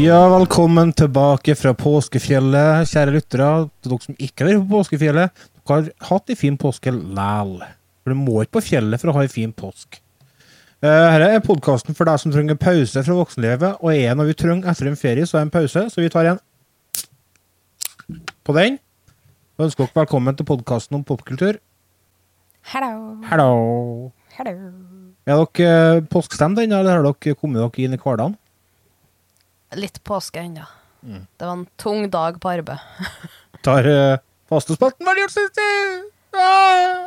Ja, 0.00 0.28
velkommen 0.32 0.94
tilbake 0.96 1.52
fra 1.58 1.74
påskefjellet, 1.76 2.88
kjære 2.88 3.12
lyttere. 3.12 3.48
Til 3.82 3.92
dere 3.92 4.06
som 4.06 4.16
ikke 4.16 4.46
har 4.46 4.48
vært 4.48 4.62
på 4.62 4.78
påskefjellet. 4.78 5.42
Dere 5.58 5.76
har 5.76 5.90
hatt 6.08 6.32
ei 6.32 6.32
en 6.32 6.40
fin 6.40 6.56
påske 6.62 6.94
læl. 6.94 7.52
For 8.00 8.14
du 8.14 8.16
må 8.16 8.38
ikke 8.40 8.56
på 8.56 8.62
fjellet 8.70 9.02
for 9.02 9.12
å 9.12 9.14
ha 9.18 9.26
ei 9.26 9.28
en 9.28 9.34
fin 9.34 9.52
påsk. 9.52 10.00
Dette 10.80 11.28
er 11.28 11.44
podkasten 11.44 11.98
for 11.98 12.08
deg 12.08 12.22
som 12.22 12.32
trenger 12.32 12.56
pause 12.56 13.04
fra 13.04 13.18
voksenlivet, 13.18 13.84
og 13.84 13.92
er 13.92 14.16
når 14.16 14.30
vi 14.30 14.38
trenger 14.40 14.72
etter 14.72 14.88
en 14.88 14.96
ferie, 14.96 15.28
så 15.28 15.36
er 15.36 15.42
det 15.42 15.50
en 15.50 15.54
pause. 15.58 15.86
Så 15.92 16.00
vi 16.00 16.08
tar 16.16 16.32
en 16.32 16.40
på 18.40 18.56
den. 18.56 18.80
Og 19.58 19.68
ønsker 19.68 19.84
dere 19.84 20.00
velkommen 20.06 20.38
til 20.38 20.48
podkasten 20.48 20.96
om 20.96 21.04
popkultur. 21.04 21.60
Hello. 22.72 23.18
Hallo. 23.28 23.50
Hello. 24.38 24.60
Er 25.28 25.44
dere 25.44 26.06
påskstemt 26.06 26.14
påskestemt 26.14 26.64
ennå, 26.64 26.80
eller 26.80 27.02
har 27.02 27.10
dere 27.10 27.36
kommet 27.36 27.60
dere 27.66 27.84
inn 27.84 28.00
i 28.00 28.00
hverdagen? 28.00 28.40
Litt 29.78 30.04
påske 30.04 30.40
ennå. 30.40 30.66
Mm. 31.02 31.26
Det 31.36 31.44
var 31.44 31.52
en 31.52 31.66
tung 31.76 32.10
dag 32.10 32.40
på 32.40 32.50
arbeid. 32.50 32.78
Tar 33.64 33.86
uh, 33.86 34.18
fastespalten 34.48 35.06
vel 35.06 35.22
gjort 35.22 35.36
sist 35.36 35.60
ah! 36.36 37.06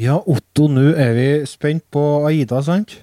Ja, 0.00 0.14
Otto, 0.24 0.64
nå 0.72 0.94
er 0.96 1.10
vi 1.12 1.24
spent 1.44 1.82
på 1.92 2.00
Aida, 2.24 2.62
sant? 2.64 2.94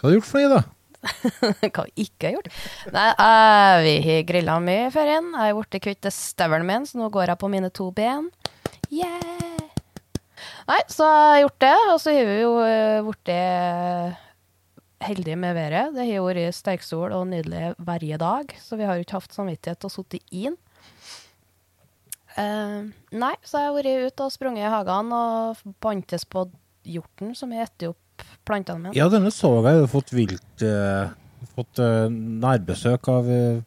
Hva 0.00 0.06
har 0.06 0.08
du 0.08 0.16
gjort 0.16 0.30
for 0.30 0.40
Aida? 0.40 0.62
Hva 1.60 1.84
vi 1.84 2.06
ikke 2.06 2.30
har 2.30 2.38
gjort? 2.38 2.48
Nei, 2.96 3.10
eh, 3.12 3.84
vi 3.84 3.94
har 4.08 4.28
grilla 4.32 4.56
mye 4.64 4.88
i 4.88 4.92
ferien. 4.96 5.28
Jeg 5.36 5.52
har 5.52 5.60
blitt 5.60 5.82
kvitt 5.90 6.12
støvelen 6.16 6.64
min, 6.72 6.88
så 6.88 7.04
nå 7.04 7.12
går 7.12 7.34
jeg 7.34 7.44
på 7.44 7.52
mine 7.52 7.68
to 7.68 7.92
ben. 7.92 8.32
Yeah! 8.88 9.59
Nei, 10.70 10.80
så 10.90 11.06
jeg 11.06 11.30
har 11.30 11.44
gjort 11.44 11.60
det, 11.66 11.76
og 11.92 12.00
så 12.02 12.16
har 12.16 12.28
vi 12.28 12.40
jo 12.40 12.50
eh, 12.64 13.06
blitt 13.06 13.32
heldige 15.00 15.36
med 15.40 15.54
været. 15.56 15.94
Det 15.96 16.04
har 16.04 16.18
jo 16.18 16.26
vært 16.28 16.56
sterksol 16.56 17.14
og 17.16 17.28
nydelig 17.30 17.72
hver 17.80 18.08
dag, 18.20 18.56
så 18.60 18.76
vi 18.76 18.88
har 18.88 18.98
jo 18.98 19.06
ikke 19.06 19.20
hatt 19.20 19.36
samvittighet 19.36 19.80
til 19.80 19.90
å 19.90 19.94
sitte 19.94 20.20
inn. 20.30 20.58
Uh, 22.36 22.86
nei, 23.10 23.32
så 23.42 23.58
jeg 23.58 23.68
har 23.68 23.74
vært 23.74 24.12
ute 24.12 24.26
og 24.26 24.32
sprunget 24.32 24.68
i 24.68 24.70
hagene 24.70 25.16
og 25.16 25.64
bantes 25.82 26.24
på 26.30 26.44
hjorten, 26.86 27.34
som 27.36 27.50
har 27.52 27.66
spist 27.68 27.90
opp 27.90 28.26
plantene 28.46 28.84
mine. 28.84 28.96
Ja, 28.96 29.08
denne 29.12 29.32
så 29.34 29.52
jeg. 29.58 29.80
Du 29.80 29.84
har 29.86 29.90
fått 29.90 30.14
vilt 30.14 30.64
uh, 30.66 31.10
Fått 31.56 31.80
uh, 31.80 32.06
nærbesøk 32.12 33.08
av 33.08 33.28
uh, 33.32 33.62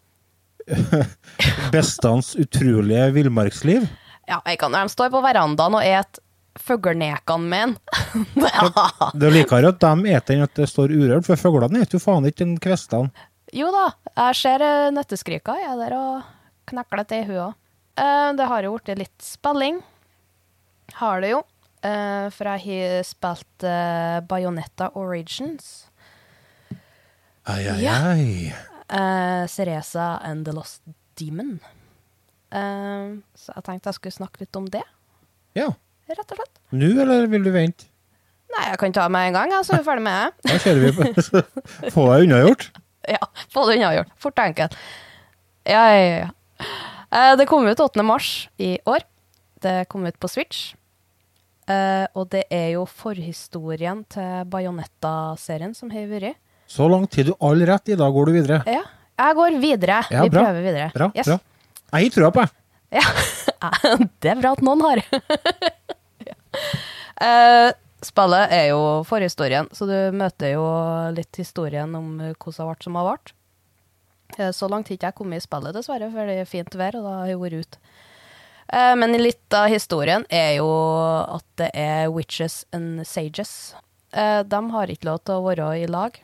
bestans 1.74 2.36
utrolige 2.38 3.08
villmarksliv. 3.16 3.88
Ja, 4.30 4.38
jeg 4.46 4.60
kan, 4.62 4.76
de 4.76 4.94
står 4.94 5.10
på 5.12 5.24
verandaen 5.26 5.80
og 5.80 5.84
et 5.84 6.22
fuglenekene 6.60 7.48
mine. 7.52 7.78
ja. 8.36 9.12
Det 9.14 9.28
er 9.30 9.34
likere 9.36 9.72
at 9.74 9.80
de 9.82 10.14
eter 10.14 10.36
enn 10.38 10.44
at 10.46 10.54
det 10.60 10.68
står 10.70 10.94
urørt, 10.94 11.26
for 11.26 11.40
fuglene 11.40 11.82
eter 11.82 11.98
jo 11.98 12.04
faen 12.04 12.26
ikke 12.30 12.44
den 12.46 12.58
kvestene. 12.62 13.10
Jo 13.54 13.70
da, 13.74 13.88
jeg 14.18 14.36
ser 14.40 14.64
eh, 14.66 14.92
nøtteskrika, 14.96 15.56
jeg 15.62 15.72
er 15.74 15.82
der 15.84 15.96
og 15.98 16.30
knekler 16.70 17.06
til 17.10 17.24
i 17.24 17.28
huet. 17.30 17.54
òg. 17.98 18.38
det 18.38 18.46
har 18.50 18.64
jo 18.66 18.76
blitt 18.78 18.98
litt 18.98 19.22
spilling. 19.22 19.82
Har 20.98 21.22
det 21.22 21.30
jo. 21.34 21.42
Eh, 21.84 22.30
for 22.34 22.48
jeg 22.54 22.64
har 22.66 23.04
spilt 23.06 23.66
Bajonetta 23.68 24.22
Bayonetta 24.30 24.92
Origins. 24.96 25.88
Ai, 27.46 27.68
ai, 27.68 27.80
Ja. 27.84 27.94
ai. 28.14 28.54
Eh, 28.90 29.48
Cereza 29.48 30.18
and 30.24 30.46
the 30.46 30.54
Lost 30.54 30.82
Demon. 31.20 31.60
Eh, 32.54 33.18
så 33.36 33.54
jeg 33.56 33.64
tenkte 33.68 33.90
jeg 33.92 33.98
skulle 34.00 34.18
snakke 34.18 34.40
litt 34.46 34.56
om 34.56 34.66
det, 34.70 34.84
Ja. 35.56 35.70
Rett 36.10 36.32
og 36.34 36.38
slett. 36.40 36.54
Nå, 36.76 36.90
eller 37.04 37.28
vil 37.32 37.44
du 37.48 37.52
vente? 37.56 37.88
Nei, 38.54 38.68
jeg 38.70 38.78
kan 38.84 38.94
ta 38.94 39.08
meg 39.10 39.32
en 39.32 39.38
gang, 39.40 39.54
jeg, 39.56 39.66
så 39.66 39.74
er 39.74 39.82
vi 39.82 39.88
ferdig 39.88 40.04
med 40.06 40.20
det. 40.20 40.52
Da 40.52 40.58
kjører 40.62 40.84
vi 40.84 40.92
på. 40.98 41.42
Få 41.96 42.04
deg 42.12 42.28
unnagjort. 42.28 42.68
Ja, 43.10 43.20
få 43.52 43.64
det 43.68 43.80
unnagjort. 43.80 44.12
Fort 44.22 44.38
og 44.40 44.46
enkelt. 44.46 44.76
Ja, 45.68 45.82
ja, 45.92 46.04
ja, 46.04 46.20
ja. 46.22 46.68
Eh, 47.12 47.34
Det 47.40 47.48
kom 47.50 47.66
ut 47.68 47.82
8. 47.84 48.04
mars 48.06 48.30
i 48.62 48.76
år. 48.88 49.04
Det 49.64 49.88
kom 49.92 50.06
ut 50.08 50.16
på 50.22 50.30
Switch. 50.32 50.74
Eh, 51.68 52.06
og 52.20 52.30
det 52.32 52.44
er 52.54 52.70
jo 52.76 52.86
forhistorien 52.88 54.04
til 54.12 54.46
Bajonetta-serien 54.52 55.74
som 55.76 55.92
har 55.96 56.08
vært. 56.12 56.36
Så 56.70 56.88
lang 56.92 57.08
tid 57.12 57.32
du 57.32 57.34
all 57.44 57.60
rett. 57.68 57.90
I 57.92 57.98
dag 58.00 58.14
går 58.16 58.30
du 58.30 58.36
videre. 58.38 58.62
Ja, 58.70 58.84
jeg 59.20 59.36
går 59.42 59.60
videre. 59.64 60.00
Ja, 60.12 60.24
Vi 60.24 60.32
bra. 60.34 60.46
prøver 60.48 60.62
videre. 60.70 60.92
Bra. 60.96 61.10
Yes. 61.16 61.28
bra. 61.28 61.40
Jeg 61.94 62.08
har 62.12 62.16
trua 62.20 62.32
på 62.38 62.46
deg. 62.46 62.60
Ja, 62.94 63.70
det 64.22 64.30
er 64.30 64.38
bra 64.42 64.52
at 64.54 64.62
noen 64.62 64.82
har. 64.84 65.00
Eh, 67.24 67.70
spillet 68.04 68.52
er 68.52 68.66
jo 68.72 68.80
forhistorien, 69.08 69.70
så 69.72 69.86
du 69.88 69.96
møter 70.18 70.56
jo 70.56 70.64
litt 71.16 71.36
historien 71.40 71.94
om 71.96 72.18
hvordan 72.18 72.52
det 72.52 72.58
har 72.64 72.72
vært 72.72 72.84
som 72.88 72.98
har 73.00 73.06
vært. 73.12 73.34
Eh, 74.38 74.50
Så 74.52 74.68
langt 74.70 74.90
har 74.90 74.98
ikke 74.98 75.12
jeg 75.12 75.16
kommet 75.20 75.38
i 75.38 75.46
spillet, 75.46 75.74
dessverre, 75.78 76.10
for 76.12 76.26
det 76.28 76.40
er 76.42 76.50
fint 76.50 76.76
vær, 76.76 76.98
og 77.00 77.04
da 77.06 77.14
har 77.22 77.28
jeg 77.32 77.40
vært 77.40 77.60
ute. 77.62 77.78
Eh, 78.74 78.96
Men 78.96 79.16
litt 79.22 79.54
av 79.54 79.70
historien 79.70 80.26
er 80.30 80.58
jo 80.58 80.68
at 81.38 81.46
det 81.58 81.72
er 81.74 82.10
witches 82.12 82.66
and 82.74 83.06
sages. 83.08 83.76
De 84.14 84.60
har 84.72 84.88
ikke 84.94 85.08
lov 85.10 85.24
til 85.26 85.34
å 85.40 85.46
være 85.46 85.72
i 85.82 85.88
lag. 85.88 86.20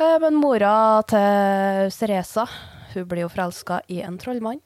Men 0.00 0.34
mora 0.34 1.02
til 1.06 1.90
Ceresa 1.92 2.48
hun 2.94 3.04
blir 3.06 3.22
jo 3.22 3.28
forelska 3.30 3.82
i 3.92 4.00
en 4.02 4.16
trollmann, 4.18 4.58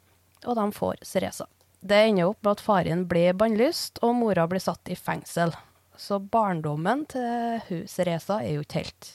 og 0.46 0.54
de 0.56 0.64
får 0.72 1.02
Ceresa. 1.04 1.44
Det 1.84 1.98
ender 2.08 2.30
opp 2.30 2.40
med 2.40 2.54
at 2.54 2.62
faren 2.64 3.02
blir 3.08 3.34
bannlyst, 3.36 4.00
og 4.00 4.14
mora 4.16 4.46
blir 4.48 4.62
satt 4.62 4.88
i 4.88 4.96
fengsel. 4.96 5.52
Så 6.00 6.16
barndommen 6.18 7.04
til 7.12 7.60
hun 7.68 7.84
Cereza 7.90 8.40
er 8.40 8.56
jo 8.56 8.64
ikke 8.64 8.80
helt 8.80 9.10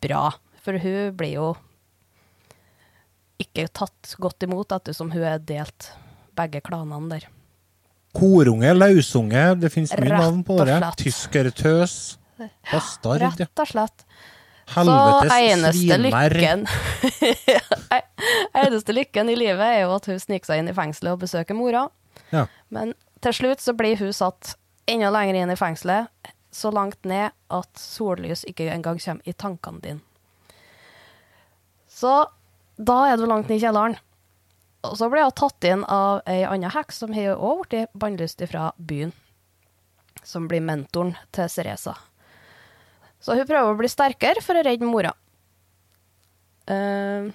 bra, 0.00 0.22
for 0.62 0.78
hun 0.80 1.10
blir 1.18 1.34
jo 1.34 1.48
ikke 3.40 3.66
tatt 3.74 4.14
godt 4.20 4.46
imot 4.46 4.72
ettersom 4.76 5.10
hun 5.12 5.26
er 5.26 5.42
delt 5.42 5.90
begge 6.38 6.62
klanene 6.64 7.10
der. 7.10 7.26
Korunge, 8.16 8.70
lausunge, 8.74 9.44
det 9.60 9.70
finnes 9.74 9.92
mye 9.98 10.14
navn 10.14 10.40
på 10.46 10.56
det. 10.66 10.78
Tyskertøs. 10.98 11.96
Bastard. 12.70 13.22
Rett 13.22 13.62
og 13.62 13.68
slett. 13.68 14.06
Helvetes 14.70 15.32
eneste 15.34 15.96
lykken 15.98 16.66
Eneste 18.60 18.94
lykken 18.94 19.30
i 19.32 19.36
livet 19.38 19.64
er 19.64 19.80
jo 19.84 19.94
at 19.96 20.06
hun 20.10 20.20
sniker 20.20 20.52
seg 20.52 20.62
inn 20.62 20.70
i 20.70 20.76
fengselet 20.76 21.16
og 21.16 21.22
besøker 21.24 21.56
mora. 21.58 21.86
Ja. 22.30 22.44
Men 22.68 22.92
til 23.24 23.34
slutt 23.36 23.64
så 23.64 23.74
blir 23.76 23.98
hun 24.00 24.12
satt 24.14 24.54
enda 24.90 25.10
lenger 25.14 25.40
inn 25.40 25.52
i 25.52 25.58
fengselet, 25.58 26.10
så 26.50 26.70
langt 26.74 27.04
ned 27.06 27.32
at 27.50 27.70
sollys 27.78 28.44
ikke 28.48 28.68
engang 28.72 29.00
kommer 29.02 29.28
i 29.28 29.34
tankene 29.34 29.82
dine. 29.84 30.00
Så 31.90 32.12
da 32.80 32.98
er 33.10 33.18
du 33.20 33.26
langt 33.28 33.50
ned 33.50 33.60
i 33.60 33.64
kjelleren. 33.64 33.98
Og 34.88 34.96
så 34.96 35.10
blir 35.12 35.26
hun 35.26 35.36
tatt 35.36 35.66
inn 35.68 35.82
av 35.84 36.22
ei 36.30 36.40
anna 36.48 36.70
heks 36.72 37.02
som 37.02 37.12
har 37.12 37.36
òg 37.36 37.66
blitt 37.68 37.92
bannlyst 37.92 38.40
fra 38.48 38.70
byen. 38.78 39.12
Som 40.24 40.48
blir 40.48 40.64
mentoren 40.64 41.16
til 41.36 41.48
Ceresa. 41.52 41.96
Så 43.20 43.36
hun 43.36 43.46
prøver 43.48 43.74
å 43.74 43.78
bli 43.78 43.90
sterkere 43.90 44.42
for 44.44 44.56
å 44.56 44.64
redde 44.64 44.88
mora. 44.88 45.12
Uh, 46.70 47.28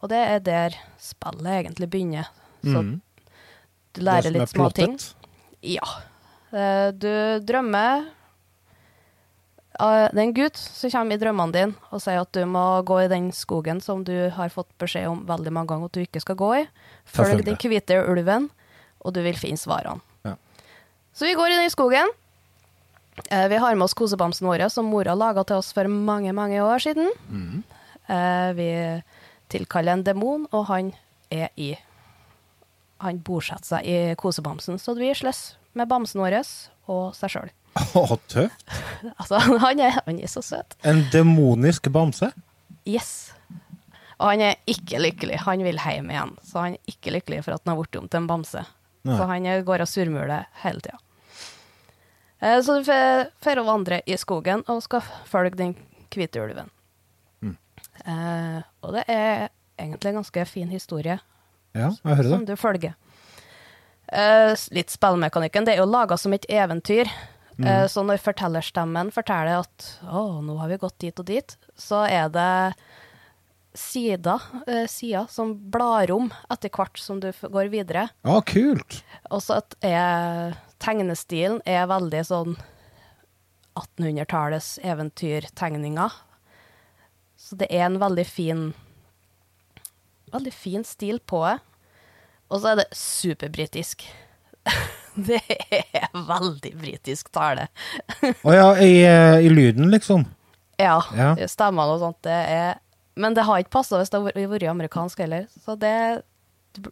og 0.00 0.10
det 0.10 0.18
er 0.22 0.42
der 0.44 0.76
spillet 1.02 1.60
egentlig 1.60 1.88
begynner. 1.92 2.28
Så 2.64 2.82
mm. 2.82 2.92
du 3.94 4.02
lærer 4.02 4.30
er 4.30 4.36
litt 4.38 4.52
små 4.52 4.68
ting. 4.74 4.96
Ja. 5.66 5.86
Uh, 6.50 6.90
du 6.94 7.10
drømmer 7.42 8.04
uh, 9.80 10.06
Det 10.12 10.20
er 10.20 10.22
en 10.22 10.34
gutt 10.36 10.58
som 10.60 10.92
kommer 10.92 11.18
i 11.18 11.20
drømmene 11.20 11.54
dine 11.56 11.90
og 11.90 12.00
sier 12.04 12.20
at 12.22 12.30
du 12.36 12.44
må 12.48 12.62
gå 12.86 13.00
i 13.02 13.08
den 13.10 13.32
skogen 13.34 13.80
som 13.82 14.04
du 14.06 14.14
har 14.36 14.52
fått 14.54 14.70
beskjed 14.80 15.08
om 15.10 15.24
veldig 15.28 15.52
mange 15.52 15.72
ganger 15.72 15.90
at 15.90 15.98
du 15.98 16.04
ikke 16.04 16.22
skal 16.22 16.38
gå 16.38 16.52
i. 16.62 16.66
Følg 17.06 17.44
den 17.46 17.58
hvite 17.60 18.02
ulven, 18.06 18.50
og 19.02 19.14
du 19.14 19.22
vil 19.26 19.38
finne 19.38 19.60
svarene. 19.60 20.02
Ja. 20.26 20.36
Så 21.16 21.28
vi 21.28 21.36
går 21.38 21.54
i 21.54 21.60
den 21.64 21.74
skogen. 21.74 22.14
Eh, 23.30 23.48
vi 23.48 23.56
har 23.56 23.74
med 23.74 23.84
oss 23.84 23.94
kosebamsen 23.94 24.46
vår, 24.46 24.68
som 24.68 24.88
mora 24.90 25.14
laga 25.14 25.44
til 25.44 25.60
oss 25.60 25.72
for 25.72 25.88
mange, 25.88 26.32
mange 26.36 26.60
år 26.62 26.82
siden. 26.82 27.10
Mm. 27.30 27.62
Eh, 28.06 28.52
vi 28.58 28.70
tilkaller 29.52 29.96
en 29.96 30.04
demon, 30.06 30.46
og 30.52 30.66
han 30.70 30.92
er 31.30 31.50
i 31.56 31.74
Han 33.04 33.18
bosetter 33.20 33.66
seg 33.68 33.84
i 33.84 33.96
kosebamsen, 34.16 34.78
så 34.80 34.94
vi 34.96 35.10
slåss 35.12 35.58
med 35.76 35.88
bamsen 35.88 36.22
vår 36.22 36.38
og 36.88 37.12
seg 37.12 37.34
sjøl. 37.34 37.50
Å, 37.76 38.16
tøft. 38.24 38.64
Altså, 39.20 39.36
han 39.60 39.82
er, 39.84 39.98
han 40.06 40.16
er 40.16 40.30
så 40.32 40.40
søt. 40.40 40.78
En 40.80 41.02
demonisk 41.12 41.90
bamse. 41.92 42.30
Yes. 42.88 43.34
Og 44.16 44.30
han 44.30 44.46
er 44.46 44.56
ikke 44.64 45.02
lykkelig. 45.02 45.42
Han 45.44 45.60
vil 45.66 45.76
hjem 45.76 46.08
igjen, 46.14 46.32
så 46.40 46.62
han 46.64 46.78
er 46.78 46.94
ikke 46.94 47.12
lykkelig 47.18 47.42
for 47.44 47.58
at 47.58 47.66
han 47.66 47.74
har 47.74 47.82
blitt 47.82 48.00
om 48.00 48.08
til 48.08 48.22
en 48.22 48.30
bamse. 48.30 48.64
Nei. 49.04 49.18
Så 49.18 49.28
han 49.28 49.50
går 49.68 49.84
og 49.84 49.90
surmuler 49.92 50.48
hele 50.64 50.80
tida. 50.80 51.02
Eh, 52.40 52.60
Så 52.60 52.78
du 52.78 52.84
får 52.84 53.62
vandre 53.64 54.00
i 54.06 54.16
skogen 54.16 54.64
og 54.68 54.82
skal 54.84 55.04
følge 55.28 55.56
den 55.56 55.76
hvite 56.12 56.40
ulven. 56.42 56.70
Mm. 57.42 57.56
Eh, 58.06 58.62
og 58.82 58.92
det 58.96 59.04
er 59.08 59.48
egentlig 59.78 60.10
en 60.12 60.20
ganske 60.22 60.44
fin 60.48 60.68
historie 60.72 61.18
Ja, 61.76 61.90
jeg 61.92 62.16
hører 62.16 62.30
som 62.30 62.44
du 62.48 62.54
følger. 62.56 62.94
Eh, 64.08 64.54
litt 64.70 64.92
spillmekanikken. 64.94 65.64
Det 65.66 65.74
er 65.74 65.82
jo 65.82 65.88
laga 65.90 66.16
som 66.16 66.32
et 66.32 66.46
eventyr. 66.48 67.08
Mm. 67.58 67.66
Eh, 67.66 67.86
så 67.88 68.04
når 68.04 68.20
fortellerstemmen 68.22 69.10
forteller 69.12 69.62
at 69.62 69.88
å, 70.04 70.40
nå 70.44 70.56
har 70.60 70.68
vi 70.72 70.78
gått 70.80 70.98
dit 71.02 71.18
og 71.20 71.26
dit, 71.28 71.56
så 71.76 72.04
er 72.08 72.28
det 72.32 72.74
sider, 73.76 74.40
eh, 74.66 74.86
sider 74.88 75.26
som 75.28 75.54
blar 75.70 76.10
om 76.14 76.30
etter 76.52 76.70
hvert 76.72 76.96
som 77.00 77.20
du 77.20 77.30
går 77.32 77.68
videre. 77.72 78.08
Ja, 78.24 78.40
kult. 78.40 79.02
Og 79.30 79.42
så 79.44 79.58
at 79.60 79.76
er, 79.84 80.56
tegnestilen 80.82 81.60
er 81.66 81.86
veldig 81.90 82.22
sånn 82.28 82.56
1800-tallets 83.76 84.78
eventyrtegninger. 84.84 86.12
Så 87.36 87.56
det 87.60 87.68
er 87.70 87.86
en 87.90 88.00
veldig 88.02 88.26
fin 88.26 88.66
Veldig 90.32 90.50
fin 90.52 90.82
stil 90.84 91.20
på 91.22 91.38
det. 91.46 91.58
Og 92.50 92.58
så 92.60 92.72
er 92.72 92.80
det 92.80 92.86
superbritisk. 92.98 94.02
det 95.28 95.38
er 95.70 96.08
veldig 96.26 96.72
britisk 96.80 97.30
tale. 97.32 97.68
Å 98.42 98.54
ja, 98.56 98.64
i, 98.82 98.96
eh, 99.06 99.36
i 99.46 99.52
lyden, 99.52 99.86
liksom. 99.94 100.24
Ja, 100.82 100.98
Ja. 101.14 101.30
stemmene 101.48 101.94
og 101.94 102.02
sånt, 102.02 102.18
det 102.26 102.34
er 102.50 102.74
Men 103.16 103.32
det 103.32 103.46
har 103.48 103.62
ikke 103.62 103.72
passa 103.78 103.96
hvis 103.96 104.10
det 104.10 104.18
har 104.18 104.26
vært- 104.26 104.50
vært 104.50 104.68
amerikansk 104.68 105.18
heller. 105.24 105.46
Så 105.64 105.78
det 105.78 106.24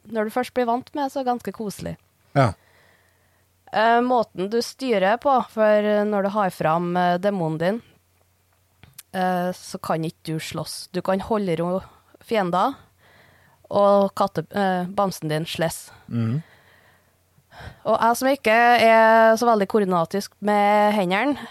Når 0.09 0.25
du 0.25 0.31
først 0.31 0.55
blir 0.55 0.65
vant 0.71 0.89
med 0.95 1.05
det, 1.05 1.13
så 1.13 1.21
er 1.21 1.25
det 1.25 1.33
ganske 1.35 1.53
koselig. 1.53 1.97
Ja. 2.35 2.53
Eh, 3.75 4.01
måten 4.07 4.51
du 4.51 4.61
styrer 4.63 5.19
på, 5.19 5.35
for 5.51 5.91
når 6.07 6.27
du 6.27 6.31
har 6.37 6.55
fram 6.55 6.93
uh, 6.95 7.17
demonen 7.19 7.59
din, 7.59 7.81
uh, 9.17 9.51
så 9.51 9.81
kan 9.83 10.05
ikke 10.07 10.35
du 10.35 10.39
slåss. 10.39 10.77
Du 10.95 11.03
kan 11.03 11.23
holde 11.27 11.57
ro 11.59 11.81
fiender, 12.25 12.77
og 13.75 14.13
katte, 14.17 14.45
eh, 14.55 14.87
bamsen 14.87 15.29
din 15.29 15.47
slåss. 15.49 15.91
Mm. 16.09 16.43
Og 17.85 17.97
jeg 17.97 18.17
som 18.19 18.29
ikke 18.31 18.57
er 18.85 19.37
så 19.39 19.49
veldig 19.49 19.69
koordinatisk 19.71 20.35
med 20.45 20.95
hendene, 20.95 21.49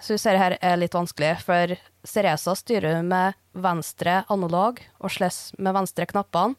syns 0.00 0.24
dette 0.26 0.40
her 0.40 0.56
er 0.60 0.78
litt 0.80 0.96
vanskelig, 0.96 1.34
for 1.44 1.74
Ceresa 2.06 2.54
styrer 2.56 3.02
med 3.06 3.36
venstre 3.52 4.22
analog 4.32 4.80
og 5.00 5.12
slåss 5.12 5.58
med 5.58 5.76
venstre 5.76 6.06
knappene. 6.10 6.56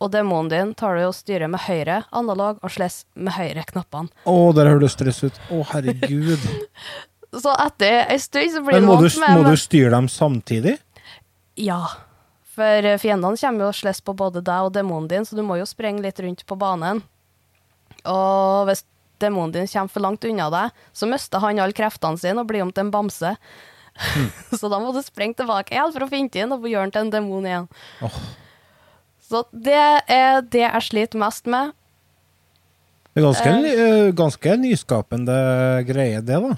Og 0.00 0.08
demonen 0.12 0.48
din 0.48 0.72
tar 0.78 0.96
du 0.96 1.04
og 1.04 1.14
styrer 1.16 1.50
med 1.52 1.60
høyre 1.66 2.02
analog 2.16 2.60
og 2.64 2.72
slåss 2.72 3.02
med 3.20 3.36
høyre 3.36 3.66
knappene. 3.68 4.08
Å, 4.24 4.36
der 4.56 4.70
høres 4.72 4.86
det 4.86 4.92
stress 4.96 5.22
ut. 5.28 5.40
Å, 5.52 5.62
herregud. 5.74 6.46
Så 7.42 7.52
etter 7.54 8.08
ei 8.10 8.18
stund 8.18 8.50
så 8.56 8.62
blir 8.66 8.80
Men 8.80 8.88
du, 8.88 8.94
vant 8.96 9.18
med 9.22 9.36
må 9.38 9.50
du 9.52 9.58
styre 9.60 9.92
dem 9.94 10.08
samtidig? 10.10 10.80
Ja. 11.60 11.84
For 12.56 12.88
fiendene 12.98 13.38
kommer 13.38 13.66
jo 13.66 13.68
og 13.70 13.76
slåss 13.78 14.02
på 14.02 14.16
både 14.18 14.42
deg 14.42 14.66
og 14.66 14.72
demonen 14.74 15.06
din, 15.12 15.26
så 15.28 15.38
du 15.38 15.44
må 15.46 15.60
jo 15.60 15.68
sprenge 15.68 16.02
litt 16.02 16.18
rundt 16.18 16.42
på 16.48 16.58
banen. 16.58 17.04
Og 18.02 18.66
hvis 18.66 18.82
demonen 19.22 19.54
din 19.54 19.70
kommer 19.70 19.94
for 19.94 20.02
langt 20.02 20.26
unna 20.26 20.48
deg, 20.50 20.82
så 20.96 21.06
mister 21.06 21.44
han 21.44 21.62
alle 21.62 21.76
kreftene 21.76 22.18
sine 22.18 22.42
og 22.42 22.50
blir 22.50 22.64
om 22.64 22.74
til 22.74 22.88
en 22.88 22.92
bamse. 22.94 23.36
så 24.58 24.70
da 24.72 24.80
må 24.82 24.90
du 24.96 25.00
sprenge 25.04 25.38
tilbake 25.38 25.76
igjen 25.76 25.94
for 25.94 26.06
å 26.06 26.10
finne 26.10 26.42
inn 26.42 26.54
og 26.56 26.66
gjøre 26.66 26.88
den 26.88 26.96
til 26.96 27.06
en 27.06 27.14
demon 27.14 27.46
igjen. 27.46 27.70
Åh. 28.06 28.22
Så 29.30 29.44
det 29.54 29.78
er 30.10 30.40
det 30.42 30.64
jeg 30.64 30.82
sliter 30.88 31.20
mest 31.22 31.46
med. 31.50 31.72
Det 33.14 33.22
er 33.22 33.26
ganske, 33.26 33.52
uh, 33.78 34.10
ganske 34.18 34.56
nyskapende 34.58 35.36
greie, 35.86 36.20
det, 36.22 36.38
da. 36.42 36.56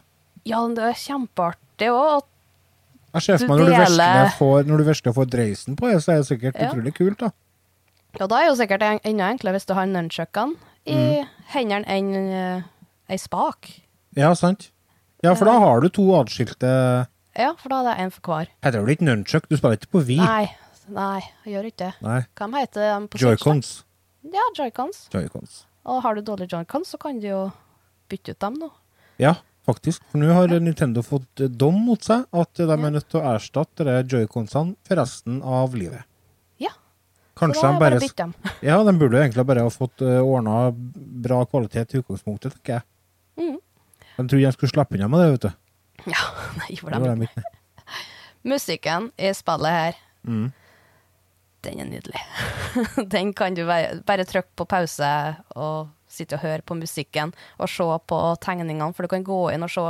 Ja, 0.48 0.60
men 0.64 0.74
det 0.76 0.84
er 0.88 0.98
kjempeartig 0.98 1.88
òg. 1.92 2.26
Jeg 3.12 3.24
ser 3.26 3.40
for 3.42 3.52
meg 3.52 3.60
når 3.60 3.68
du, 3.68 3.76
virkelig 3.76 4.34
får, 4.38 4.66
når 4.68 4.80
du 4.80 4.84
virkelig 4.88 5.14
får 5.18 5.30
dreisen 5.32 5.76
på 5.76 5.90
det, 5.90 5.98
så 6.00 6.14
er 6.14 6.20
det 6.22 6.28
sikkert 6.30 6.60
Ja. 6.60 6.70
utrolig 6.70 6.94
kult, 6.96 7.18
da. 7.20 7.30
Ja, 8.20 8.26
da 8.28 8.40
er 8.40 8.46
jo 8.50 8.56
sikkert 8.56 8.84
enda 8.84 9.28
enklere 9.32 9.56
hvis 9.56 9.68
du 9.68 9.72
har 9.76 9.86
nunchuckene 9.88 10.56
i 10.88 11.22
hendene 11.52 11.84
enn 11.88 12.10
uh, 12.32 12.64
ei 13.08 13.16
spak. 13.20 13.68
Ja, 14.16 14.32
sant? 14.36 14.70
Ja, 15.24 15.32
for 15.38 15.48
da 15.48 15.58
har 15.60 15.80
du 15.84 15.88
to 15.88 16.08
atskilte 16.18 16.72
Ja, 17.38 17.52
for 17.56 17.72
da 17.72 17.80
er 17.80 17.86
det 17.92 17.94
en 18.02 18.10
for 18.12 18.28
hver. 18.28 18.50
Heter 18.64 18.84
det 18.84 18.96
ikke 18.98 19.06
nunchuck? 19.08 19.46
Du 19.48 19.56
spiller 19.56 19.78
ikke 19.78 19.92
på 19.94 20.02
vi? 20.04 20.18
Nei, 20.20 20.50
nei, 20.94 21.20
jeg 21.44 21.54
gjør 21.56 21.68
ikke 21.70 21.80
det. 21.86 21.92
Nei. 22.04 22.18
Hva 22.38 22.48
heter 22.58 22.84
de 22.86 23.08
på? 23.12 23.20
Joycons. 23.22 23.70
Ja, 24.32 24.44
joycons. 24.58 25.06
Joycons. 25.12 25.62
Og 25.90 26.02
har 26.04 26.14
du 26.14 26.22
dårlige 26.26 26.52
joycons, 26.54 26.92
så 26.94 26.98
kan 27.02 27.18
du 27.22 27.26
jo 27.26 27.40
bytte 28.12 28.34
ut 28.36 28.40
dem 28.44 28.60
nå. 28.60 28.68
Ja, 29.22 29.34
faktisk. 29.66 30.04
For 30.12 30.22
nå 30.22 30.30
har 30.36 30.52
Nintendo 30.62 31.02
fått 31.06 31.42
eh, 31.42 31.50
dom 31.50 31.80
mot 31.88 32.02
seg 32.06 32.24
at 32.30 32.54
de 32.60 32.68
er 32.70 32.92
nødt 32.94 33.08
til 33.10 33.20
å 33.20 33.32
erstatte 33.34 33.86
de 33.88 33.96
joyconsene 34.12 34.76
for 34.86 35.00
resten 35.00 35.40
av 35.42 35.74
livet. 35.78 36.04
Ja. 36.62 36.70
Kanskje 37.38 37.58
så 37.60 37.66
da 37.66 37.72
de 37.72 37.74
jeg 37.74 37.82
bare 37.82 37.96
bare 37.98 38.04
bytte 38.06 38.22
dem. 38.28 38.36
Ja, 38.68 38.78
de 38.86 38.94
burde 39.00 39.20
egentlig 39.24 39.46
bare 39.50 39.66
ha 39.66 39.72
fått 39.74 40.04
uh, 40.06 40.20
ordna 40.22 40.70
bra 41.26 41.42
kvalitet 41.50 41.96
i 41.96 42.02
utgangspunktet, 42.02 42.54
tenker 42.60 42.78
jeg. 42.78 42.88
Mhm. 43.42 43.58
De 44.12 44.28
trodde 44.28 44.44
de 44.44 44.52
skulle 44.54 44.70
slippe 44.74 44.98
unna 44.98 45.08
med 45.10 45.22
det, 45.24 45.28
vet 45.34 45.48
du. 45.48 46.10
Ja, 46.12 46.22
nei, 46.60 46.76
for 46.78 46.92
Det 46.94 47.02
dem. 47.02 47.22
de 47.24 47.30
ikke. 47.30 47.44
Musikken 48.54 49.10
i 49.18 49.34
spillet 49.34 49.78
her, 49.80 50.00
Mm. 50.22 50.52
Den 51.62 51.80
er 51.82 51.88
nydelig. 51.90 52.20
den 53.14 53.32
kan 53.38 53.54
du 53.54 53.64
bare, 53.68 54.00
bare 54.06 54.24
trykke 54.28 54.50
på 54.58 54.66
pause 54.70 55.08
og 55.56 55.90
sitte 56.12 56.36
og 56.36 56.42
høre 56.44 56.62
på 56.66 56.76
musikken 56.76 57.32
og 57.58 57.70
se 57.72 57.86
på 58.10 58.18
tegningene, 58.44 58.90
for 58.94 59.06
du 59.06 59.12
kan 59.14 59.24
gå 59.24 59.38
inn 59.54 59.64
og 59.64 59.70
se 59.72 59.84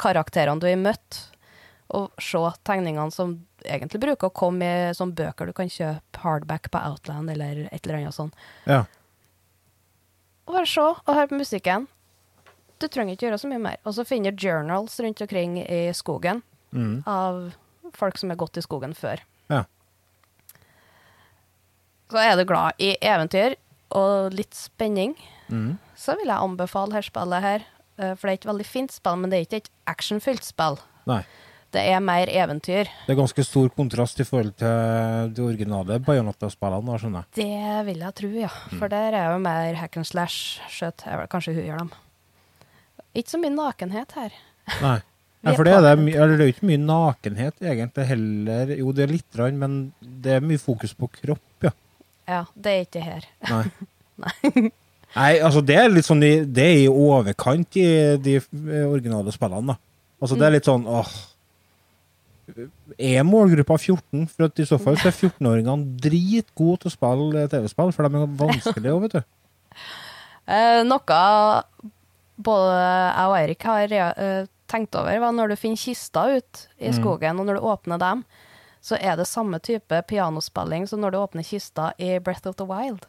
karakterene 0.00 0.60
du 0.62 0.66
har 0.66 0.80
møtt, 0.80 1.18
og 1.90 2.10
se 2.22 2.40
tegningene 2.64 3.10
som 3.12 3.34
egentlig 3.66 4.00
bruker 4.00 4.30
å 4.30 4.34
komme 4.34 4.64
i 4.64 4.92
sånne 4.96 5.16
bøker 5.18 5.50
du 5.50 5.52
kan 5.58 5.68
kjøpe 5.70 6.22
hardback 6.22 6.70
på 6.72 6.80
Outland 6.80 7.30
eller 7.34 7.64
et 7.70 7.80
eller 7.84 7.98
annet 8.00 8.16
sånt. 8.16 8.34
Ja. 8.64 8.84
Og 10.46 10.54
bare 10.56 10.68
se 10.70 10.82
og 10.82 11.10
høre 11.14 11.28
på 11.30 11.38
musikken. 11.40 11.88
Du 12.80 12.86
trenger 12.88 13.12
ikke 13.14 13.26
gjøre 13.28 13.38
så 13.42 13.50
mye 13.50 13.60
mer. 13.60 13.76
Og 13.84 13.92
så 13.98 14.06
finner 14.08 14.32
du 14.32 14.40
journals 14.46 14.96
rundt 15.04 15.20
omkring 15.26 15.58
i 15.66 15.82
skogen 15.94 16.42
Mm. 16.70 17.02
av 17.10 17.50
folk 17.98 18.16
som 18.16 18.30
har 18.30 18.36
gått 18.38 18.56
i 18.56 18.62
skogen 18.62 18.92
før. 18.94 19.18
Ja. 19.50 19.64
Så 22.10 22.18
er 22.22 22.36
du 22.38 22.44
glad 22.48 22.78
i 22.82 22.94
eventyr 23.00 23.54
og 23.96 24.32
litt 24.34 24.54
spenning, 24.54 25.16
Mm. 25.50 25.78
så 25.98 26.14
vil 26.18 26.28
jeg 26.30 26.38
anbefale 26.38 26.92
her 26.94 27.02
spillet 27.02 27.42
her. 27.42 27.64
Eh, 27.98 28.14
For 28.14 28.28
det 28.28 28.32
er 28.32 28.38
et 28.40 28.50
veldig 28.52 28.66
fint 28.66 28.92
spill, 28.92 29.16
men 29.16 29.30
det 29.30 29.38
er 29.38 29.46
ikke 29.46 29.62
et 29.64 29.70
actionfylt 29.90 30.44
spill. 30.46 30.78
Nei. 31.06 31.24
Det 31.70 31.82
er 31.86 32.00
mer 32.02 32.26
eventyr. 32.26 32.88
Det 33.06 33.14
er 33.14 33.18
ganske 33.18 33.44
stor 33.46 33.68
kontrast 33.70 34.18
i 34.20 34.24
forhold 34.26 34.56
til 34.58 35.34
de 35.34 35.42
originale 35.42 36.00
Bayonetta-spillene, 36.02 36.86
da, 36.86 36.96
skjønner 36.98 37.22
jeg. 37.22 37.30
Det 37.38 37.86
vil 37.86 37.98
jeg 38.02 38.14
tro, 38.18 38.28
ja. 38.28 38.48
Mm. 38.72 38.78
For 38.80 38.88
der 38.88 39.14
er 39.14 39.32
jo 39.32 39.38
mer 39.44 39.74
hack 39.78 39.96
and 40.00 40.06
slash. 40.06 40.60
Skjøt 40.68 41.04
kanskje 41.30 41.54
hun 41.54 41.68
gjør 41.68 41.78
dem. 41.84 41.92
Ikke 43.14 43.30
så 43.34 43.38
mye 43.42 43.54
nakenhet 43.54 44.12
her. 44.18 44.34
Nei. 44.80 44.98
Er 45.40 45.54
for 45.56 45.64
det 45.64 45.72
er, 45.72 45.96
det, 45.96 46.12
er 46.20 46.34
jo 46.36 46.46
ikke 46.52 46.66
mye 46.68 46.76
nakenhet, 46.84 47.62
egentlig, 47.64 48.04
heller. 48.10 48.72
Jo, 48.76 48.90
det 48.92 49.06
er 49.06 49.12
litt, 49.14 49.38
men 49.56 49.78
det 50.04 50.34
er 50.34 50.42
mye 50.44 50.60
fokus 50.60 50.92
på 50.92 51.08
kropp, 51.14 51.64
ja. 51.64 51.70
Ja, 52.30 52.44
det 52.54 52.72
er 52.72 52.84
ikke 52.84 52.98
det 52.98 53.06
her. 53.08 53.26
Nei. 53.50 54.70
Nei, 55.16 55.32
altså 55.42 55.62
det 55.64 55.74
er 55.80 55.88
litt 55.90 56.06
sånn 56.06 56.20
i, 56.22 56.44
Det 56.46 56.62
er 56.62 56.76
i 56.84 56.90
overkant 56.90 57.78
i 57.80 57.86
de 58.22 58.36
eh, 58.38 58.84
originale 58.86 59.32
spillene, 59.34 59.74
da. 59.74 59.80
Altså 60.20 60.36
det 60.38 60.46
er 60.46 60.54
litt 60.58 60.68
sånn 60.68 60.84
åh 60.90 61.10
er 62.98 63.24
målgruppa 63.26 63.76
14? 63.78 64.26
For 64.30 64.48
at 64.48 64.60
i 64.60 64.66
så 64.68 64.78
fall 64.82 64.98
så 65.00 65.10
er 65.10 65.16
14-åringene 65.16 65.98
dritgode 66.02 66.82
til 66.82 66.90
å 66.90 66.94
spille 66.94 67.46
TV-spill, 67.52 67.92
for 67.94 68.06
de 68.06 68.22
er 68.22 68.38
vanskelige 68.40 68.94
òg, 68.94 69.04
vet 69.06 69.18
du. 69.18 69.26
Eh, 70.50 70.80
noe 70.82 71.18
både 72.42 72.78
jeg 72.80 73.26
og 73.28 73.34
Eirik 73.36 73.64
har 73.68 73.92
eh, 73.94 74.48
tenkt 74.66 74.96
over, 74.98 75.20
var 75.22 75.34
når 75.36 75.52
du 75.52 75.60
finner 75.60 75.78
kister 75.78 76.40
ut 76.40 76.62
i 76.82 76.90
skogen, 76.96 77.38
og 77.38 77.46
når 77.46 77.60
du 77.60 77.66
åpner 77.70 78.00
dem, 78.02 78.24
så 78.80 78.96
er 79.00 79.16
det 79.20 79.26
samme 79.28 79.58
type 79.60 80.02
pianospilling 80.08 80.86
som 80.88 81.00
når 81.02 81.12
du 81.12 81.18
åpner 81.20 81.44
kista 81.44 81.90
i 82.00 82.18
Breath 82.18 82.48
of 82.48 82.56
the 82.56 82.64
Wild. 82.68 83.04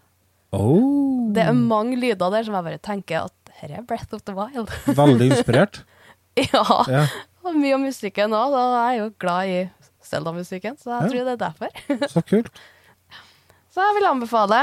Oh, 0.52 1.32
Det 1.34 1.46
er 1.48 1.54
mange 1.56 1.96
lyder 1.96 2.32
der 2.34 2.44
som 2.44 2.56
jeg 2.58 2.64
bare 2.66 2.82
tenker 2.84 3.26
at 3.30 3.54
her 3.62 3.78
er 3.78 3.86
Breath 3.88 4.14
of 4.14 4.24
the 4.28 4.34
Wild. 4.36 4.68
veldig 5.02 5.30
inspirert. 5.32 5.84
ja, 6.38 6.66
Ja. 6.92 7.06
og 7.44 7.56
mye 7.56 7.74
av 7.78 7.80
musikken 7.86 8.36
òg. 8.36 8.52
Jeg 8.58 8.82
er 8.82 9.00
jo 9.00 9.10
glad 9.20 9.48
i 9.48 9.60
Zelda-musikken, 10.04 10.76
så 10.82 10.90
jeg 10.90 11.02
Ja. 11.02 11.08
tror 11.08 11.26
det 11.26 11.34
er 11.36 11.42
derfor. 11.48 12.08
Så 12.12 12.24
kult. 12.28 12.52
Så 13.72 13.80
jeg 13.80 13.96
vil 14.02 14.10
anbefale. 14.10 14.58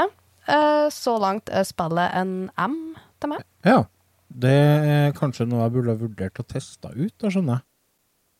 eh, 0.47 0.87
så 0.93 1.15
langt 1.21 1.49
er 1.49 1.63
spillet 1.65 2.13
en 2.13 2.51
M 2.57 2.75
til 3.19 3.29
meg. 3.31 3.41
Ja. 3.65 3.83
Det 4.29 4.51
er 4.53 5.11
kanskje 5.17 5.47
noe 5.49 5.63
jeg 5.63 5.73
burde 5.73 5.89
ha 5.95 5.97
vurdert 5.97 6.37
å 6.37 6.45
teste 6.45 6.91
ut, 6.93 7.13
da 7.17 7.31
skjønner 7.33 7.57
jeg. 7.57 7.63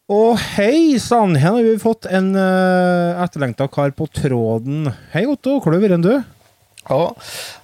Og 0.09 0.39
hei 0.55 0.97
sann, 0.97 1.35
her 1.37 1.53
har 1.53 1.61
vi 1.61 1.75
fått 1.77 2.07
en 2.09 2.31
uh, 2.33 3.19
etterlengta 3.21 3.67
kar 3.69 3.91
på 3.93 4.07
tråden. 4.09 4.87
Hei 5.13 5.27
Otto, 5.29 5.59
hvor 5.59 5.69
har 5.69 5.77
du 5.77 5.83
vært 5.85 6.01
du? 6.01 6.15
Ja, 6.89 7.03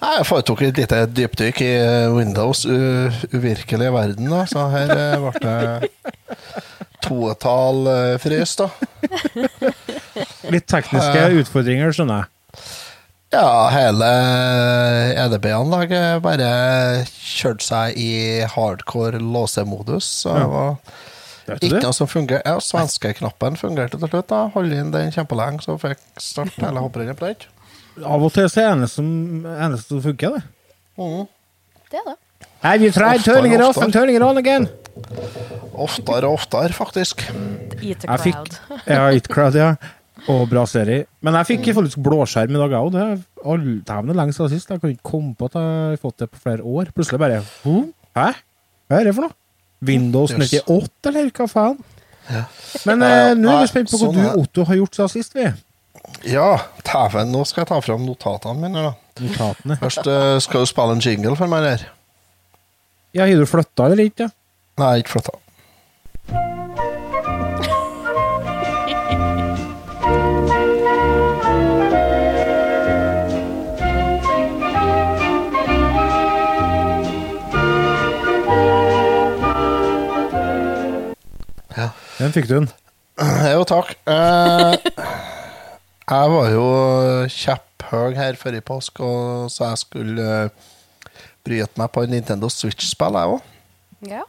jeg 0.03 0.25
foretok 0.29 0.61
et 0.61 0.77
lite 0.77 0.99
dypdykk 1.09 1.61
i 1.65 1.71
Windows' 2.13 2.67
u 2.69 3.09
uvirkelige 3.33 3.89
verden, 3.95 4.29
da. 4.29 4.43
Så 4.45 4.67
her 4.69 4.93
uh, 4.93 5.25
ble 5.25 5.41
det 5.41 6.35
toetall 7.01 7.89
uh, 7.89 8.11
frys, 8.21 8.53
da. 8.61 8.69
Litt 10.53 10.69
tekniske 10.69 11.25
utfordringer, 11.41 11.97
skjønner 11.97 12.27
jeg. 12.27 12.61
Ja, 13.33 13.49
hele 13.73 14.11
EDB-anlaget 15.25 16.21
bare 16.23 16.53
kjørte 17.09 17.65
seg 17.65 17.97
i 17.97 18.13
hardcore 18.53 19.17
låsemodus. 19.17 20.05
Så 20.21 20.37
det 20.37 20.45
var 20.53 20.77
ikke 21.53 21.81
noe 21.83 21.93
som 21.93 22.07
fungerte. 22.09 22.41
Ja, 22.45 22.57
svenskeknappen 22.59 23.57
fungerte 23.59 23.99
til 24.01 24.09
slutt. 24.09 24.27
da 24.31 24.47
Holde 24.55 24.79
inn 24.81 24.91
den 24.91 25.11
kjempelenge, 25.13 25.61
så 25.65 25.77
fikk 25.81 26.01
start 26.19 26.55
hele 26.61 26.81
hopprennet 26.81 27.17
på 27.19 27.29
den. 27.29 27.35
Av 28.03 28.23
og 28.25 28.33
til 28.35 28.49
så 28.51 28.59
er 28.61 28.65
det 28.65 28.77
eneste 28.77 28.95
som, 28.99 29.45
eneste 29.45 29.87
som 29.93 30.01
funker, 30.03 30.35
det. 30.35 30.43
Mm. 30.97 31.27
Det 31.91 31.99
er 32.01 32.07
det. 32.09 32.15
Have 32.65 32.81
you 32.81 32.91
tried 32.91 33.19
Oftere, 33.21 33.35
turning 33.35 33.53
it 33.53 33.61
off 33.61 33.77
and 33.77 33.93
turning 33.93 34.15
it 34.17 34.21
on 34.25 34.37
again? 34.41 34.65
Oftere 35.75 36.25
og 36.27 36.39
oftere, 36.39 36.73
faktisk. 36.75 37.21
Eat 37.83 38.05
a 38.09 38.17
fikk 38.17 38.35
crowd. 38.35 38.57
Ja, 38.95 39.05
eat 39.13 39.27
Crowd, 39.31 39.55
ja. 39.59 39.75
Og 40.31 40.47
bra 40.49 40.63
serie. 40.65 41.05
Men 41.21 41.35
jeg 41.37 41.45
fikk 41.51 41.67
faktisk 41.77 41.99
blåskjerm 42.01 42.55
i 42.55 42.61
dag 42.63 42.73
òg. 42.79 42.91
Det 42.95 43.01
er 43.03 43.15
all- 43.45 43.81
dæven, 43.85 44.07
det 44.09 44.15
er 44.15 44.19
lenge 44.21 44.33
siden 44.33 44.49
sist. 44.55 44.69
Jeg 44.71 44.81
kan 44.81 44.89
ikke 44.95 45.05
komme 45.11 45.35
på 45.37 45.45
at 45.51 45.57
jeg 45.59 45.63
har 45.91 45.97
fått 46.01 46.17
det 46.23 46.29
på 46.31 46.39
flere 46.41 46.63
år. 46.65 46.89
Plutselig 46.95 47.19
bare 47.21 47.43
«Hm? 47.63 47.91
Hæ? 48.17 48.31
Hva 48.89 48.99
er 48.99 49.03
det 49.09 49.13
for 49.17 49.27
noe? 49.27 49.35
Windows 49.85 50.33
98, 50.33 51.11
eller 51.11 51.31
hva 51.35 51.47
faen? 51.51 51.79
Men 52.89 53.05
eh, 53.05 53.31
nå 53.37 53.51
er 53.53 53.63
vi 53.63 53.69
spent 53.69 53.91
på 53.91 53.99
hva 53.99 54.07
sånn 54.07 54.17
du, 54.17 54.27
Otto, 54.41 54.65
har 54.69 54.79
gjort 54.81 54.97
siden 54.97 55.11
sist, 55.13 55.35
vi. 55.37 55.49
Ja, 56.29 56.49
tæven. 56.85 57.31
nå 57.33 57.43
skal 57.45 57.63
jeg 57.63 57.71
ta 57.73 57.79
fram 57.85 58.05
notatene 58.07 58.57
mine. 58.61 58.87
da 58.89 59.23
Notatene. 59.25 59.77
Først 59.81 60.09
eh, 60.11 60.35
skal 60.43 60.65
du 60.65 60.69
spille 60.69 60.97
en 60.97 61.03
jingle 61.05 61.35
for 61.39 61.51
meg, 61.51 61.65
der. 61.65 61.85
Ja, 63.15 63.23
har 63.29 63.39
du 63.39 63.47
flytta 63.47 63.87
eller 63.91 64.09
ikke? 64.09 64.29
Nei, 64.81 64.91
ikke 65.01 65.15
flytta. 65.15 65.37
Den 82.25 82.33
fikk 82.33 82.47
du 82.49 82.55
den. 82.57 82.71
Jo, 83.53 83.61
takk. 83.69 83.91
Eh, 84.09 84.75
jeg 86.09 86.31
var 86.33 86.47
jo 86.49 86.63
kjepphøy 87.29 88.15
her 88.17 88.39
før 88.39 88.57
i 88.57 88.63
påsk, 88.65 89.01
og 89.05 89.51
så 89.53 89.67
jeg 89.69 89.81
skulle 89.83 90.25
uh, 90.49 90.71
bryte 91.45 91.77
meg 91.77 91.93
på 91.93 92.01
en 92.01 92.15
Nintendo 92.15 92.49
Switch-spill, 92.49 93.19
jeg 93.19 93.35
òg. 93.35 93.45
Ja. 94.09 94.23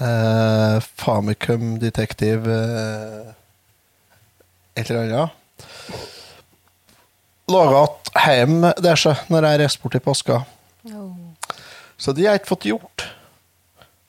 Uh, 0.00 0.80
Famicom 0.96 1.76
Detective 1.82 2.56
eh, 2.56 3.30
et 4.80 4.88
eller 4.88 5.04
annet. 5.04 5.38
Laga 7.52 7.84
hjem 8.16 8.62
der, 8.80 8.96
så, 8.96 9.18
når 9.28 9.50
jeg 9.50 9.66
reiste 9.66 9.84
bort 9.84 10.00
i 10.00 10.06
påska. 10.08 10.40
Oh. 10.88 11.12
Så 12.00 12.16
det 12.16 12.24
har 12.24 12.38
jeg 12.38 12.46
ikke 12.46 12.56
fått 12.56 12.70
gjort. 12.72 13.10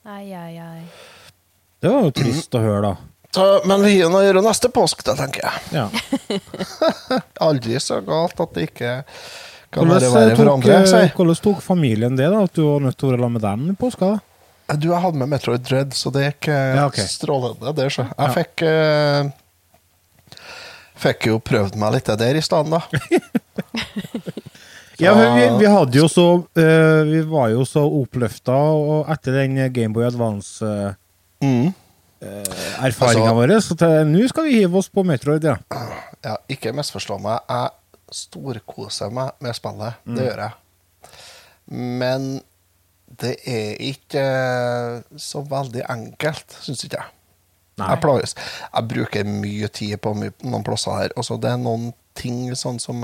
Ai, 0.08 0.32
ai, 0.32 0.53
ai. 0.63 1.02
Det 1.83 1.91
var 1.91 2.05
jo 2.07 2.13
trist 2.15 2.55
å 2.55 2.61
høre, 2.63 2.93
da. 2.93 2.93
Ta, 3.33 3.45
men 3.67 3.81
vi 3.83 3.97
har 3.99 4.11
noe 4.13 4.21
å 4.21 4.27
gjøre 4.27 4.43
neste 4.45 4.69
påske, 4.71 5.03
da, 5.07 5.15
tenker 5.19 5.41
jeg. 5.43 5.55
Ja. 5.73 5.87
Aldri 7.47 7.79
så 7.81 7.97
galt 8.05 8.39
at 8.39 8.53
det 8.55 8.67
ikke 8.69 8.91
kan 9.73 9.89
Hvordan, 9.89 10.13
være 10.13 10.35
for 10.37 10.51
andre. 10.53 10.77
hvordan 11.17 11.39
tok 11.41 11.63
familien 11.65 12.15
det, 12.15 12.29
da? 12.29 12.43
At 12.45 12.53
du 12.55 12.61
var 12.67 12.83
nødt 12.85 12.95
til 13.01 13.09
å 13.09 13.11
være 13.15 13.23
sammen 13.25 13.39
med 13.39 13.45
dem 13.47 13.65
i 13.73 13.75
påska? 13.81 14.11
da? 14.13 14.77
Du, 14.77 14.87
jeg 14.93 15.01
hadde 15.03 15.19
med 15.19 15.31
Metroid 15.33 15.65
Dread, 15.65 15.91
så 15.97 16.11
det 16.13 16.23
gikk 16.27 16.47
eh, 16.53 16.75
Ja, 16.77 16.85
okay. 16.87 17.07
strålende. 17.09 17.73
Det, 17.75 17.89
så. 17.91 18.05
Jeg 18.07 18.15
Ja. 18.21 18.31
fikk 18.37 18.63
uh, 18.69 19.23
Fikk 21.03 21.27
jo 21.33 21.39
prøvd 21.43 21.75
meg 21.81 21.97
litt 21.97 22.07
der 22.21 22.39
i 22.39 22.45
stedet, 22.45 22.69
da. 22.71 22.81
Ja, 25.01 25.15
men 25.17 25.33
vi, 25.35 25.45
vi 25.65 25.69
hadde 25.73 25.97
jo 25.97 26.05
så 26.07 26.25
uh, 26.45 27.01
Vi 27.09 27.21
var 27.27 27.49
jo 27.49 27.65
så 27.65 27.81
oppløfta 27.89 28.53
etter 29.11 29.41
den 29.41 29.57
Gameboy 29.73 30.05
Advance-erfaringa 30.07 30.99
Mm. 31.43 31.73
Altså- 32.79 33.33
vår, 33.35 33.53
så 33.59 33.75
til- 33.77 34.07
nå 34.07 34.27
skal 34.29 34.43
vi 34.47 34.59
hive 34.62 34.77
oss 34.79 34.89
på 34.89 35.03
Metroid, 35.03 35.43
ja. 35.43 35.57
Ja, 36.23 36.38
ikke 36.50 36.71
misforstå 36.73 37.19
meg. 37.19 37.39
Jeg 37.50 37.69
storkoser 38.12 39.12
meg 39.12 39.31
med 39.43 39.55
spillet. 39.57 39.93
Mm. 40.05 40.15
Det 40.15 40.27
gjør 40.29 40.41
jeg. 40.45 40.51
Men 41.69 42.41
det 43.19 43.35
er 43.45 43.75
ikke 43.79 44.23
eh, 44.23 45.01
så 45.17 45.43
veldig 45.47 45.83
enkelt, 45.89 46.55
syns 46.63 46.83
ikke 46.85 46.97
jeg. 47.01 47.12
Jeg. 47.77 48.35
Jeg 48.73 48.88
bruker 48.88 49.23
mye 49.25 49.67
tid 49.73 49.97
på 49.97 50.13
my 50.13 50.29
noen 50.45 50.63
plasser 50.63 50.91
her. 51.00 51.13
Også 51.17 51.39
det 51.41 51.50
er 51.51 51.57
noen 51.57 51.91
ting 52.15 52.51
sånn 52.53 52.79
som 52.79 53.03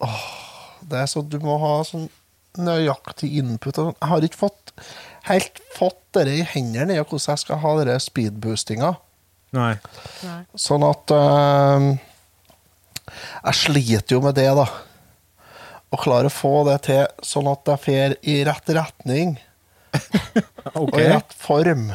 åh, 0.00 0.26
Det 0.86 0.98
er 1.00 1.06
så 1.06 1.22
Du 1.26 1.38
må 1.40 1.56
ha 1.58 1.82
sånn 1.88 2.10
nøyaktig 2.58 3.30
input. 3.40 3.74
Sånn. 3.74 3.94
jeg 4.00 4.08
har 4.08 4.20
ikke 4.20 4.42
fått 4.48 4.72
helt 5.30 5.60
fått 5.74 6.00
det 6.16 6.26
i 6.32 6.46
hendene 6.54 6.96
i 6.96 7.00
hvordan 7.02 7.32
jeg 7.32 7.42
skal 7.42 7.60
ha 7.62 7.74
den 7.80 8.02
speedboostinga. 8.02 8.94
Nei. 9.56 9.74
Nei. 10.26 10.40
Sånn 10.58 10.82
at 10.84 11.12
eh, 11.14 11.84
Jeg 13.46 13.58
sliter 13.60 14.16
jo 14.16 14.22
med 14.24 14.36
det, 14.38 14.48
da. 14.58 14.66
Å 15.86 16.00
klare 16.02 16.30
å 16.30 16.34
få 16.34 16.64
det 16.66 16.80
til 16.88 17.04
sånn 17.24 17.48
at 17.52 17.70
jeg 17.70 17.84
fer 17.84 18.16
i 18.26 18.40
rett 18.46 18.74
retning 18.74 19.36
okay. 19.94 20.80
og 20.82 20.98
i 20.98 21.06
rett 21.12 21.36
form. 21.38 21.88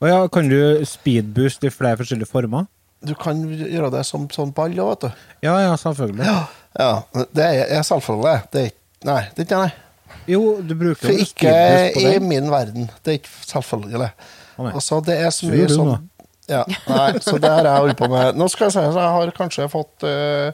Og 0.00 0.08
ja, 0.08 0.20
kan 0.32 0.48
du 0.50 0.82
speedboost 0.88 1.64
i 1.64 1.72
flere 1.72 2.00
forskjellige 2.00 2.30
former? 2.30 2.66
Du 3.06 3.14
kan 3.16 3.38
gjøre 3.46 3.92
det 3.94 4.02
som 4.08 4.26
sånn 4.32 4.50
ball 4.56 4.74
òg, 4.74 4.90
vet 4.90 5.06
du. 5.06 5.22
Ja, 5.46 5.54
ja, 5.62 5.76
selvfølgelig. 5.80 6.26
Ja, 6.76 6.90
det 7.36 7.46
er, 7.46 7.62
er 7.78 7.86
selvfølgelig 7.86 8.34
det. 8.52 8.66
er 8.66 8.76
Nei, 9.08 9.20
det 9.32 9.46
er 9.46 9.46
ikke 9.46 9.60
nei. 9.62 9.70
Jo, 10.30 10.60
du 10.62 10.74
bruker 10.78 11.06
For 11.08 11.22
ikke 11.24 11.50
på 11.94 12.00
i 12.02 12.04
den. 12.14 12.28
min 12.28 12.50
verden. 12.52 12.90
Det 13.04 13.14
er 13.14 13.18
ikke 13.20 13.32
selvfølgelig. 13.48 14.10
Altså, 14.60 15.00
det 15.06 15.16
er 15.24 15.30
så 15.32 15.48
mye 15.48 15.68
sånn 15.72 15.88
nå? 15.88 15.96
ja, 16.50 16.64
Nei, 16.90 17.10
så 17.24 17.38
det 17.40 17.48
har 17.50 17.64
jeg 17.64 17.82
holdt 17.86 17.98
på 18.00 18.08
med. 18.12 18.36
Nå 18.36 18.48
skal 18.52 18.66
jeg 18.68 18.74
si 18.74 18.82
at 18.82 18.96
jeg 18.98 19.12
har 19.16 19.32
kanskje 19.36 19.68
fått 19.72 20.04
uh, 20.04 20.50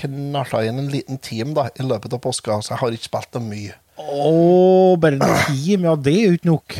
knarta 0.00 0.62
inn 0.66 0.80
en 0.82 0.90
liten 0.92 1.20
team 1.22 1.52
da, 1.56 1.68
i 1.76 1.84
løpet 1.86 2.16
av 2.16 2.22
påska, 2.24 2.58
så 2.64 2.74
jeg 2.74 2.80
har 2.82 2.96
ikke 2.96 3.08
spilt 3.10 3.32
det 3.36 3.42
mye. 3.44 3.76
Å, 3.96 4.96
bare 5.00 5.16
en 5.20 5.24
team? 5.46 5.86
Ja, 5.88 5.94
det 5.96 6.14
er 6.16 6.26
jo 6.32 6.38
ikke 6.40 6.50
nok. 6.50 6.76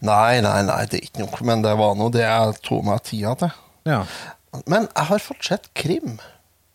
Nei, 0.00 0.38
nei, 0.44 0.58
nei, 0.64 0.78
det 0.88 1.00
er 1.00 1.06
ikke 1.08 1.24
nok. 1.26 1.40
men 1.44 1.64
det 1.66 1.74
var 1.76 1.96
nå 1.98 2.08
det 2.14 2.22
jeg 2.24 2.54
tok 2.64 2.86
meg 2.86 3.02
tida 3.04 3.34
til. 3.42 3.56
Ja, 3.88 4.02
Men 4.64 4.86
jeg 4.88 5.04
har 5.10 5.20
fortsatt 5.22 5.68
krim. 5.76 6.16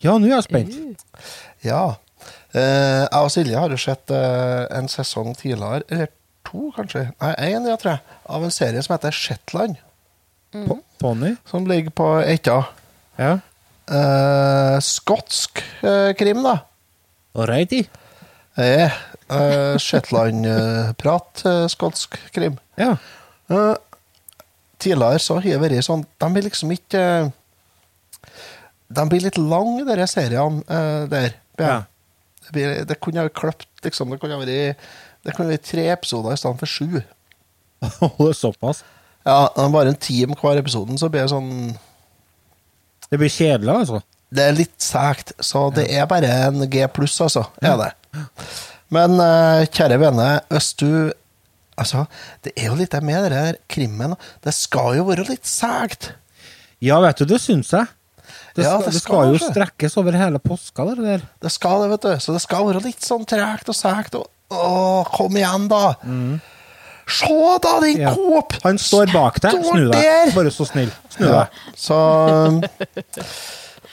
ja 0.04 0.14
nå 0.18 0.28
er 0.28 0.36
jeg 0.36 0.46
spent. 0.46 1.04
Ja. 1.66 1.96
Eh, 2.54 3.04
jeg 3.10 3.24
og 3.24 3.30
Silje 3.34 3.58
har 3.58 3.72
jo 3.74 3.78
sett 3.80 4.10
eh, 4.14 4.66
en 4.78 4.86
sesong 4.88 5.32
tidligere, 5.38 5.82
eller 5.90 6.12
to 6.46 6.68
kanskje, 6.76 7.08
nei, 7.20 7.32
én, 7.48 7.64
ja, 7.66 7.74
tror 7.80 7.96
jeg, 7.96 8.18
av 8.36 8.44
en 8.46 8.54
serie 8.54 8.82
som 8.84 8.94
heter 8.96 9.10
Shetland, 9.16 9.80
Mm. 10.54 10.68
Pony? 11.00 11.32
som 11.50 11.64
ligger 11.66 11.90
på 11.90 12.04
Etta. 12.22 12.60
Ja. 13.18 13.32
Eh, 13.90 14.76
skotsk 14.86 15.58
eh, 15.82 16.12
krim, 16.14 16.44
da. 16.46 16.60
Alrighty. 17.34 17.80
Eh, 18.56 18.84
eh, 19.34 19.74
Shetland-prat, 19.82 21.42
eh, 21.50 21.64
skotsk 21.72 22.14
krim. 22.32 22.60
Ja. 22.78 22.92
Eh, 23.50 23.74
tidligere 24.78 25.18
så 25.18 25.40
har 25.40 25.48
det 25.48 25.58
vært 25.64 25.82
sånn 25.88 26.06
De 26.22 26.28
blir 26.32 26.46
liksom 26.46 26.70
ikke 26.74 27.02
De 28.94 29.04
blir 29.10 29.24
litt 29.26 29.38
lange, 29.42 29.82
de 29.90 30.06
seriene 30.06 30.62
der. 31.10 31.34
Ja. 31.58 31.80
Det, 32.46 32.52
blir, 32.56 32.84
det 32.88 32.98
kunne 33.02 33.24
jeg 33.24 33.34
kløpt, 33.36 33.70
liksom. 33.86 34.12
Det 34.12 34.20
kunne 34.22 34.40
vært, 34.40 34.82
det 35.24 35.34
kunne 35.36 35.54
vært 35.54 35.68
tre 35.68 35.86
episoder 35.92 36.34
i 36.34 36.40
stedet 36.40 36.60
for 36.60 36.70
sju. 36.70 37.00
det 38.18 38.28
er 38.28 38.38
såpass. 38.38 38.84
Ja, 39.24 39.48
bare 39.72 39.94
en 39.94 40.00
time 40.00 40.36
hver 40.36 40.60
episoden, 40.60 41.00
så 41.00 41.08
blir 41.08 41.24
det 41.24 41.32
sånn 41.32 41.72
Det 43.08 43.16
blir 43.20 43.32
kjedelig, 43.32 43.72
altså. 43.72 44.02
Det 44.34 44.44
er 44.44 44.56
litt 44.56 44.76
sækt, 44.82 45.32
så 45.44 45.68
det 45.72 45.86
er 45.94 46.08
bare 46.10 46.28
en 46.48 46.66
G 46.70 46.84
pluss, 46.92 47.16
altså. 47.24 47.46
Er 47.64 47.78
det. 47.80 47.90
Men 48.92 49.16
eh, 49.22 49.66
kjære 49.72 50.00
vene, 50.02 50.30
hvis 50.52 50.72
du 50.80 50.88
Altså, 51.74 52.04
det 52.46 52.52
er 52.54 52.68
jo 52.68 52.76
litt 52.78 52.92
det 52.94 53.00
med 53.02 53.24
det 53.24 53.30
der 53.32 53.56
krimmen. 53.66 54.12
Det 54.46 54.52
skal 54.54 54.92
jo 54.94 55.08
være 55.08 55.24
litt 55.26 55.48
sækt. 55.48 56.12
Ja, 56.78 57.00
vet 57.02 57.18
du, 57.18 57.24
det 57.26 57.40
syns 57.42 57.72
jeg. 57.74 57.88
Det, 58.54 58.62
Ja, 58.62 58.76
skal, 58.78 58.84
det 58.86 58.92
det 58.94 59.02
skal 59.02 59.30
jo 59.32 59.38
strekkes 59.42 59.96
over 59.98 60.14
hele 60.18 60.38
påska, 60.38 60.84
det 60.92 61.02
der. 61.02 61.22
Det 61.42 61.50
skal 61.52 61.82
det, 61.82 61.88
vet 61.94 62.04
du. 62.06 62.12
Så 62.22 62.34
det 62.36 62.42
skal 62.44 62.66
være 62.68 62.82
litt 62.84 63.02
sånn 63.02 63.24
tregt 63.26 63.68
og 63.72 63.74
sækt. 63.78 64.14
Og, 64.20 64.28
å, 64.54 65.02
kom 65.10 65.34
igjen, 65.40 65.66
da! 65.72 65.96
Se, 67.04 67.28
da, 67.60 67.72
din 67.82 67.98
Mm. 67.98 68.04
Ja. 68.06 68.12
Coop! 68.14 68.54
Han 68.62 68.78
står 68.80 69.10
bak 69.12 69.40
deg. 69.44 69.58
Snu 69.66 69.90
deg. 69.90 70.30
Bare 70.36 70.52
så 70.54 70.64
snill. 70.64 70.92
Snu 71.12 71.26
Ja. 71.26 71.42
deg. 71.44 71.58
Så 71.76 71.98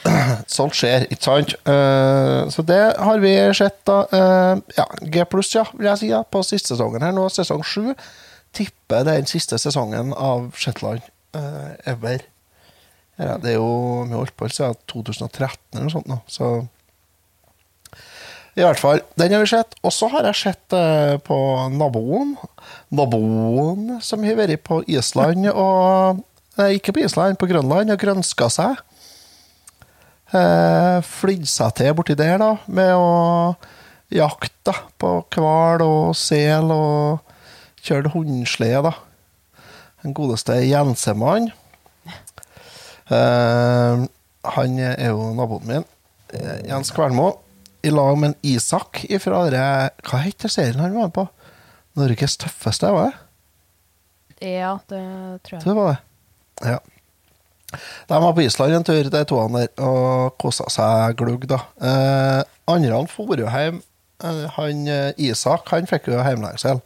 Sånt 0.50 0.74
skjer, 0.74 1.04
ikke 1.14 1.28
sant? 1.28 1.52
Uh, 1.68 2.48
så 2.50 2.64
det 2.66 2.80
har 2.98 3.20
vi 3.22 3.34
sett, 3.58 3.78
da. 3.86 4.00
Uh, 4.10 4.62
ja, 4.78 4.88
G 5.14 5.26
pluss, 5.30 5.52
ja, 5.54 5.66
vil 5.78 5.92
jeg 5.92 6.02
si, 6.02 6.10
ja, 6.10 6.24
på 6.26 6.42
siste 6.46 6.74
sesongen 6.74 7.04
her 7.06 7.14
nå. 7.14 7.28
Sesong 7.30 7.62
sju. 7.68 7.92
Tipper 8.58 9.04
er 9.06 9.22
den 9.22 9.30
siste 9.30 9.60
sesongen 9.62 10.14
av 10.18 10.50
Shetland 10.58 11.04
uh, 11.38 11.74
ever. 11.86 12.24
Ja, 13.20 13.36
det 13.38 13.52
er 13.52 13.58
jo 13.60 14.06
Vi 14.06 14.14
har 14.14 14.22
holdt 14.22 14.38
på 14.40 14.48
siden 14.50 14.78
2013 14.90 15.58
eller 15.74 15.88
noe 15.88 15.94
sånt 15.94 16.08
nå, 16.10 16.18
så 16.32 16.48
I 18.56 18.64
hvert 18.66 18.80
fall, 18.82 19.02
den 19.20 19.32
har 19.32 19.44
vi 19.44 19.52
sett. 19.52 19.76
Og 19.84 19.94
så 19.96 20.10
har 20.12 20.26
jeg 20.28 20.40
sett 20.42 20.76
eh, 20.76 21.16
på 21.24 21.38
naboen. 21.72 22.34
Naboen 22.92 24.02
som 24.04 24.24
har 24.28 24.36
vært 24.40 24.64
på 24.68 24.82
Island 24.92 25.48
og 25.54 26.20
Nei, 26.60 26.74
ikke 26.76 26.92
på 26.92 27.00
Island, 27.06 27.38
på 27.40 27.48
Grønland 27.48 27.94
og 27.94 28.02
grønska 28.02 28.50
seg. 28.52 28.80
Eh, 30.36 30.98
Flydd 31.08 31.48
seg 31.48 31.72
til 31.80 31.94
borti 31.96 32.16
der, 32.20 32.36
da, 32.42 32.50
med 32.68 32.92
å 32.92 33.56
jakte 34.12 34.74
på 35.00 35.14
hval 35.32 35.84
og 35.86 36.12
sel 36.20 36.74
og 36.76 37.24
kjørte 37.82 38.12
hundeslede, 38.14 38.92
da. 38.92 39.64
Den 40.04 40.16
godeste 40.18 40.58
Jensemann. 40.66 41.52
Eh, 43.12 44.04
han 44.56 44.78
er 44.80 45.12
jo 45.12 45.32
naboen 45.38 45.68
min, 45.68 45.86
eh, 46.34 46.62
Jens 46.70 46.92
Kvernmo, 46.96 47.34
i 47.84 47.90
lag 47.90 48.18
med 48.18 48.32
en 48.32 48.40
Isak 48.46 49.04
ifra 49.10 49.44
dere, 49.50 49.90
Hva 50.06 50.22
heter 50.22 50.50
serien 50.50 50.80
han 50.80 50.96
var 50.96 51.10
på? 51.10 51.28
Norges 51.98 52.38
tøffeste, 52.38 52.92
var 52.94 53.10
det? 53.10 54.54
Ja, 54.54 54.80
det 54.90 55.02
tror 55.44 55.58
jeg. 55.58 55.64
Det 55.66 55.76
var 55.76 55.92
det. 55.92 56.00
Ja. 56.72 56.80
De 58.08 58.22
var 58.22 58.34
på 58.34 58.42
Island 58.42 58.74
en 58.76 58.84
tur, 58.84 59.10
de 59.10 59.24
to 59.26 59.42
der, 59.56 59.68
og 59.80 60.38
kosa 60.42 60.70
seg 60.70 61.18
glugg, 61.20 61.48
da. 61.50 61.60
Eh, 61.82 62.44
andre 62.68 63.06
for 63.08 63.36
jo 63.38 63.50
hjem. 63.50 63.82
Eh, 64.24 64.48
han 64.56 64.88
Isak 65.18 65.70
han 65.74 65.90
fikk 65.90 66.08
jo 66.08 66.22
hjemlengsel 66.22 66.82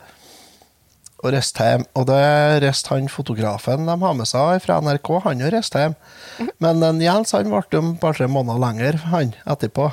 og 1.26 1.34
reiste 1.36 1.66
hjem. 1.66 1.84
Og 1.98 2.06
det 2.10 2.22
reiste 2.64 2.92
han 2.94 3.10
fotografen 3.12 3.86
de 3.90 3.96
har 4.06 4.14
med 4.18 4.30
seg 4.30 4.62
fra 4.64 4.80
NRK, 4.86 5.12
han 5.26 5.42
jo 5.44 5.52
reiste 5.54 5.82
hjem. 5.82 5.96
Men 6.64 6.80
den 6.84 7.02
Jens 7.04 7.34
han 7.36 7.50
ble 7.52 7.62
jo 7.74 7.84
bare 8.02 8.20
tre 8.22 8.28
måneder 8.32 8.62
lenger, 8.62 9.02
han, 9.12 9.34
etterpå. 9.50 9.90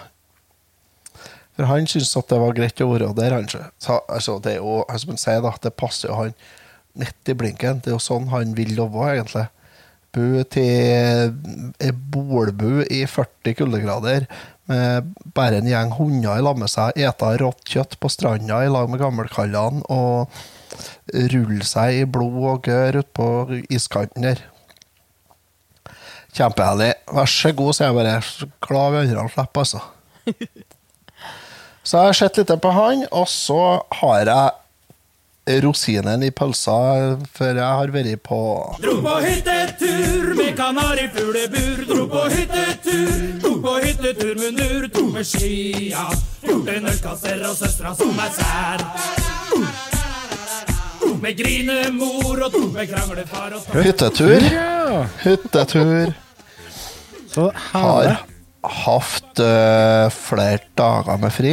For 1.57 1.69
han 1.69 1.85
syntes 1.91 2.15
at 2.17 2.31
det 2.33 2.39
var 2.41 2.55
greit 2.57 2.81
å 2.81 2.89
være 2.93 3.11
der, 3.17 3.35
han. 3.37 3.49
så- 3.49 3.71
Så, 3.79 4.01
altså, 4.09 4.39
det 4.43 4.53
er 4.55 4.61
jo, 4.63 4.85
som 4.97 5.11
han 5.11 5.19
sier, 5.19 5.43
da, 5.43 5.53
det 5.61 5.77
passer 5.77 6.09
jo 6.09 6.15
han 6.17 6.35
midt 6.97 7.29
i 7.29 7.35
blinken. 7.35 7.81
Det 7.83 7.89
er 7.93 7.97
jo 7.99 7.99
sånn 7.99 8.29
han 8.31 8.55
vil 8.55 8.75
leve, 8.77 9.05
egentlig. 9.13 9.49
Bo 10.13 10.43
til 10.45 11.33
ei 11.81 11.91
bolbu 11.91 12.85
i 12.91 13.05
40 13.07 13.55
kuldegrader 13.57 14.27
med 14.69 15.15
bare 15.35 15.57
en 15.57 15.67
gjeng 15.67 15.91
hunder 15.97 16.37
i 16.39 16.43
lag 16.45 16.59
med 16.59 16.69
seg, 16.69 16.93
ete 16.97 17.31
rått 17.41 17.65
kjøtt 17.65 17.97
på 17.99 18.11
stranda 18.13 18.61
i 18.65 18.69
lag 18.69 18.89
med 18.91 19.01
gammelkallene 19.01 19.83
og 19.89 20.29
rulle 21.35 21.67
seg 21.67 22.03
i 22.03 22.09
blod 22.09 22.41
og 22.55 22.67
gørr 22.69 23.01
utpå 23.03 23.29
iskanten 23.71 24.29
der. 24.29 24.43
Kjempeherlig. 26.33 26.93
Vær 27.13 27.29
så 27.29 27.53
god, 27.53 27.75
sier 27.77 27.91
jeg 27.91 27.99
bare. 27.99 28.19
Så 28.25 28.49
Glad 28.65 28.95
vi 28.95 29.03
andre 29.05 29.29
slipper, 29.29 29.67
altså. 29.67 29.83
Så 31.83 31.99
jeg 31.99 32.07
har 32.07 32.15
sett 32.15 32.37
litt 32.39 32.51
på 32.63 32.71
han, 32.71 33.01
og 33.11 33.25
så 33.27 33.83
har 33.99 34.29
jeg 34.31 35.63
rosinen 35.65 36.23
i 36.23 36.31
pølsa, 36.31 36.77
før 37.35 37.59
jeg 37.59 37.79
har 37.81 37.91
vært 37.91 38.23
på 38.23 38.39
Dro 38.85 38.95
på 39.03 39.17
hyttetur 39.25 40.31
med 40.39 40.55
kanarifuglebur. 40.61 41.85
Dro 41.91 42.07
på 42.13 42.27
hyttetur, 42.31 43.17
dro 43.43 43.57
på 43.65 43.79
hyttetur 43.83 44.35
med 44.39 44.61
nur. 44.61 44.87
Dro 44.95 45.09
med 45.11 45.27
skia, 45.27 46.07
fjorten 46.45 46.87
ølkasser 46.95 47.43
og 47.49 47.59
søstera 47.59 47.97
som 47.99 48.23
er 48.23 48.39
sær. 48.39 49.92
Med 51.23 51.39
grinemor 51.39 52.41
og 52.43 52.51
to 52.51 52.61
med 52.75 52.89
kranglefar 52.91 53.53
og 53.55 53.77
hyttetur. 53.79 54.43
Ja. 54.43 55.05
Hyttetur. 55.23 56.11
Så 57.31 57.45
Har 57.55 58.25
hatt 58.83 59.43
uh, 59.43 60.11
flere 60.11 60.59
dager 60.79 61.23
med 61.23 61.31
fri. 61.31 61.53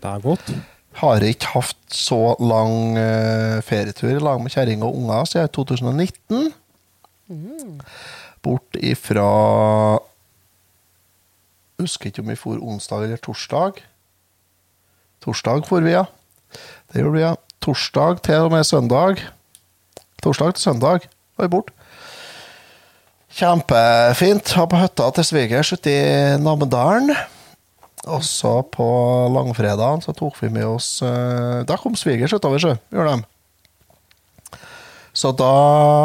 Det 0.00 0.08
er 0.14 0.24
godt. 0.24 0.48
Har 0.96 1.28
ikke 1.28 1.52
hatt 1.58 1.92
så 1.92 2.22
lang 2.40 2.96
uh, 2.96 3.60
ferietur 3.68 4.14
i 4.14 4.22
lag 4.22 4.40
med 4.40 4.56
kjerring 4.56 4.80
og 4.86 4.96
unger 4.96 5.28
siden 5.28 5.52
2019. 5.52 6.52
Bort 8.46 8.80
ifra 8.80 9.28
Husker 11.76 12.08
ikke 12.08 12.24
om 12.24 12.32
vi 12.32 12.40
for 12.40 12.64
onsdag 12.64 13.04
eller 13.04 13.20
torsdag. 13.20 13.82
Torsdag 15.20 15.66
for 15.68 15.84
vi, 15.84 15.92
ja. 15.92 16.06
Det 16.88 17.04
gjorde 17.04 17.18
vi, 17.18 17.26
ja. 17.26 17.34
Torsdag 17.66 18.20
til 18.22 18.44
og 18.46 18.52
med 18.54 18.62
søndag. 18.62 19.24
Torsdag 20.22 20.54
til 20.54 20.68
søndag 20.68 21.08
var 21.34 21.48
vi 21.48 21.50
borte. 21.50 21.72
Kjempefint. 23.34 24.52
Var 24.54 24.68
på 24.70 24.78
hytta 24.78 25.08
til 25.16 25.26
svigers 25.26 25.72
ute 25.74 25.90
i 25.90 26.36
Namedalen. 26.38 27.10
Også 28.06 28.60
på 28.70 28.86
langfredagen 29.34 30.04
så 30.04 30.14
tok 30.14 30.38
vi 30.44 30.52
med 30.54 30.68
oss 30.68 31.00
eh, 31.02 31.64
Da 31.66 31.74
kom 31.80 31.98
svigers 31.98 32.36
utover, 32.36 32.62
sjø. 32.62 32.76
Gjorde 32.94 33.16
de. 33.16 34.60
Så 35.16 35.32
da 35.34 35.50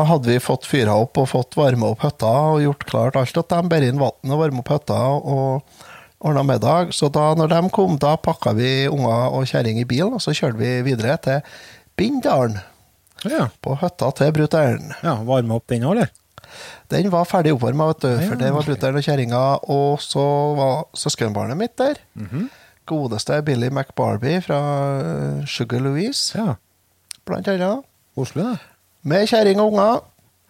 hadde 0.10 0.32
vi 0.32 0.42
fått 0.42 0.66
fyra 0.66 0.98
opp 0.98 1.22
og 1.22 1.30
fått 1.30 1.60
varma 1.60 1.92
opp 1.94 2.02
hytta 2.08 2.34
og 2.56 2.64
gjort 2.66 2.88
klart 2.90 3.22
alt 3.22 3.38
At 3.38 3.54
de 3.54 3.70
bærer 3.70 3.92
inn 3.92 4.02
vann 4.02 4.34
og 4.34 4.42
varme 4.42 4.64
opp 4.64 4.74
hytta 4.74 4.98
og 5.20 5.86
ordna 6.22 6.44
middag. 6.46 6.94
Så 6.94 7.10
da 7.14 7.32
når 7.38 7.50
de 7.54 7.62
kom, 7.74 7.98
da 8.02 8.16
pakka 8.18 8.54
vi 8.58 8.88
unger 8.92 9.34
og 9.36 9.46
kjerring 9.50 9.80
i 9.82 9.86
bilen, 9.90 10.14
og 10.14 10.22
så 10.24 10.34
kjørte 10.38 10.58
vi 10.62 10.72
videre 10.86 11.18
til 11.22 11.42
Bindalen. 11.98 12.60
Ja. 13.26 13.48
På 13.62 13.76
hytta 13.78 14.10
til 14.18 14.32
brutter'n. 14.34 14.94
ja 15.04 15.16
varme 15.28 15.54
opp 15.60 15.68
den 15.70 15.84
òg, 15.86 15.92
eller? 15.98 16.10
Den 16.92 17.12
var 17.14 17.24
ferdig 17.30 17.54
oppvarma, 17.54 17.86
vet 17.92 18.02
du. 18.02 18.10
For 18.26 18.34
Ja. 18.36 18.40
det 18.42 18.54
var 18.54 18.66
brutter'n 18.66 18.98
og 18.98 19.04
kjerringa, 19.06 19.44
og 19.70 20.00
så 20.02 20.24
var 20.58 20.86
søskenbarnet 20.98 21.58
mitt 21.58 21.76
der. 21.78 21.96
Mhm. 22.16 22.50
Godeste 22.88 23.42
Billy 23.46 23.70
McBarbie 23.70 24.42
fra 24.42 24.58
eh, 25.00 25.46
Sugar 25.48 25.80
Louise, 25.80 26.34
Ja. 26.36 26.56
blant 27.26 27.48
annet. 27.48 27.84
Oslo, 28.18 28.44
da. 28.44 28.56
Med 29.04 29.28
kjerring 29.30 29.60
og 29.62 29.72
unger. 29.74 30.02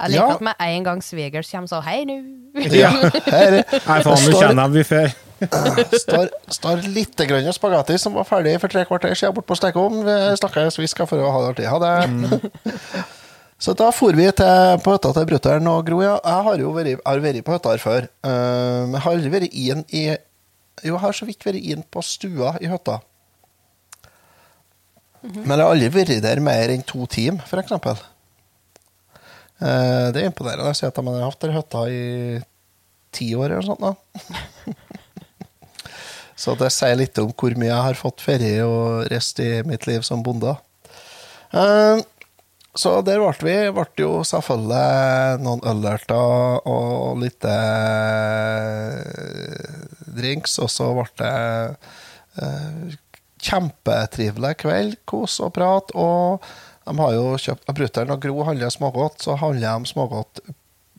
Jeg 0.01 0.09
liker 0.11 0.27
Ja. 0.27 0.33
at 0.33 0.41
med 0.41 0.53
en 0.59 0.83
gang 0.83 1.01
svigers 1.03 1.51
kommer, 1.51 1.67
så 1.67 1.81
hei 1.81 2.03
nå. 2.05 2.15
Ja, 2.73 2.89
her 2.89 3.51
Nei, 3.51 4.01
faen, 4.01 4.25
du 4.25 4.31
kjenner 4.39 4.63
dem 4.63 4.73
vi 4.73 4.83
før. 4.83 5.11
Står, 5.41 6.29
står 6.53 6.83
litt 6.93 7.17
grann 7.27 7.47
spagetti 7.55 7.97
som 8.01 8.13
var 8.17 8.27
ferdig 8.29 8.57
for 8.61 8.69
tre 8.71 8.83
kvarter 8.89 9.15
siden 9.17 9.33
borte 9.37 9.49
på 9.51 9.57
stekeovnen. 9.59 10.09
Snakkes, 10.37 10.77
vi 10.81 10.89
skal 10.91 11.09
for 11.09 11.21
å 11.23 11.31
ha 11.33 11.41
det 11.43 11.51
artig. 11.55 11.67
Ha 11.71 11.79
det. 11.81 13.03
Så 13.61 13.75
da 13.77 13.91
for 13.93 14.15
vi 14.17 14.25
til, 14.33 14.79
på 14.81 14.93
hytta 14.95 15.11
til 15.13 15.27
brutter'n 15.29 15.67
og 15.69 15.83
Gro. 15.85 15.99
Ja. 16.01 16.15
Jeg 16.25 16.45
har 16.47 16.61
jo 16.63 16.71
vært, 16.73 17.01
har 17.05 17.19
vært 17.21 17.43
på 17.45 17.53
hytta 17.53 17.73
her 17.75 17.81
før. 17.83 18.07
Men 18.25 18.95
jeg 18.97 19.03
har 19.05 19.15
aldri 19.17 19.33
vært 19.35 19.53
inn 19.53 19.83
i 19.93 20.05
Jo, 20.81 20.95
jeg 20.95 21.01
har 21.03 21.13
så 21.13 21.27
vidt 21.29 21.45
vært 21.45 21.61
inn 21.61 21.83
på 21.93 22.01
stua 22.05 22.55
i 22.61 22.69
hytta. 22.71 22.99
Men 25.21 25.53
jeg 25.53 25.61
har 25.61 25.67
aldri 25.75 25.91
vært 25.93 26.15
der 26.25 26.41
mer 26.41 26.73
enn 26.73 26.81
to 26.89 27.05
timer, 27.05 27.45
for 27.49 27.61
eksempel. 27.61 27.99
Eh, 29.61 30.07
Det 30.09 30.23
er 30.23 30.31
imponerende. 30.31 30.71
Jeg 30.71 30.79
ser 30.79 30.89
at 30.89 30.97
de 30.97 31.05
har 31.11 31.27
hatt 31.27 31.43
der 31.45 31.53
hytta 31.59 31.83
i 31.93 32.01
ti 33.13 33.27
år 33.37 33.53
eller 33.59 33.61
noe 33.61 33.77
sånt. 33.77 34.77
Så 36.41 36.55
det 36.57 36.71
sier 36.73 36.97
litt 36.97 37.19
om 37.21 37.29
hvor 37.37 37.53
mye 37.59 37.69
jeg 37.69 37.85
har 37.85 37.99
fått 37.99 38.23
ferie 38.25 38.63
og 38.65 39.05
rest 39.11 39.39
i 39.43 39.61
mitt 39.67 39.85
liv 39.85 40.01
som 40.05 40.23
bonde. 40.25 40.55
Eh, 41.53 42.01
så 42.73 43.01
der 43.05 43.21
ble 43.21 43.33
vi. 43.45 43.55
Ble 43.75 43.85
jo 43.99 44.23
selvfølgelig 44.25 45.43
noen 45.43 45.61
ølerter 45.69 46.65
og 46.71 47.21
litt 47.21 47.45
eh, 47.45 48.95
drinks, 50.17 50.57
og 50.63 50.71
så 50.71 50.89
ble 50.97 51.05
det 51.21 51.35
eh, 52.41 52.97
kjempetrivelig 53.41 54.55
kveld, 54.63 54.97
kos 55.09 55.37
og 55.45 55.53
prat. 55.59 55.93
Og 55.93 56.41
de 56.87 56.97
har 57.03 57.17
jo 57.19 57.35
kjøpt 57.43 57.75
Brutter'n 57.77 58.15
og 58.15 58.23
Gro 58.23 58.47
handler 58.49 58.73
smågodt, 58.73 59.21
så 59.27 59.37
handler 59.37 59.67
de 59.67 59.93
smågodt 59.93 60.41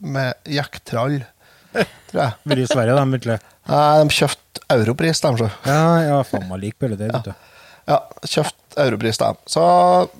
med 0.02 0.38
jekktrall, 0.46 1.24
tror 2.12 2.20
jeg. 2.26 2.38
Blir 2.46 2.62
i 2.62 2.68
Sverige, 2.70 3.00
virkelig. 3.16 3.40
De 3.68 4.16
kjøpte 4.16 4.64
Europris, 4.72 5.20
de, 5.22 5.32
så. 5.38 5.48
Ja, 5.68 5.82
ja, 6.02 6.20
faen 6.26 6.48
meg 6.48 6.62
lik 6.62 6.78
bildet 6.82 7.02
det, 7.02 7.10
vet 7.12 7.30
du. 7.30 7.50
Ja, 7.90 7.98
kjøpt 8.22 8.78
Europris, 8.82 9.18
de. 9.20 9.30
Så 9.50 9.62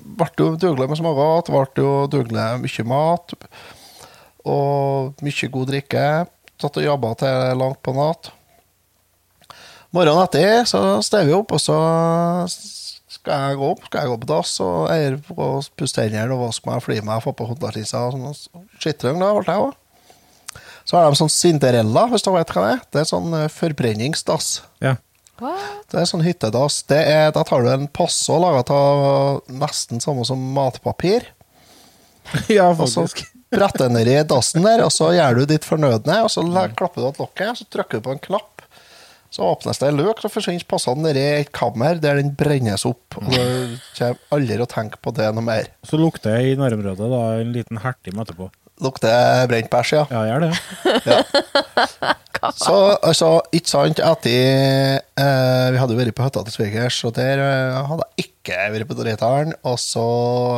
ble 0.03 0.27
det 0.29 0.45
jo 0.45 0.51
dugelig 0.59 0.89
med 0.91 0.99
smågodt, 0.99 1.51
ble 1.53 1.83
jo 1.83 1.95
dugelig 2.11 2.47
mye 2.63 2.87
mat. 2.91 3.35
Og 4.43 5.23
mye 5.23 5.51
god 5.57 5.69
drikke. 5.71 6.07
Satt 6.61 6.79
og 6.79 6.85
jobba 6.85 7.13
til 7.19 7.59
langt 7.59 7.81
på 7.83 7.95
natt. 7.97 8.31
Morgenen 9.93 10.23
etter 10.25 10.63
så 10.65 10.79
steg 11.05 11.27
vi 11.29 11.35
opp, 11.37 11.51
og 11.53 11.61
så 11.61 11.77
skal 13.13 13.43
jeg 13.47 13.59
gå 13.59 13.67
opp, 13.75 13.83
skal 13.87 14.01
jeg 14.01 14.09
gå 14.09 14.15
på 14.23 14.29
dass 14.31 14.55
og 14.63 14.89
og 15.37 15.67
pusse 15.77 15.95
tennene 15.95 16.33
og 16.33 16.47
vaske 16.47 16.69
meg, 16.69 16.81
fly 16.81 16.97
meg, 17.05 17.21
få 17.23 17.35
på 17.37 17.45
hodetissa 17.51 18.07
og 18.07 18.17
sånn. 18.17 18.65
Skittrøng, 18.81 19.21
da, 19.21 19.29
ble 19.37 19.45
jeg 19.45 19.67
òg. 19.67 19.77
Så 20.93 20.99
har 21.01 21.09
de 21.09 21.17
sånn 21.17 21.31
Cinderella, 21.33 22.03
hvis 22.11 22.21
du 22.21 22.27
vet 22.35 22.51
hva 22.53 22.63
det 22.67 22.73
er. 22.75 22.81
Det 22.93 22.99
er 23.01 23.07
sånn 23.09 23.31
eh, 23.33 23.47
forbrenningsdass. 23.49 24.49
Ja. 24.85 24.91
What? 25.41 25.87
Det 25.89 25.97
er 26.03 26.05
sånn 26.05 26.21
hyttedass. 26.21 26.75
Det 26.85 26.99
er, 27.09 27.31
da 27.33 27.41
tar 27.49 27.65
du 27.65 27.71
en 27.73 27.87
passe 27.89 28.35
laga 28.37 28.61
av 28.77 29.39
nesten 29.49 30.03
samme 30.05 30.21
som 30.29 30.37
matpapir. 30.53 31.25
ja, 32.53 32.67
Og 32.75 32.85
så 32.85 33.07
faktisk. 33.07 33.33
bretter 33.57 33.89
du 33.89 33.97
nedi 33.97 34.19
dassen 34.29 34.61
der, 34.69 34.85
og 34.85 34.93
så 34.93 35.09
gjør 35.17 35.41
du 35.41 35.47
ditt 35.55 35.65
fornødne. 35.65 36.21
Og 36.27 36.29
så 36.29 36.45
klapper 36.77 37.01
du 37.01 37.09
av 37.09 37.21
lokket, 37.25 37.57
så 37.57 37.69
trykker 37.73 37.97
du 37.97 38.05
på 38.11 38.13
en 38.13 38.25
knapp. 38.29 38.61
Så 39.33 39.41
åpnes 39.49 39.81
det 39.81 39.89
en 39.89 39.97
løk, 39.97 40.21
så 40.21 40.29
forsvinner 40.29 40.69
passene 40.69 41.07
nedi 41.07 41.25
et 41.41 41.49
kammer 41.57 41.97
der 41.97 42.21
den 42.21 42.35
brennes 42.37 42.85
opp. 42.85 43.17
Og 43.17 43.31
du 43.33 43.79
kommer 43.97 44.21
aldri 44.37 44.61
å 44.61 44.69
tenke 44.69 45.01
på 45.01 45.17
det 45.17 45.33
noe 45.33 45.49
mer. 45.49 45.73
Så 45.89 45.97
lukter 45.97 46.37
det 46.37 46.51
i 46.53 46.59
nærområdet 46.61 47.09
da, 47.09 47.23
en 47.41 47.55
liten 47.57 47.81
hertim 47.81 48.21
etterpå. 48.21 48.53
Lukter 48.81 49.45
brent 49.51 49.69
bæsj, 49.69 49.93
ja. 49.95 50.03
Ja, 50.09 50.23
gjør 50.31 50.47
det. 50.47 50.53
Ja. 51.05 51.21
Så 52.51 52.75
altså, 52.99 53.27
ikke 53.55 53.71
sant, 53.71 53.99
etter 54.03 54.97
eh, 54.99 55.67
Vi 55.71 55.79
hadde 55.79 55.95
jo 55.95 55.99
vært 55.99 56.15
på 56.17 56.25
hytta 56.25 56.41
til 56.43 56.55
svigers, 56.57 56.97
og 57.07 57.13
der 57.15 57.39
eh, 57.39 57.77
hadde 57.87 58.07
jeg 58.17 58.25
ikke 58.25 58.57
vært 58.73 58.89
på 58.89 58.97
Dritaren. 58.97 59.53
Og 59.63 59.77
så 59.79 60.03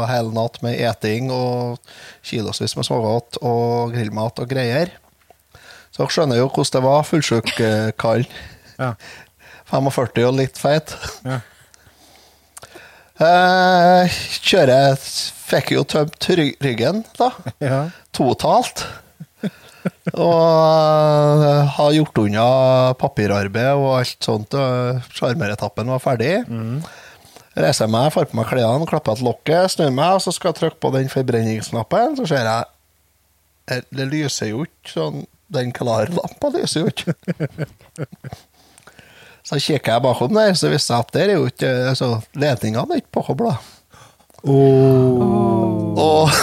hele 0.09 0.33
natt 0.33 0.57
med 0.65 0.79
eting 0.81 1.29
og 1.33 1.77
kilosvis 2.25 2.73
med 2.79 2.87
smågodt 2.87 3.37
og 3.45 3.93
grillmat 3.93 4.41
og 4.41 4.49
greier. 4.49 4.95
Så 5.91 6.01
dere 6.01 6.15
skjønner 6.15 6.41
jo 6.41 6.49
hvordan 6.49 6.73
det 6.79 6.83
var. 6.87 7.05
Fullsjuk 7.11 7.53
eh, 7.59 7.91
kall. 8.01 8.25
Ja. 8.79 8.95
45 9.69 10.25
og 10.25 10.35
litt 10.39 10.57
feit. 10.61 10.95
Ja. 11.25 11.41
Eh, 13.15 14.17
kjører 14.43 14.97
Fikk 15.45 15.75
jo 15.75 15.83
tømt 15.85 16.29
ryggen, 16.65 17.03
da 17.19 17.31
ja. 17.61 17.79
totalt. 18.15 18.85
Og 20.17 21.43
eh, 21.45 21.73
har 21.75 21.91
gjort 21.93 22.21
unna 22.23 22.45
papirarbeid 22.97 23.77
og 23.77 23.91
alt 23.99 24.25
sånt. 24.25 24.55
Sjarmeretappen 25.13 25.91
var 25.93 26.01
ferdig. 26.01 26.39
Reiser 27.55 27.87
meg, 27.87 28.09
får 28.11 28.25
på 28.31 28.39
meg 28.39 28.49
klærne, 28.49 28.87
klapper 28.89 29.15
til 29.15 29.29
lokket, 29.29 29.69
snur 29.75 29.93
meg, 29.95 30.17
og 30.17 30.23
så 30.25 30.33
skal 30.35 30.51
jeg 30.51 30.59
trykke 30.63 30.81
på 30.83 30.91
den 30.97 31.11
forbrenningsknappen. 31.13 32.17
Så 32.17 32.25
ser 32.33 32.49
jeg 32.49 32.65
eh, 33.71 33.85
Det 33.95 34.09
lyser 34.11 34.51
jo 34.51 34.65
ikke 34.65 34.91
sånn 34.91 35.23
Den 35.55 35.71
klare 35.77 36.09
lampa 36.11 36.49
lyser 36.57 36.83
jo 36.83 36.91
ikke. 36.91 37.13
Så 39.45 39.59
kikker 39.61 39.91
jeg 39.93 40.01
bakom 40.01 40.31
der, 40.33 40.55
så 40.57 40.71
viser 40.71 40.95
jeg 40.95 41.03
at 41.05 41.11
der 41.13 41.29
er 41.29 41.35
jo 41.37 41.43
ikke 41.51 41.71
så 41.93 42.07
Ledningene 42.33 42.95
er 42.95 43.03
ikke 43.03 43.11
påkobla. 43.19 43.51
Og 44.45 46.29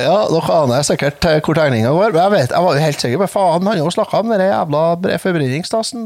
Ja, 0.00 0.14
dere 0.30 0.54
aner 0.64 0.82
sikkert 0.86 1.22
eh, 1.28 1.38
hvor 1.44 1.54
tegninga 1.58 1.90
går. 1.94 2.10
Men 2.14 2.22
jeg 2.24 2.32
vet, 2.32 2.52
jeg 2.54 2.64
var 2.64 2.74
jo 2.76 2.82
helt 2.82 3.02
sikker 3.04 3.20
på 3.20 3.28
faen, 3.30 3.66
han 3.68 3.78
har 3.84 3.92
snakka 3.94 4.20
om 4.22 4.30
den 4.32 4.42
jævla 4.42 4.80
bre- 5.02 5.18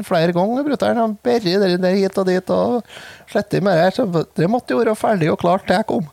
flere 0.05 0.33
ganger. 0.35 0.65
brutter'n. 0.67 0.99
Han 0.99 1.13
berger 1.25 1.63
den 1.63 1.81
der 1.85 1.95
hit 1.97 2.17
og 2.21 2.27
dit 2.29 2.49
og 2.53 2.83
sletter 3.31 3.63
med 3.65 3.79
det. 3.79 3.87
Så 3.95 4.05
Det 4.35 4.49
måtte 4.51 4.75
jo 4.75 4.81
være 4.83 4.95
ferdig 4.99 5.31
og 5.31 5.39
klart 5.41 5.65
til 5.65 5.77
jeg 5.79 5.87
kom. 5.89 6.05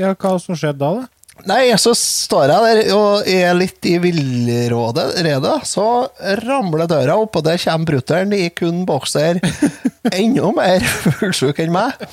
ja, 0.00 0.14
hva 0.14 0.32
som 0.42 0.56
skjedde 0.58 0.80
da, 0.80 0.90
da? 1.02 1.06
Nei, 1.44 1.74
så 1.82 1.90
står 1.98 2.48
jeg 2.48 2.62
der 2.64 2.94
og 2.94 3.26
er 3.28 3.56
litt 3.58 3.84
i 3.90 3.96
villrådet, 4.00 5.08
redet, 5.26 5.56
så 5.68 6.06
ramler 6.44 6.86
døra 6.88 7.18
opp, 7.20 7.36
og 7.36 7.44
der 7.44 7.58
kommer 7.60 7.90
brutter'n 7.90 8.32
i 8.36 8.46
kun 8.54 8.84
bokser, 8.88 9.42
enda 10.14 10.52
mer 10.56 10.86
fullsjuk 11.18 11.58
enn 11.64 11.74
meg. 11.74 12.06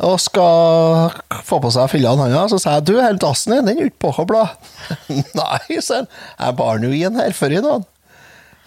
Og 0.00 0.16
skal 0.22 1.10
få 1.44 1.58
på 1.60 1.70
seg 1.74 1.90
fillene 1.92 2.28
hans. 2.30 2.54
Så 2.54 2.60
sier 2.62 2.78
jeg 2.78 2.86
du, 2.88 2.94
hele 3.00 3.20
dassen 3.20 3.56
din, 3.56 3.66
den 3.66 3.80
er 3.80 3.90
ikke 3.90 4.06
påkobla. 4.06 4.46
Nei, 5.40 5.80
sier 5.80 6.02
han. 6.02 6.08
Jeg 6.38 6.56
bar 6.60 6.80
nå 6.80 6.92
inn 6.96 7.18
her 7.20 7.34
før 7.36 7.56
i 7.56 7.64
dag. 7.64 7.88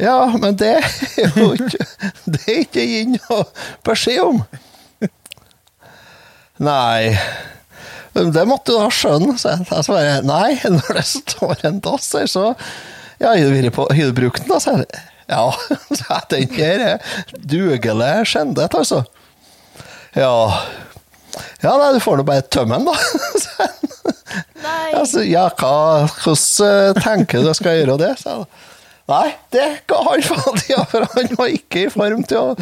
Ja, 0.01 0.17
men 0.41 0.57
det 0.57 0.71
er 0.81 1.35
jo 1.37 1.51
ikke 1.53 1.85
Det 2.25 2.39
er 2.49 2.61
ikke 2.63 2.85
gitt 2.89 3.17
noe 3.29 3.43
beskjed 3.85 4.23
om. 4.25 4.39
Nei. 6.69 7.13
Men 8.13 8.31
Det 8.35 8.43
måtte 8.49 8.73
du 8.73 8.77
da 8.77 8.89
skjønne, 8.93 9.37
sa 9.41 9.55
jeg. 9.55 9.67
Jeg 9.71 9.87
svarer 9.87 10.27
nei, 10.27 10.53
når 10.75 10.99
det 10.99 11.05
står 11.09 11.65
en 11.69 11.81
dass 11.83 12.11
her, 12.17 12.29
så 12.29 12.45
Ja, 13.21 13.33
har 13.33 13.37
du 13.41 14.13
brukt 14.15 14.43
den, 14.43 14.51
da? 14.51 14.59
sa 14.61 14.77
jeg. 14.81 15.03
Ja, 15.31 15.45
sa 15.99 16.19
jeg. 16.29 16.49
Den 16.49 16.57
her 16.57 16.85
er 16.87 17.19
dugelig 17.39 18.13
skjendet, 18.29 18.73
altså. 18.75 19.03
Ja. 20.17 20.33
Ja, 21.63 21.77
nei, 21.79 21.93
du 21.95 22.01
får 22.03 22.19
nå 22.19 22.25
bare 22.27 22.45
tømme 22.53 22.77
den, 22.77 22.91
da. 22.91 22.97
sa 23.45 23.67
jeg. 23.67 23.93
Nei. 24.63 24.91
Altså, 24.97 25.23
ja, 25.27 25.47
hva, 25.59 26.05
hvordan 26.23 26.69
eh, 26.95 27.01
tenker 27.03 27.41
du 27.43 27.49
jeg 27.49 27.59
skal 27.59 27.81
gjøre 27.81 27.97
det? 28.01 28.13
sa 28.21 28.37
jeg. 28.41 28.69
Nei, 29.11 29.33
det 29.51 29.65
ga 29.91 29.97
han 30.05 30.21
faen 30.23 30.61
i, 30.63 30.75
for 30.87 31.03
han 31.11 31.33
var 31.35 31.49
ikke 31.51 31.81
i 31.81 31.89
form 31.91 32.21
til 32.27 32.39
å, 32.39 32.53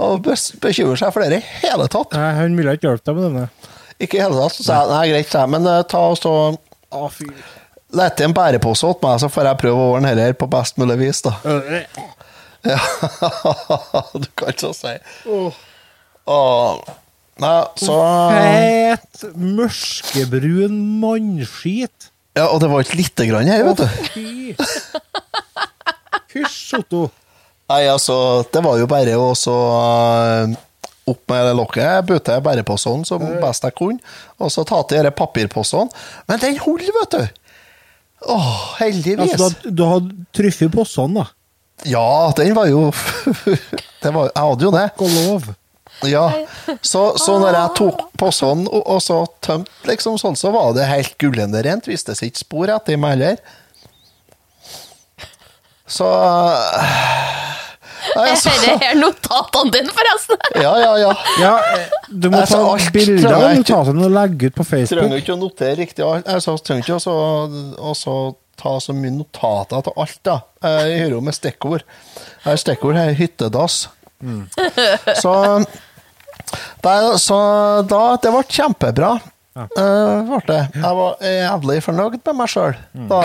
å 0.00 0.06
bekymre 0.24 0.96
seg 0.96 1.12
for 1.12 1.20
det 1.20 1.42
i 1.42 1.44
hele 1.66 1.90
tatt. 1.92 2.16
Nei, 2.16 2.30
han 2.38 2.56
ville 2.56 2.72
ikke 2.78 2.88
hjelpe 2.88 3.10
deg 3.10 3.18
med 3.18 3.26
denne. 3.28 3.76
Ikke 4.00 4.20
tatt. 4.24 4.56
Så 4.56 4.64
sa 4.64 4.80
jeg 4.80 4.92
nei, 4.94 5.02
greit, 5.12 5.30
sa 5.30 5.44
jeg, 5.44 5.52
men 5.56 5.68
eh, 5.68 5.82
ta 5.88 6.04
og 6.10 6.16
så 6.20 6.34
Å, 6.90 7.08
fy. 7.12 7.28
En 8.24 8.34
bærepose 8.34 8.86
åt 8.86 9.02
meg, 9.04 9.18
så 9.22 9.28
får 9.30 9.50
jeg 9.50 9.60
prøve 9.64 9.82
å 9.82 9.92
ordne 9.96 10.14
dette 10.14 10.30
her 10.30 10.38
på 10.38 10.48
best 10.50 10.78
mulig 10.80 10.96
vis, 11.00 11.20
da. 11.26 11.34
Ja, 12.66 12.78
du 14.22 14.26
kan 14.36 14.52
ikke 14.52 14.72
si. 14.76 14.94
Åh. 16.30 16.80
Nei, 17.40 17.54
så 17.80 17.96
Fet, 18.34 19.22
mørkebrun 19.38 20.74
mannskit. 21.00 22.10
Ja, 22.36 22.50
og 22.50 22.60
det 22.62 22.68
var 22.70 22.84
ikke 22.84 23.00
lite 23.00 23.26
grann 23.30 23.48
her, 23.50 23.64
vet 23.70 23.80
du. 23.80 23.86
Fy. 24.12 24.54
Hysj, 26.34 26.80
Otto. 26.82 27.06
Nei, 27.70 27.84
altså, 27.90 28.16
det 28.52 28.62
var 28.66 28.78
jo 28.80 28.90
bare 28.90 29.16
å 29.18 29.30
så 29.38 29.56
eh, 29.78 30.58
opp 31.08 31.22
med 31.32 31.46
det 31.48 31.54
lokket, 31.56 31.82
Jeg 31.82 32.06
bøtte 32.10 32.40
bare 32.44 32.64
på 32.66 32.76
sånn 32.78 33.04
som 33.08 33.22
best 33.40 33.64
jeg 33.64 33.76
kunne, 33.78 33.98
og 34.38 34.52
så 34.52 34.64
ta 34.68 34.82
til 34.84 35.00
disse 35.00 35.16
papirposene. 35.16 35.90
Men 36.28 36.42
den 36.42 36.58
holder, 36.60 36.92
vet 37.00 37.16
du. 37.16 37.40
Åh, 38.28 38.56
heldigvis. 38.80 39.32
Altså, 39.32 39.70
du, 39.70 39.84
hadde 39.88 40.26
truffet 40.36 40.76
sånn, 40.88 41.16
da. 41.16 41.30
Ja, 41.88 42.30
den 42.36 42.52
var 42.54 42.68
jo 42.68 42.90
det 44.02 44.12
var, 44.12 44.28
Jeg 44.28 44.42
hadde 44.44 44.66
jo 44.66 44.72
det. 44.74 44.86
Og 45.00 45.14
lov. 45.16 45.48
Ja. 46.08 46.26
Så, 46.80 47.02
så 47.20 47.36
når 47.40 47.56
jeg 47.56 47.72
tok 47.76 48.04
posen 48.20 48.64
og, 48.70 48.82
og 48.84 49.00
så 49.04 49.22
tømte 49.44 49.88
liksom 49.88 50.16
sånn, 50.20 50.38
så 50.38 50.52
var 50.54 50.72
det 50.76 50.88
helt 50.88 51.16
gullende 51.20 51.60
rent. 51.64 51.88
Viste 51.90 52.16
seg 52.16 52.30
ikke 52.30 52.44
spor 52.44 52.72
etter 52.76 53.00
meg 53.00 53.16
heller. 53.16 53.40
Så 55.90 56.06
Nei, 58.16 58.24
Er 58.24 58.32
altså, 58.34 58.52
dette 58.64 58.76
her 58.84 58.98
notatene 58.98 59.72
dine, 59.74 59.94
forresten? 59.96 60.44
Ja, 60.62 60.72
ja, 60.80 60.92
ja. 61.02 61.10
Ja, 61.40 61.52
eh, 61.76 61.96
du 62.08 62.30
må 62.32 62.40
Altså, 62.40 62.60
ta 62.64 62.92
bilder 62.94 63.34
av 63.36 63.46
notatene 63.60 64.06
og 64.08 64.14
legge 64.16 64.50
ut 64.50 64.56
på 64.58 64.66
Trenger 64.70 65.20
ikke 65.20 65.34
å 65.36 65.40
notere 65.40 65.76
riktig 65.82 66.06
alt. 66.06 66.28
Altså, 66.28 66.56
trenger 66.64 66.86
ikke 66.86 66.96
også, 66.98 67.16
også 67.92 68.16
ta 68.60 68.74
så 68.80 68.94
mye 68.96 69.12
notater 69.14 69.84
til 69.86 70.00
alt, 70.04 70.18
da. 70.26 70.38
Jeg 70.64 70.98
hører 71.04 71.16
jo 71.16 71.20
med 71.24 71.36
stikkord. 71.36 71.84
Jeg 72.44 72.48
har 72.48 72.60
stikkord 72.60 72.98
her, 73.00 73.12
hyttedass. 73.16 73.82
Så, 75.22 75.32
der, 76.84 77.06
så 77.16 77.36
da 77.88 78.00
Det 78.20 78.32
ble 78.34 78.42
kjempebra. 78.52 79.14
Ja. 79.56 79.64
Uh, 79.76 80.26
ble 80.28 80.40
det. 80.50 80.58
Jeg 80.76 80.96
var 80.98 81.24
jævlig 81.24 81.78
fornøyd 81.84 82.18
med 82.20 82.36
meg 82.38 82.52
sjøl, 82.52 82.76
da, 83.10 83.22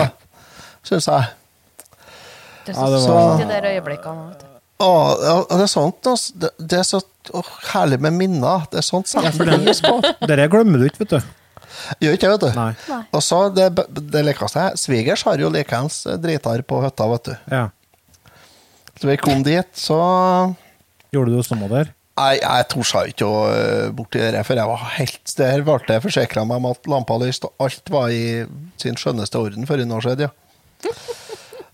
syns 0.86 1.06
jeg. 1.10 1.28
Det 2.66 2.74
er 2.74 2.80
Ja, 2.80 2.98
så 2.98 3.12
var- 3.14 3.40
i 3.40 3.46
de 3.46 3.60
øyeblikkene. 3.76 4.45
Å, 4.76 4.88
ja, 5.22 5.36
det 5.54 5.64
er 5.64 5.72
sånt, 5.72 6.04
altså. 6.04 6.34
Det, 6.36 6.50
det 6.60 6.80
er 6.82 6.84
så 6.84 7.00
åh, 7.36 7.52
herlig 7.72 7.98
med 8.04 8.16
minner. 8.18 8.66
Det 8.72 8.82
er 8.82 8.86
sånt 8.86 9.08
setter 9.08 9.48
ja, 9.48 9.56
pris 9.62 9.80
på. 9.84 9.96
Dette 10.28 10.48
glemmer 10.52 10.82
du 10.82 10.88
ikke, 10.90 11.04
vet 11.04 11.16
du. 11.16 11.32
Gjør 12.02 12.16
ikke 12.16 12.28
det, 12.28 12.34
vet 12.34 12.44
du. 12.44 12.58
Nei. 12.58 13.00
Og 13.16 13.24
så 13.24 13.40
det, 13.54 13.70
det 14.12 14.22
likeste 14.26 14.62
jeg 14.62 14.80
Svigers 14.80 15.24
har 15.28 15.40
jo 15.40 15.50
likeens 15.52 16.02
dritar 16.20 16.62
på 16.68 16.80
hytta, 16.84 17.08
vet 17.14 17.30
du. 17.30 17.34
Ja. 17.52 17.64
Så 18.96 19.10
vi 19.10 19.18
kom 19.20 19.44
dit, 19.44 19.68
så 19.76 20.00
Gjorde 21.12 21.32
du 21.32 21.38
det 21.38 21.46
samme 21.48 21.68
der? 21.70 21.92
Nei, 22.16 22.38
jeg 22.40 22.64
torde 22.72 23.02
ikke 23.10 23.26
å 23.28 23.40
øh, 23.52 23.90
borti 23.96 24.20
det, 24.20 24.40
for 24.48 24.56
jeg 24.56 24.68
var 24.70 24.84
helt 24.94 25.32
Der 25.36 25.64
ble 25.66 25.76
jeg 25.84 26.04
forsikra 26.06 26.46
meg 26.48 26.62
om 26.62 26.70
at 26.70 26.88
lampa 26.88 27.18
lyste, 27.20 27.50
og 27.50 27.68
alt 27.68 27.92
var 27.92 28.12
i 28.12 28.46
sin 28.80 28.96
skjønneste 28.96 29.40
orden 29.40 29.68
for 29.68 29.80
en 29.80 29.92
år 29.92 30.06
siden, 30.06 30.30
ja. 30.30 30.92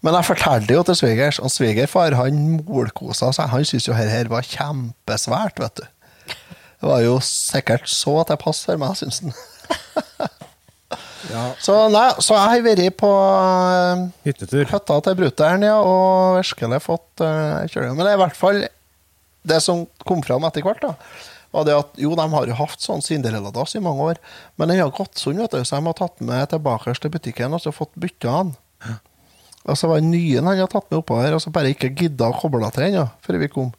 Men 0.03 0.17
jeg 0.19 0.27
fortalte 0.27 0.75
jo 0.75 0.83
til 0.87 0.99
svigers, 0.99 1.39
og 1.39 1.53
svigerfar 1.55 2.17
han 2.19 2.59
molkosa 2.67 3.31
seg. 3.35 3.51
Han 3.53 3.67
syntes 3.67 3.87
jo 3.87 3.95
her, 3.95 4.11
her 4.11 4.31
var 4.33 4.47
kjempesvært, 4.47 5.63
vet 5.63 5.79
du. 5.79 5.85
Det 6.83 6.91
var 6.91 7.05
jo 7.05 7.19
sikkert 7.23 7.87
så 7.87 8.17
til 8.27 8.39
pass 8.43 8.65
for 8.67 8.81
meg, 8.83 8.97
syns 8.99 9.23
han. 9.23 9.35
Så 11.63 11.75
nei, 11.89 12.09
så 12.19 12.35
jeg 12.35 12.51
har 12.51 12.63
vært 12.67 12.97
på 12.99 13.09
uh, 13.09 14.01
Hyttetur. 14.27 14.67
hytta 14.69 14.97
til 15.07 15.15
brutter'n, 15.21 15.65
ja, 15.65 15.77
og 15.81 16.41
virkelig 16.41 16.81
fått 16.85 17.23
uh, 17.23 17.63
kjøring. 17.71 17.95
Men 17.95 18.05
det 18.05 18.11
er 18.11 18.19
i 18.19 18.23
hvert 18.25 18.37
fall 18.37 18.59
det 19.49 19.61
som 19.63 19.85
kom 20.07 20.21
fram 20.27 20.45
etter 20.49 20.67
hvert, 20.67 20.83
da, 20.83 20.93
var 21.55 21.67
det 21.69 21.77
at 21.79 22.03
jo, 22.03 22.13
de 22.19 22.27
har 22.35 22.51
jo 22.51 22.59
hatt 22.59 22.83
sånn 22.85 23.05
Cinderella-dass 23.05 23.77
i 23.79 23.83
mange 23.85 24.11
år, 24.13 24.21
men 24.59 24.71
den 24.71 24.83
har 24.83 24.93
gått 24.95 25.21
sånn, 25.21 25.41
vet 25.43 25.55
du, 25.55 25.63
så 25.63 25.79
de 25.79 25.89
har 25.89 25.99
tatt 25.99 26.23
med 26.25 26.51
tilbake 26.53 26.95
til 26.99 27.15
butikken 27.15 27.57
og 27.57 27.65
så 27.65 27.75
fått 27.75 27.95
bytta 28.03 28.37
den. 28.43 28.53
Og 29.63 29.79
så 29.79 29.89
var 29.91 30.01
det 30.03 30.09
nye 30.11 30.41
han 30.41 30.49
hadde 30.51 30.67
tatt 30.73 30.89
med 30.91 30.99
oppå 31.03 31.21
her, 31.23 31.37
og 31.37 31.43
så 31.45 31.53
bare 31.55 31.71
ikke 31.75 31.93
gidda 31.95 32.31
å 32.33 32.35
koble 32.41 32.67
til 32.75 32.89
ennå, 32.89 33.05
ja, 33.05 33.09
før 33.23 33.39
vi 33.43 33.49
kom. 33.53 33.71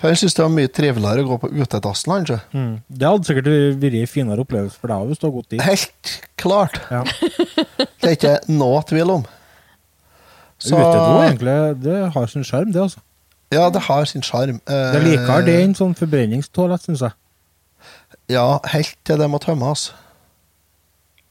For 0.00 0.08
Han 0.08 0.16
syntes 0.16 0.36
det 0.36 0.44
var 0.44 0.52
mye 0.54 0.70
triveligere 0.72 1.24
å 1.24 1.28
gå 1.32 1.38
på 1.42 1.50
utedassen, 1.60 2.12
han. 2.14 2.40
Mm. 2.54 2.72
Det 2.88 3.08
hadde 3.08 3.28
sikkert 3.28 3.50
vært 3.82 3.96
en 4.00 4.06
finere 4.08 4.44
opplevelse 4.44 4.78
for 4.80 4.92
deg 4.92 5.10
hvis 5.10 5.20
du 5.20 5.26
hadde 5.26 5.36
gått 5.40 5.50
dit. 5.56 5.62
Helt 5.66 6.14
klart. 6.40 6.78
Ja. 6.92 7.02
Det 8.00 8.08
er 8.08 8.16
ikke 8.16 8.34
noe 8.52 8.80
tvil 8.88 9.10
om. 9.18 9.26
Så- 10.60 10.76
Utedo, 10.76 11.20
egentlig, 11.24 11.56
det 11.82 11.98
har 12.14 12.26
sin 12.28 12.44
sjarm, 12.44 12.72
det, 12.72 12.80
altså. 12.80 13.00
Ja, 13.52 13.68
det 13.72 13.80
har 13.88 14.04
sin 14.06 14.22
sjarm. 14.22 14.60
Det 14.68 14.96
er 14.96 15.04
likere 15.04 15.44
det 15.44 15.56
enn 15.64 15.74
sånn 15.76 15.96
forbrenningstoalett, 15.98 16.84
syns 16.86 17.02
jeg. 17.02 17.16
Ja, 18.30 18.60
helt 18.72 18.94
til 19.04 19.18
det 19.18 19.28
må 19.32 19.40
tømmes. 19.42 19.88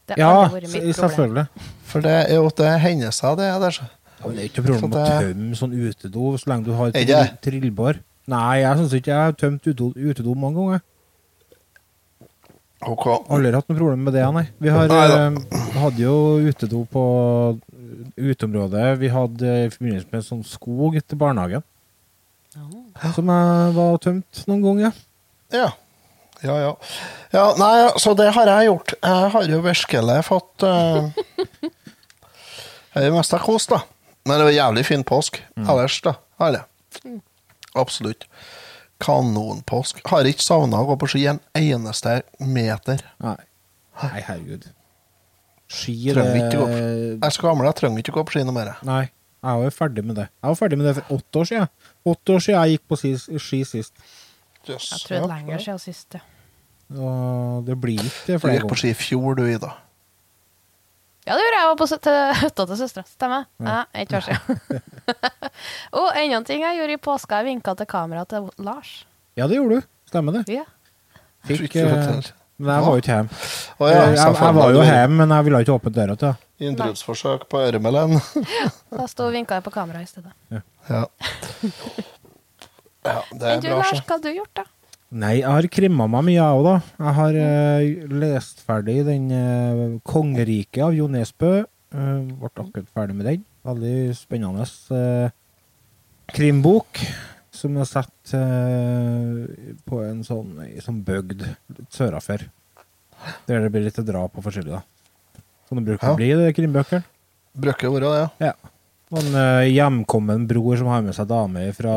Det 0.09 0.17
Ja, 0.17 0.49
selvfølgelig. 0.49 1.47
For 1.89 2.05
det 2.05 2.13
er 2.29 2.35
jo 2.37 2.45
at 2.49 2.59
det 2.61 2.73
hender 2.83 3.15
seg, 3.15 3.39
det 3.39 3.49
der. 3.63 3.79
Ja, 4.19 4.27
men 4.27 4.35
det 4.37 4.43
er 4.43 4.49
ikke 4.51 4.63
noe 4.65 4.77
problem 4.77 4.93
Så 4.93 4.99
å 4.99 5.23
tømme 5.23 5.57
sånn 5.57 5.73
utedo 5.79 6.31
så 6.37 6.51
lenge 6.51 6.67
du 6.67 6.73
har 6.77 6.91
Er 6.93 7.05
trill- 7.07 7.37
trillbar. 7.47 7.99
Nei, 8.29 8.59
jeg 8.61 8.77
syns 8.77 8.93
ikke 8.99 9.09
jeg 9.13 9.25
har 9.25 9.35
tømt 9.39 9.65
utedo, 9.65 9.89
utedo 9.97 10.35
mange 10.37 10.59
ganger. 10.61 10.81
Ok. 12.87 13.05
Aldri 13.27 13.51
hatt 13.57 13.67
noe 13.71 13.77
problem 13.79 14.03
med 14.07 14.13
det, 14.15 14.23
nei. 14.35 14.45
Vi 14.61 14.71
har, 14.71 14.87
Nei 14.87 14.99
eh, 15.15 15.79
hadde 15.81 16.03
jo 16.05 16.13
utedo 16.47 16.85
på 16.93 17.03
uteområdet. 18.19 18.85
Vi 19.01 19.09
hadde 19.11 19.55
i 19.65 19.71
forbindelse 19.73 20.07
med 20.13 20.25
sånn 20.27 20.45
skog 20.47 20.95
etter 20.99 21.19
barnehagen. 21.19 21.65
Som 23.15 23.29
jeg 23.31 23.73
var 23.75 23.99
tømt 24.03 24.43
noen 24.49 24.63
ganger. 24.63 24.97
Ja. 25.55 25.67
Ja, 26.39 26.55
ja. 26.55 26.71
ja. 27.35 27.45
Nei, 27.59 27.73
så 27.99 28.13
det 28.15 28.29
har 28.35 28.47
jeg 28.47 28.69
gjort. 28.69 28.93
Jeg 29.03 29.31
har 29.35 29.49
jo 29.51 29.59
virkelig 29.65 30.17
fått 30.27 30.63
uh, 30.63 31.09
Jeg 32.95 33.05
er 33.09 33.13
mest 33.13 33.33
av 33.37 33.43
kos, 33.45 33.67
da. 33.69 33.83
Men 34.27 34.41
det 34.41 34.47
var 34.49 34.55
jævlig 34.55 34.85
fin 34.87 35.03
påsk. 35.07 35.37
Ellers, 35.61 35.99
da. 36.05 36.15
Har 36.41 36.55
jeg. 36.57 37.21
Absolutt. 37.77 38.25
Kanonpåsk. 38.99 40.01
Har 40.09 40.27
ikke 40.27 40.43
savna 40.43 40.81
å 40.81 40.87
gå 40.89 40.97
på 40.99 41.07
ski 41.13 41.21
en 41.31 41.39
eneste 41.57 42.19
meter. 42.43 43.03
Nei. 43.23 43.37
Nei, 44.01 44.21
herregud. 44.25 44.67
Ski 45.69 45.93
er 46.09 46.17
det 46.17 46.25
Jeg 46.33 47.19
er 47.21 47.33
så 47.35 47.43
gammel, 47.45 47.67
jeg 47.69 47.77
trenger 47.77 48.01
ikke 48.01 48.13
å 48.15 48.17
gå 48.19 48.25
på 48.27 48.35
ski 48.35 48.43
noe 48.47 48.55
mer. 48.55 48.71
Nei, 48.87 49.03
jeg 49.43 49.59
var 49.61 49.67
jo 49.67 49.75
ferdig 49.75 50.03
med 50.07 50.17
det. 50.17 50.25
Jeg 50.41 50.47
var 50.49 50.57
ferdig 50.57 50.79
med 50.79 50.89
det 50.89 50.95
for 50.97 51.19
åtte 51.19 51.43
år 51.43 51.49
siden. 51.51 51.69
Åtte 52.09 52.35
år 52.35 52.43
siden 52.45 52.57
jeg 52.63 52.77
gikk 52.79 52.87
på 52.89 52.99
ski, 53.03 53.61
sist. 53.69 53.93
Yes. 54.65 54.89
Jeg 54.89 55.03
tror 55.05 55.15
det 55.15 55.21
er 55.21 55.31
lenger 55.35 55.63
siden 55.67 55.83
sist. 55.85 56.17
ja. 56.17 56.25
Og 56.89 57.67
det 57.67 57.75
blir 57.77 57.99
ikke 58.01 58.39
Du 58.41 58.47
gikk 58.49 58.65
på 58.71 58.77
ski 58.81 58.89
i 58.89 58.97
fjor, 58.97 59.35
du, 59.37 59.43
Ida. 59.45 59.75
Ja, 61.29 61.35
det 61.37 61.43
gjorde 61.45 61.57
jeg. 61.57 61.61
Jeg 61.61 61.69
var 61.69 61.77
på 61.77 61.87
til 61.93 62.15
hytta 62.39 62.63
til 62.65 62.77
søstera. 62.79 63.05
Stemmer. 63.05 63.43
Ja, 63.61 63.77
ikke 64.01 64.17
år 64.17 64.23
siden. 64.25 64.81
Og 65.99 66.07
enda 66.17 66.39
en 66.39 66.47
ting 66.47 66.63
jeg 66.65 66.79
gjorde 66.79 66.95
i 66.95 67.01
påska. 67.05 67.41
Jeg 67.43 67.45
vinka 67.51 67.75
til 67.77 67.87
kameraet 67.91 68.31
til 68.33 68.47
Lars. 68.65 68.93
Ja, 69.37 69.45
det 69.45 69.59
gjorde 69.59 69.77
du. 69.77 69.89
Stemmer 70.09 70.39
det. 70.39 70.41
Ja. 70.57 70.65
Fikk, 71.45 71.75
eh, 71.77 72.31
men 72.59 72.73
jeg 72.73 72.83
var 72.83 72.89
jo 72.97 73.03
ikke 73.03 73.13
hjemme. 73.13 73.37
Oh, 73.77 73.85
ja, 73.87 73.99
jeg, 74.01 74.17
jeg, 74.17 74.33
jeg 74.41 74.55
var 74.57 74.73
jo 74.73 74.81
hjemme, 74.83 75.19
men 75.21 75.35
jeg 75.35 75.45
ville 75.47 75.61
ikke 75.63 75.75
åpne 75.77 75.93
døra 75.95 76.15
til 76.19 76.31
henne. 76.31 76.47
Innbruddsforsøk 76.59 77.45
på 77.47 77.61
Øremelen. 77.69 78.17
Da 78.91 79.05
sto 79.07 79.29
og 79.29 79.37
vinka 79.37 79.61
jeg 79.61 79.63
på 79.69 79.71
kameraet 79.77 80.09
i 80.09 80.11
stedet. 80.11 80.33
Ja. 80.51 80.59
ja, 83.05 83.21
det 83.31 83.45
Men 83.45 83.53
er 83.53 83.61
du, 83.61 83.69
bra. 83.69 83.77
Lars, 83.77 84.01
hva 84.01 84.17
har 84.17 84.25
du 84.25 84.31
gjort, 84.33 84.51
da? 84.59 84.65
Nei, 85.09 85.39
jeg 85.39 85.49
har 85.49 85.65
krimma 85.73 86.05
meg 86.05 86.27
mye, 86.27 86.35
jeg 86.37 86.57
òg, 86.59 86.67
da. 86.67 86.73
Jeg 87.01 87.13
har 87.17 87.37
eh, 87.41 88.09
lest 88.21 88.59
ferdig 88.61 88.99
den 89.07 89.31
eh, 89.33 89.79
'Kongeriket' 90.05 90.83
av 90.85 90.93
Jo 90.93 91.07
Nesbø. 91.09 91.63
Uh, 91.89 92.21
ble 92.37 92.49
akkurat 92.53 92.91
ferdig 92.93 93.15
med 93.17 93.25
den. 93.25 93.45
Veldig 93.65 94.13
spennende 94.13 94.67
eh, 94.93 95.31
krimbok 96.29 97.01
som 97.49 97.79
er 97.81 97.87
satt 97.89 98.33
eh, 98.37 99.73
på 99.89 100.03
en 100.05 100.21
sånn, 100.23 100.53
i 100.69 100.77
sånn 100.85 101.01
bygd 101.07 101.41
litt 101.41 101.89
sørafor. 101.97 102.45
Der 103.49 103.65
det 103.65 103.71
blir 103.73 103.87
litt 103.87 103.97
drap 104.05 104.37
og 104.37 104.45
forskjellig, 104.45 104.77
da. 104.77 105.41
Sånn 105.67 105.81
det 105.81 105.87
bruker 105.89 106.07
Ja. 106.07 106.13
å 106.13 106.19
bli, 106.21 106.29
det 106.37 106.53
krimbøkene. 106.55 107.01
Bruker 107.57 107.91
være 107.97 108.13
det, 108.13 108.29
ja. 108.45 108.53
Ja. 109.09 109.19
En 109.19 109.35
eh, 109.35 109.67
hjemkommen 109.73 110.43
bror 110.49 110.77
som 110.77 110.87
har 110.91 111.01
med 111.01 111.15
seg 111.17 111.27
dame 111.29 111.67
fra 111.73 111.93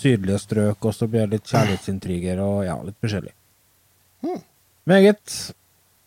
sydlige 0.00 0.38
strøk, 0.40 0.84
og 0.88 0.94
så 0.96 1.06
blir 1.08 1.26
det 1.26 1.36
litt 1.38 1.50
kjærlighetsintriger 1.52 2.40
og 2.42 2.62
ja, 2.66 2.78
litt 2.84 2.96
forskjellig. 3.04 3.32
Meget. 4.88 5.34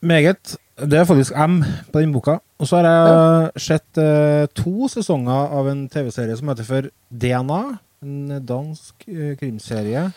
Meget. 0.02 0.56
Det 0.78 1.00
er 1.00 1.06
faktisk 1.10 1.34
M 1.38 1.60
på 1.94 2.02
den 2.02 2.12
boka. 2.14 2.38
Og 2.62 2.68
så 2.70 2.80
har 2.82 2.88
jeg 2.90 3.62
sett 3.62 4.00
uh, 4.02 4.46
to 4.58 4.88
sesonger 4.90 5.54
av 5.58 5.70
en 5.72 5.86
TV-serie 5.90 6.38
som 6.38 6.50
heter 6.52 6.66
for 6.68 6.90
DNA. 7.10 7.62
En 8.06 8.38
dansk 8.46 9.08
uh, 9.10 9.34
krimserie. 9.40 10.08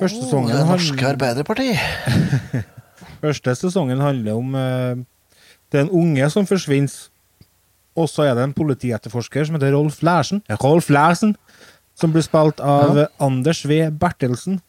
Første 0.00 0.20
Oh, 0.20 0.24
sesongen 0.24 0.52
det 0.54 0.62
handler- 0.64 0.76
norske 0.76 1.08
Arbeiderparti. 1.10 1.68
Første 3.24 3.54
sesongen 3.60 4.00
handler 4.00 4.36
om 4.40 4.54
uh, 4.56 4.96
Det 5.72 5.80
er 5.80 5.84
en 5.88 5.96
unge 6.04 6.30
som 6.32 6.46
forsvinner. 6.48 7.09
Og 7.98 8.06
så 8.08 8.22
er 8.28 8.36
det 8.38 8.44
en 8.46 8.54
politietterforsker 8.54 9.46
som 9.48 9.56
heter 9.58 9.74
Rolf 9.74 10.00
Lærsen, 10.06 10.42
Rolf 10.62 10.90
Lærsen 10.94 11.34
som 12.00 12.12
blir 12.14 12.24
spilt 12.24 12.60
av 12.64 12.96
Ja. 12.96 13.06
Anders 13.20 13.64
V. 13.66 13.90
Bertelsen. 13.90 14.60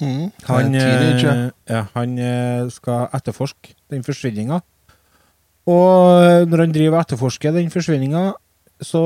Mm. 0.00 0.30
Han, 0.46 0.74
Eh, 1.34 1.50
ja, 1.68 1.86
han 1.94 2.18
eh, 2.18 2.68
skal 2.70 3.08
etterforske 3.12 3.74
den 3.90 4.02
forsvinninga. 4.06 4.60
Og 5.66 6.46
når 6.48 6.58
han 6.64 6.72
driver 6.72 6.96
og 6.96 7.04
etterforsker 7.04 7.52
den 7.52 7.70
forsvinninga, 7.70 8.32
så 8.80 9.02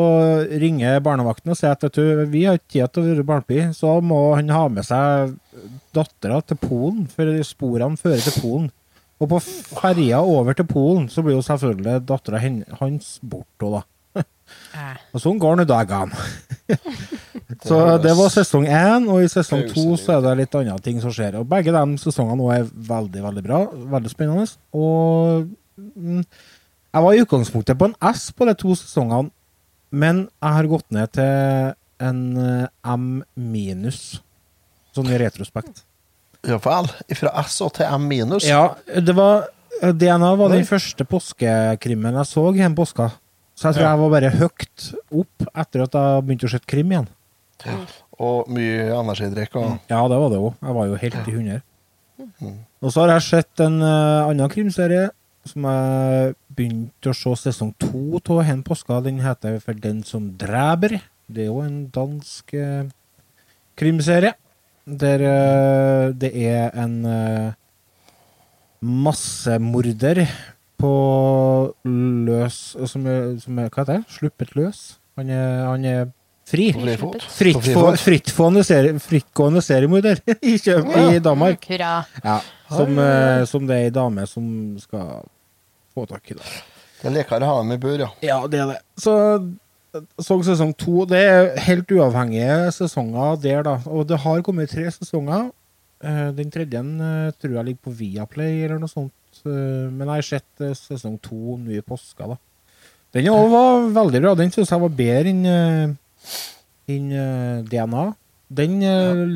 ringer 0.60 1.00
barnevakten 1.02 1.50
og 1.50 1.58
sier 1.58 1.72
at 1.74 1.82
vet 1.82 1.96
du, 1.98 2.26
vi 2.30 2.44
har 2.46 2.60
ikke 2.60 2.70
tid 2.76 2.92
til 2.94 3.02
å 3.02 3.08
være 3.08 3.26
barnepike, 3.26 3.72
så 3.74 3.96
må 4.04 4.20
han 4.36 4.52
ha 4.54 4.68
med 4.70 4.86
seg 4.86 5.34
dattera 5.96 6.38
til 6.46 6.60
Polen, 6.62 7.08
for 7.10 7.42
sporene 7.42 7.98
fører 7.98 8.22
til 8.22 8.38
Polen. 8.38 8.70
Og 9.22 9.30
på 9.30 9.40
ferja 9.40 10.20
over 10.26 10.56
til 10.58 10.66
Polen 10.68 11.06
så 11.12 11.22
blir 11.22 11.36
jo 11.36 11.44
selvfølgelig 11.46 12.02
dattera 12.08 12.40
hans 12.80 13.18
borte, 13.22 13.68
da. 13.70 13.84
Og 15.14 15.20
sånn 15.22 15.38
går 15.40 15.60
nå 15.60 15.66
dagene. 15.68 16.26
så 17.68 17.78
det 18.02 18.14
var 18.18 18.32
sesong 18.34 18.66
én, 18.66 19.06
og 19.10 19.22
i 19.22 19.30
sesong 19.30 19.64
to 19.70 19.94
så 20.00 20.16
er 20.16 20.26
det 20.26 20.34
litt 20.42 20.58
andre 20.58 20.80
ting 20.84 21.00
som 21.02 21.14
skjer. 21.14 21.38
Og 21.40 21.48
begge 21.50 21.74
de 21.74 21.84
sesongene 22.02 22.50
er 22.58 22.66
veldig, 22.66 23.22
veldig 23.28 23.46
bra. 23.46 23.62
Veldig 23.94 24.12
spennende. 24.12 24.48
Og 24.74 25.46
mm, 25.78 26.26
jeg 26.94 27.06
var 27.06 27.14
i 27.14 27.24
utgangspunktet 27.24 27.78
på 27.78 27.90
en 27.90 27.96
S 28.10 28.28
på 28.34 28.50
de 28.50 28.58
to 28.58 28.76
sesongene, 28.78 29.32
men 29.94 30.26
jeg 30.42 30.58
har 30.58 30.70
gått 30.70 30.90
ned 30.94 31.10
til 31.14 31.74
en 32.02 32.22
eh, 32.42 32.70
M 32.90 33.10
minus, 33.38 34.18
sånn 34.94 35.12
i 35.14 35.18
retrospekt. 35.22 35.84
Ja 36.44 36.60
vel. 36.62 36.88
Fra 37.16 37.34
S 37.44 37.60
og 37.64 37.74
til 37.78 37.88
M 37.88 38.08
minus. 38.10 38.46
Ja, 38.48 38.74
det 38.84 39.14
var 39.16 39.48
DNA 39.80 40.34
var 40.38 40.52
den 40.52 40.66
første 40.68 41.04
påskekrimmen 41.08 42.16
jeg 42.20 42.30
så 42.30 42.46
i 42.54 42.62
en 42.64 42.76
påska. 42.76 43.10
Så 43.54 43.68
jeg 43.68 43.76
tror 43.76 43.84
Ja. 43.84 43.90
jeg 43.90 43.98
var 43.98 44.10
bare 44.10 44.30
høyt 44.30 44.94
opp 45.12 45.46
etter 45.54 45.82
at 45.82 45.92
jeg 45.94 46.24
begynte 46.26 46.46
å 46.46 46.50
se 46.50 46.58
krim 46.66 46.90
igjen. 46.90 47.08
Og 48.18 48.48
mye 48.48 48.90
energidrikk. 48.94 49.56
Og... 49.56 49.78
Ja, 49.88 50.02
det 50.08 50.18
var 50.18 50.30
det 50.30 50.38
òg. 50.38 50.54
Jeg 50.60 50.74
var 50.74 50.86
jo 50.86 50.94
helt 50.94 51.28
i 51.28 51.34
hundre. 51.34 51.62
Og 52.82 52.92
så 52.92 53.04
har 53.04 53.14
jeg 53.14 53.26
sett 53.26 53.60
en 53.64 53.80
uh, 53.82 54.28
annen 54.28 54.50
krimserie 54.50 55.10
som 55.44 55.66
jeg 55.68 56.34
begynte 56.56 57.10
å 57.10 57.16
se 57.16 57.34
sesong 57.36 57.74
to 57.78 58.20
av 58.20 58.44
hen 58.46 58.62
påska. 58.62 59.00
Den 59.04 59.20
heter 59.20 59.60
For 59.60 59.74
den 59.74 60.02
som 60.02 60.32
dreper. 60.38 61.00
Det 61.26 61.46
er 61.46 61.50
jo 61.50 61.60
en 61.64 61.86
dansk 61.94 62.54
uh, 62.54 62.84
krimserie 63.78 64.34
der 64.84 65.22
uh, 65.24 66.14
det 66.16 66.30
er 66.36 66.74
en 66.76 66.98
uh, 67.08 67.52
massemorder 68.84 70.24
på 70.80 70.92
løs 71.84 72.58
som 72.90 73.06
er, 73.08 73.38
som 73.40 73.58
er, 73.58 73.70
Hva 73.70 73.84
heter 73.84 73.94
det? 73.94 74.02
Sluppet 74.12 74.52
løs? 74.58 74.82
Han 75.16 75.30
er, 75.32 75.64
han 75.70 75.84
er 75.88 76.04
fri. 76.44 76.68
Frittgående, 76.74 78.64
serie, 78.66 78.98
seriemorder 79.64 80.20
i, 80.50 80.58
Kjøp, 80.58 80.90
i 81.14 81.22
Danmark. 81.24 81.64
Hurra. 81.70 81.94
Ja, 82.20 82.38
som, 82.68 82.98
uh, 82.98 83.44
som 83.48 83.66
det 83.70 83.80
er 83.80 83.88
ei 83.88 83.94
dame 83.94 84.28
som 84.28 84.46
skal 84.82 85.24
få 85.94 86.04
tak 86.10 86.34
i. 86.34 86.36
Det. 86.36 86.54
Det 87.00 87.10
er 87.10 87.16
lekere 87.18 87.44
å 87.44 87.52
ha 87.52 87.62
dem 87.62 87.74
i 87.74 87.80
bur, 87.80 87.96
ja. 88.00 88.10
Ja, 88.24 88.38
det 88.48 88.60
er 88.62 88.74
det. 88.74 88.80
Så 89.00 89.14
så 90.18 90.36
sesong 90.46 90.72
to. 90.78 91.04
Det 91.08 91.20
er 91.20 91.52
helt 91.66 91.90
uavhengige 91.94 92.70
sesonger 92.74 93.36
der, 93.42 93.62
da. 93.66 93.74
Og 93.90 94.06
det 94.08 94.18
har 94.24 94.42
kommet 94.46 94.70
tre 94.72 94.86
sesonger. 94.90 95.50
Eh, 96.04 96.30
Den 96.36 96.50
tredje 96.50 96.80
eh, 96.80 97.30
tror 97.40 97.54
jeg 97.58 97.64
ligger 97.68 97.84
på 97.86 97.94
Viaplay 97.98 98.64
eller 98.64 98.78
noe 98.82 98.90
sånt. 98.90 99.14
Eh, 99.46 99.86
Men 99.90 100.08
jeg 100.08 100.14
har 100.16 100.28
sett 100.30 100.64
sesong 100.80 101.18
to 101.22 101.56
nå 101.58 101.70
i 101.78 101.80
påska, 101.84 102.26
da. 102.34 102.36
Den 103.14 103.30
òg 103.30 103.48
var 103.52 103.88
veldig 103.94 104.20
bra. 104.24 104.34
Den 104.34 104.50
syns 104.50 104.70
jeg 104.74 104.82
var 104.82 104.94
bedre 104.98 105.30
enn 105.30 107.12
eh, 107.14 107.62
DNA. 107.70 108.06
Den 108.54 108.78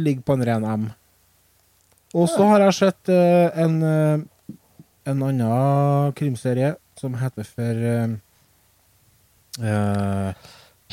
ligger 0.05 0.23
på 0.27 0.35
en 0.37 0.45
ren 0.47 0.65
M. 0.69 0.89
Og 2.15 2.29
så 2.31 2.45
har 2.49 2.61
jeg 2.65 2.75
sett 2.77 3.09
en, 3.11 3.83
en 5.05 5.23
annen 5.29 6.13
krimserie 6.17 6.75
som 6.99 7.15
heter 7.19 7.45
for 7.47 7.83
eh, 9.63 10.33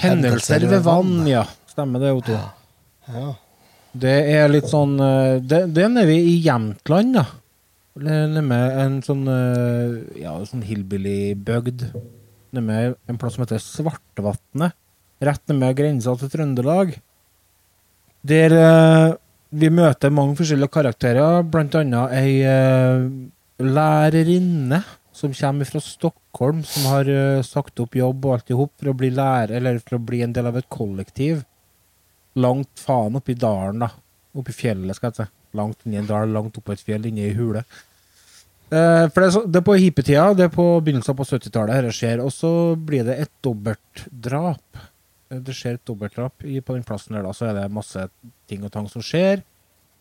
Hendelser 0.01 0.65
ved 0.69 0.83
vann, 0.85 1.17
ja. 1.29 1.45
Stemmer 1.71 2.03
det, 2.03 2.11
Otto. 2.15 2.37
ja. 3.07 3.25
Det 3.95 4.15
er 4.35 4.49
litt 4.51 4.67
sånn 4.67 4.97
eh, 4.99 5.37
Det, 5.39 5.61
det 5.71 5.85
er 5.85 5.91
nede 5.93 6.15
i 6.17 6.35
Jämtland, 6.43 7.15
da. 7.15 7.25
Nede 8.03 8.41
med 8.43 8.79
en 8.81 8.97
sånn 9.05 9.23
eh, 9.31 10.21
Ja, 10.23 10.33
sånn 10.47 10.65
hillbilly-bygd. 10.67 11.85
Nede 12.55 12.65
med 12.65 12.97
en 13.07 13.19
plass 13.21 13.37
som 13.37 13.45
heter 13.45 13.61
Svartevatnet. 13.63 14.75
Rett 15.23 15.43
nede 15.47 15.61
med 15.61 15.77
grensa 15.77 16.17
til 16.19 16.31
Trøndelag. 16.33 16.97
Der 18.25 18.51
vi 19.55 19.69
møter 19.71 20.11
mange 20.11 20.35
forskjellige 20.35 20.73
karakterer, 20.73 21.43
blant 21.47 21.75
annet 21.77 22.11
ei 22.17 22.41
lærerinne 23.61 24.81
som 25.15 25.33
kommer 25.33 25.67
fra 25.69 25.79
Stockholm, 25.81 26.63
som 26.67 26.89
har 26.91 27.09
uh, 27.09 27.41
sagt 27.45 27.79
opp 27.79 27.95
jobb 27.95 28.25
og 28.27 28.33
alt 28.35 28.51
i 28.51 28.57
hop 28.59 28.73
for 28.75 28.91
å 28.91 28.97
bli 28.99 29.13
lærer, 29.15 29.55
eller 29.57 29.79
for 29.79 29.97
å 29.97 30.05
bli 30.11 30.19
en 30.25 30.33
del 30.35 30.49
av 30.51 30.59
et 30.59 30.67
kollektiv 30.71 31.45
langt 32.35 32.79
faen 32.79 33.15
oppi 33.15 33.35
dalen, 33.39 33.85
da. 33.85 33.91
Oppi 34.35 34.53
fjellet, 34.55 34.97
skal 34.97 35.11
jeg 35.11 35.21
si. 35.21 35.27
Langt 35.55 35.85
inni 35.85 36.01
en 36.01 36.09
dal, 36.09 36.33
langt 36.35 36.57
oppå 36.59 36.75
et 36.75 36.83
fjell, 36.83 37.07
inni 37.07 37.29
ei 37.29 37.35
hule. 37.37 37.63
Uh, 38.65 39.05
for 39.13 39.21
det 39.21 39.27
er, 39.27 39.33
så, 39.37 39.43
det 39.47 39.61
er 39.61 39.67
på 39.69 39.77
hippetida, 39.79 40.25
det 40.35 40.49
er 40.49 40.53
på 40.53 40.65
begynnelsen 40.83 41.15
på 41.15 41.27
70-tallet 41.29 41.79
dette 41.79 41.95
skjer, 41.95 42.23
og 42.25 42.33
så 42.33 42.51
blir 42.75 43.05
det 43.07 43.19
et 43.23 43.31
dobbeltdrap. 43.45 44.83
Eh, 45.31 45.39
Det 45.39 45.55
skjer 45.55 45.77
et 45.77 45.87
dobbeltdrap 45.87 46.43
på 46.43 46.75
den 46.75 46.87
plassen 46.87 47.15
der, 47.15 47.23
da, 47.23 47.33
så 47.35 47.49
er 47.49 47.59
det 47.59 47.69
masse 47.73 48.07
ting 48.49 48.65
og 48.65 48.73
tang 48.73 48.89
som 48.91 49.05
skjer. 49.05 49.45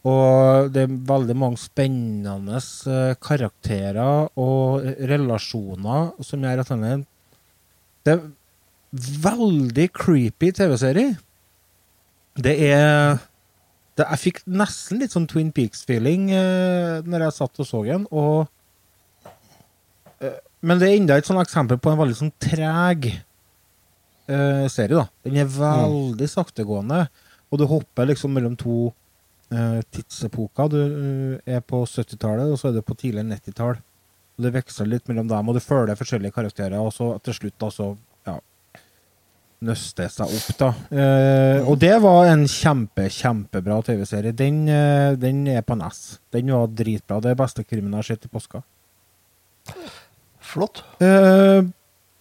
Og 0.04 0.70
det 0.74 0.84
er 0.84 0.96
veldig 1.08 1.34
mange 1.40 1.60
spennende 1.62 2.58
eh, 2.60 3.14
karakterer 3.24 4.28
og 4.36 4.84
relasjoner 5.08 6.10
som 6.24 6.44
gjør 6.44 6.60
at 6.60 6.72
denne 6.74 6.96
Det 8.04 8.12
er 8.12 8.26
veldig 9.24 9.86
creepy 9.96 10.50
TV-serie. 10.52 11.14
Det 12.36 12.54
er 12.68 13.16
det, 13.94 14.04
Jeg 14.10 14.20
fikk 14.20 14.40
nesten 14.50 15.00
litt 15.00 15.14
sånn 15.14 15.28
Twin 15.30 15.52
Peaks-feeling 15.54 16.28
eh, 16.34 17.04
når 17.06 17.28
jeg 17.28 17.36
satt 17.36 17.62
og 17.62 17.68
så 17.68 17.82
den. 17.86 18.08
Og, 18.10 18.50
eh, 20.18 20.40
men 20.66 20.80
det 20.80 20.88
er 20.88 20.98
enda 20.98 21.18
et 21.20 21.28
sånn 21.28 21.40
eksempel 21.42 21.78
på 21.78 21.92
en 21.92 22.00
veldig 22.00 22.18
sånn 22.18 22.34
treg 22.42 23.08
eh, 23.14 24.66
serie. 24.72 24.98
da. 24.98 25.06
Den 25.24 25.38
er 25.44 25.54
veldig 25.54 26.28
saktegående, 26.28 27.06
og 27.48 27.62
du 27.62 27.66
hopper 27.70 28.10
liksom 28.10 28.34
mellom 28.34 28.58
to 28.58 28.90
tidsepoker. 29.94 30.70
Du 30.72 30.80
eh, 30.80 31.57
er 31.57 31.61
på 31.61 31.85
70-tallet, 31.85 32.52
og 32.52 32.59
så 32.61 32.70
er 32.70 32.78
du 32.78 32.83
på 32.83 32.96
tidligere 32.98 33.28
90-tall. 33.35 33.78
Og 34.35 34.46
Det 34.46 34.54
veksler 34.57 34.90
litt 34.90 35.07
mellom 35.11 35.28
dem, 35.30 35.48
og 35.48 35.57
du 35.57 35.62
følger 35.62 35.98
forskjellige 35.98 36.35
karakterer, 36.35 36.80
og 36.80 36.92
så 36.94 37.12
til 37.24 37.37
slutt 37.38 37.59
da 37.62 37.70
så 37.70 37.90
ja, 38.26 38.38
nøste 39.64 40.09
seg 40.11 40.35
opp, 40.35 40.48
da. 40.59 40.70
Eh, 40.90 41.68
og 41.68 41.78
det 41.83 41.94
var 42.02 42.33
en 42.33 42.44
kjempe, 42.50 43.07
kjempebra 43.12 43.78
TV-serie. 43.87 44.35
Den, 44.37 44.64
eh, 44.68 45.12
den 45.20 45.46
er 45.52 45.62
på 45.62 45.78
NES. 45.78 46.18
Den 46.35 46.50
var 46.54 46.66
dritbra. 46.68 47.20
Det 47.22 47.30
er 47.33 47.42
beste 47.44 47.64
krimmen 47.64 47.94
jeg 47.94 48.02
har 48.02 48.11
sett 48.11 48.26
i 48.26 48.33
påska. 48.33 48.64
Flott. 50.44 50.83
Eh, 51.00 51.62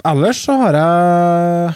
ellers 0.05 0.45
så 0.45 0.55
har 0.61 0.79
jeg 0.79 1.73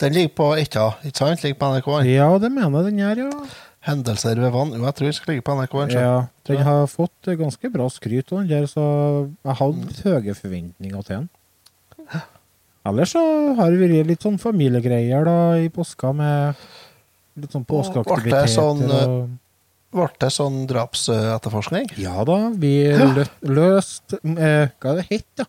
Den 0.00 0.14
ligger 0.14 0.32
på 0.32 0.46
Etta, 0.56 0.94
ikke 1.04 1.18
sant? 1.18 1.42
Ligger 1.44 1.58
på 1.60 1.68
NRK. 1.74 1.88
Ja, 2.08 2.28
det 2.40 2.48
mener 2.48 2.78
jeg 2.78 2.86
den 2.88 3.00
gjør, 3.02 3.18
ja. 3.26 3.67
Hendelser 3.86 4.40
ved 4.42 4.50
vann. 4.52 4.72
Jo, 4.74 4.82
jeg 4.88 4.96
tror 4.98 5.08
den 5.08 5.16
skal 5.16 5.32
ligge 5.32 5.44
på 5.46 5.54
NRK. 5.54 5.76
ja. 5.94 6.14
Den 6.48 6.62
har 6.66 6.86
fått 6.90 7.28
ganske 7.38 7.70
bra 7.70 7.86
skryt, 7.92 8.32
og 8.32 8.40
den 8.42 8.48
der, 8.50 8.66
så 8.66 8.84
jeg 9.44 9.58
hadde 9.60 9.86
litt 9.86 10.00
høye 10.06 10.34
forventninger 10.34 11.04
til 11.06 11.16
den. 11.20 11.28
Ellers 12.88 13.12
så 13.12 13.22
har 13.58 13.72
det 13.72 13.82
vært 13.82 14.08
litt 14.08 14.24
sånn 14.24 14.38
familiegreier 14.40 15.26
da 15.28 15.38
i 15.60 15.68
påska, 15.72 16.14
med 16.16 16.56
litt 17.38 17.54
sånn 17.54 17.66
påskeaktiviteter. 17.68 18.50
sånn, 18.50 18.82
og... 18.88 19.28
Ble 19.94 20.08
det 20.20 20.28
sånn 20.34 20.64
drapsetterforskning? 20.68 21.86
Ja 22.00 22.24
da, 22.28 22.50
vi 22.60 22.72
lø 22.92 23.24
løst 23.48 24.18
eh, 24.18 24.68
Hva 24.76 24.90
er 24.90 24.98
det 24.98 25.06
hett, 25.08 25.28
da? 25.40 25.46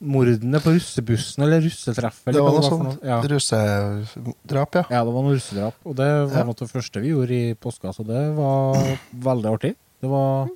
Mordene 0.00 0.60
på 0.64 0.72
russebussen, 0.72 1.42
eller 1.44 1.60
russetreff. 1.60 2.22
Det 2.24 2.40
var 2.40 2.54
noe 2.54 2.60
noe 2.62 2.68
sånt 2.70 2.86
sånn 2.94 3.04
Ja. 3.04 3.18
russedrap, 3.20 4.78
ja. 4.78 4.84
ja, 4.88 5.02
det 5.04 5.12
var 5.12 5.26
noe 5.26 5.34
russedrap. 5.34 5.74
Og 5.84 5.96
det 5.96 6.06
var 6.30 6.38
Ja. 6.38 6.44
noe 6.48 6.54
av 6.56 6.62
det 6.62 6.70
første 6.72 7.00
vi 7.02 7.10
gjorde 7.12 7.30
i 7.36 7.54
påska, 7.54 7.92
så 7.92 8.06
det 8.06 8.22
var 8.34 8.80
veldig 9.12 9.50
artig. 9.52 9.74
Det 10.00 10.08
var 10.08 10.48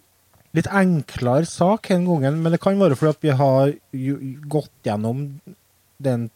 litt 0.54 0.66
enklere 0.66 1.44
sak 1.46 1.88
den 1.88 2.06
gangen, 2.06 2.42
men 2.42 2.52
det 2.52 2.60
kan 2.60 2.78
være 2.78 2.96
fordi 2.96 3.10
at 3.10 3.20
vi 3.20 3.30
har 3.36 3.74
gått 4.48 4.70
gjennom 4.82 5.40
den 6.00 6.30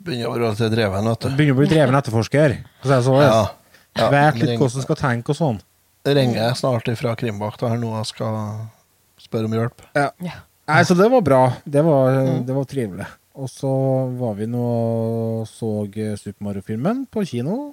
Begynner 0.00 0.30
å 0.30 0.54
bli 0.54 0.68
dreven, 0.70 1.04
vet 1.10 1.20
du. 1.20 1.28
Begynner 1.34 1.56
å 1.56 1.58
bli 1.58 1.66
dreven 1.66 1.94
etterforsker. 1.98 2.64
Så 2.84 2.92
jeg 2.94 3.02
så 3.02 3.16
det. 3.18 3.26
Ja. 3.26 3.50
ja. 3.98 4.10
Vet 4.14 4.36
litt 4.38 4.60
hvordan 4.60 4.82
skal 4.84 4.96
tenke 4.96 5.30
og 5.30 5.36
sånn. 5.36 5.60
ringer 6.06 6.54
snart 6.54 6.86
fra 6.96 7.16
Krimbakta 7.18 7.68
her 7.68 7.76
nå 7.76 7.90
og 7.98 8.06
skal 8.06 8.70
spørre 9.18 9.50
om 9.50 9.56
hjelp. 9.58 9.82
Ja. 9.98 10.12
Nei, 10.68 10.82
så 10.84 10.94
det 10.98 11.08
var 11.08 11.24
bra. 11.24 11.42
Det 11.64 11.82
var, 11.84 12.20
det 12.44 12.54
var 12.54 12.68
trivelig. 12.68 13.08
Og 13.38 13.48
så 13.48 13.70
var 14.18 14.34
vi 14.36 14.48
nå 14.50 14.66
og 15.40 15.48
så 15.48 15.72
Super 16.18 16.44
Mario-filmen 16.44 17.06
på 17.10 17.24
kino. 17.24 17.72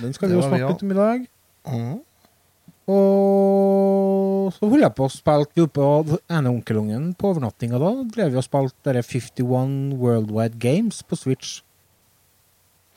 Den 0.00 0.12
skal 0.12 0.28
vi 0.28 0.36
jo 0.36 0.44
snakke 0.44 0.68
litt 0.72 0.84
om 0.84 0.92
i 0.92 0.98
dag. 0.98 1.26
Mm. 1.70 1.98
Og 2.90 4.50
så 4.56 4.66
holdt 4.66 4.82
jeg 4.82 4.96
på 4.98 5.06
å 5.06 5.12
spille 5.12 5.48
vi 5.54 5.64
oppe 5.64 5.88
på 6.08 6.18
ene 6.32 6.50
onkelungen 6.50 7.10
på 7.18 7.30
overnattinga 7.30 7.80
da. 7.80 7.92
Drev 8.16 8.32
vi 8.34 8.40
og 8.40 8.46
spilte 8.46 8.94
51 8.98 9.76
Worldwide 10.00 10.58
Games 10.60 11.02
på 11.06 11.18
Switch. 11.18 11.60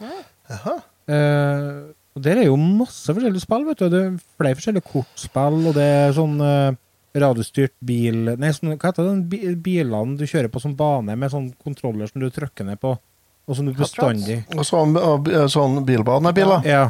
Jaha. 0.01 0.79
Eh, 1.13 1.67
og 2.13 2.25
der 2.25 2.41
er 2.41 2.47
jo 2.47 2.57
masse 2.59 3.13
forskjellige 3.13 3.45
spill, 3.45 3.67
vet 3.69 3.83
du. 3.83 3.87
Det 3.91 4.01
er 4.01 4.17
flere 4.39 4.57
forskjellige 4.57 4.89
kortspill, 4.89 5.61
og 5.69 5.77
det 5.77 5.85
er 5.85 6.17
sånn 6.17 6.35
eh, 6.43 6.79
radiostyrt 7.13 7.75
bil 7.85 8.33
Nei, 8.39 8.51
sånn, 8.55 8.73
hva 8.73 8.89
heter 8.91 9.05
det? 9.05 9.13
Den 9.29 9.57
bilene 9.63 10.17
du 10.17 10.25
kjører 10.25 10.49
på 10.53 10.61
som 10.63 10.75
bane, 10.77 11.15
med 11.19 11.33
sånn 11.33 11.51
kontroller 11.61 12.09
som 12.09 12.23
du 12.23 12.29
trykker 12.33 12.67
ned 12.67 12.81
på, 12.81 12.95
og 12.97 13.57
som 13.57 13.67
du 13.67 13.73
bestandig 13.77 14.41
Og 14.55 14.65
sånn, 14.67 14.97
og, 14.97 15.29
sånn 15.51 15.81
bilbanebiler. 15.87 16.65
Ja, 16.69 16.85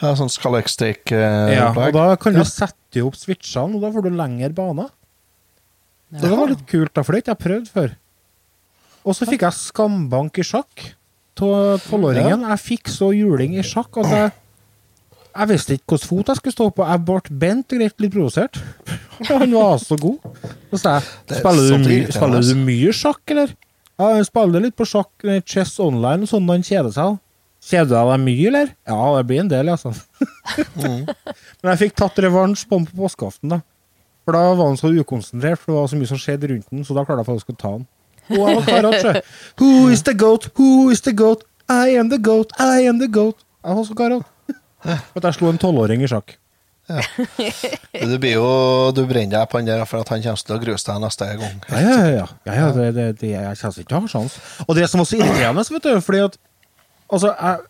Ja, 0.00 0.14
sånn 0.16 0.30
ja. 1.12 1.66
Og 1.74 1.92
da 1.92 2.14
kan 2.20 2.36
du 2.36 2.44
sette 2.48 3.02
opp 3.04 3.18
switchene, 3.18 3.76
og 3.76 3.84
da 3.84 3.90
får 3.92 4.06
du 4.06 4.14
lengre 4.16 4.48
baner. 4.56 4.88
Ja. 6.10 6.22
Det 6.22 6.30
var 6.32 6.48
litt 6.50 6.62
kult, 6.70 6.94
da, 6.96 7.04
for 7.04 7.12
det 7.12 7.20
har 7.20 7.26
ikke 7.26 7.34
jeg 7.36 7.44
prøvd 7.44 7.68
før. 7.74 7.92
Og 9.04 9.16
så 9.16 9.28
fikk 9.28 9.44
jeg 9.46 9.56
skambank 9.56 10.40
i 10.40 10.44
sjakk 10.46 10.86
av 11.40 11.80
tolvåringen. 11.86 12.42
Jeg 12.50 12.60
fikk 12.60 12.90
så 12.92 13.10
juling 13.16 13.54
i 13.56 13.64
sjakk 13.64 14.00
at 14.02 14.10
jeg 14.12 14.32
jeg 15.30 15.48
visste 15.50 15.76
ikke 15.76 15.94
hvilken 15.94 16.08
fot 16.10 16.30
jeg 16.30 16.40
skulle 16.40 16.56
stå 16.56 16.68
på. 16.74 16.86
Jeg 16.90 17.02
ble 17.08 17.38
bent 17.42 17.72
og 17.74 17.80
greit 17.80 18.04
litt 18.04 18.14
provosert. 18.14 18.60
Han 19.30 19.54
var 19.54 19.80
så 19.82 19.98
god. 20.00 20.18
Så 20.70 20.80
sa 20.82 20.94
jeg 20.98 21.36
er 21.36 21.40
spiller 21.40 21.66
du, 21.70 21.88
mye, 21.88 22.06
spiller 22.10 22.40
altså. 22.40 22.54
du 22.54 22.64
mye 22.66 22.94
sjakk, 22.96 23.22
eller? 23.34 23.56
Ja, 24.00 24.12
jeg 24.16 24.28
spiller 24.30 24.64
litt 24.64 24.76
på 24.78 24.86
sjakk, 24.88 25.10
eh, 25.28 25.42
Chess 25.44 25.74
Online, 25.82 26.24
og 26.24 26.30
sånn 26.30 26.48
han 26.48 26.64
kjeder 26.64 26.94
seg. 26.94 27.18
Kjeder 27.60 27.90
du 27.90 28.10
deg 28.10 28.22
mye, 28.24 28.46
eller? 28.48 28.70
Ja, 28.88 29.00
det 29.18 29.24
blir 29.28 29.42
en 29.44 29.52
del, 29.52 29.74
altså. 29.76 29.94
Mm. 30.80 31.04
Men 31.60 31.68
jeg 31.70 31.78
fikk 31.78 31.92
tatt 32.00 32.16
revansj 32.24 32.64
på 32.66 32.78
han 32.78 32.86
på 32.88 32.96
påskeaften, 33.04 33.52
da. 33.52 33.58
For 34.24 34.34
da 34.34 34.40
var 34.56 34.70
han 34.70 34.78
så 34.80 34.90
ukonsentrert, 34.90 35.60
for 35.60 35.72
det 35.72 35.76
var 35.76 35.90
så 35.92 35.98
mye 36.00 36.10
som 36.10 36.20
skjedde 36.20 36.50
rundt 36.50 36.72
den, 36.72 36.82
så 36.86 36.96
da 36.96 37.04
klarte 37.06 37.22
jeg 37.22 37.28
faktisk 37.28 37.52
å 37.52 37.58
ta 37.60 37.72
han. 37.76 37.84
Og 38.30 38.40
jeg 38.40 38.56
var 38.56 38.66
karat. 38.66 39.30
Who 39.60 39.70
is 39.92 40.02
the 40.06 40.14
goat? 40.16 40.48
Who 40.58 40.90
is 40.90 41.04
the 41.06 41.14
goat? 41.16 41.44
I 41.70 41.94
am 42.00 42.10
the 42.10 42.18
goat, 42.18 42.54
I 42.58 42.88
am 42.90 42.98
the 42.98 43.08
goat. 43.10 43.38
Jeg 43.62 43.76
var 43.78 43.86
så 43.86 43.96
karat. 43.98 44.26
At 44.84 45.26
jeg 45.26 45.36
slo 45.36 45.50
en 45.50 45.60
tolvåring 45.60 46.04
i 46.04 46.10
sjakk. 46.10 46.36
Du 46.90 48.16
blir 48.18 48.32
jo 48.34 48.46
Du 48.96 49.04
brenner 49.06 49.36
deg 49.36 49.50
på 49.50 49.60
han 49.60 49.68
der 49.68 49.84
for 49.86 50.02
at 50.02 50.08
han 50.10 50.24
kommer 50.24 50.42
til 50.42 50.56
å 50.56 50.62
gruse 50.62 50.88
deg 50.88 51.02
neste 51.04 51.28
gang. 51.38 51.58
Ja, 51.70 51.80
ja, 51.80 51.98
ja. 52.10 52.28
ja, 52.48 52.54
ja 52.56 52.70
det, 52.74 52.86
det, 52.96 53.08
det, 53.20 53.34
jeg 53.36 53.58
kjenner 53.60 53.82
ikke 53.82 53.92
til 53.92 53.98
å 53.98 54.00
ha 54.00 54.14
sjans. 54.14 54.38
Og 54.66 54.78
det 54.78 54.88
som 54.90 55.02
også 55.04 55.18
er 55.18 55.26
irriterende, 55.26 55.66
vet 55.70 55.86
du, 55.86 56.00
fordi 56.04 56.24
at 56.28 56.40
Altså, 57.10 57.32
jeg 57.34 57.66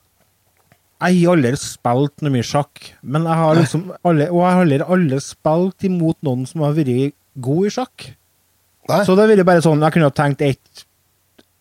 jeg 1.01 1.23
har 1.23 1.33
aldri 1.33 1.57
spilt 1.57 2.21
noe 2.21 2.33
mye 2.35 2.45
sjakk, 2.45 2.91
men 3.01 3.25
jeg 3.25 3.41
har 3.41 3.57
liksom 3.57 3.87
alle, 4.05 4.27
og 4.29 4.43
jeg 4.43 4.53
har 4.53 4.65
aldri, 4.67 4.81
aldri 4.97 5.21
spilt 5.25 5.87
imot 5.89 6.19
noen 6.27 6.43
som 6.49 6.65
har 6.67 6.75
vært 6.77 7.15
god 7.41 7.69
i 7.69 7.73
sjakk. 7.73 8.05
Nei. 8.91 8.99
Så 9.09 9.17
det 9.17 9.29
vært 9.31 9.47
bare 9.49 9.65
sånn, 9.65 9.81
jeg 9.81 9.95
kunne 9.95 10.11
ha 10.11 10.17
tenkt 10.17 10.45
ett 10.45 10.85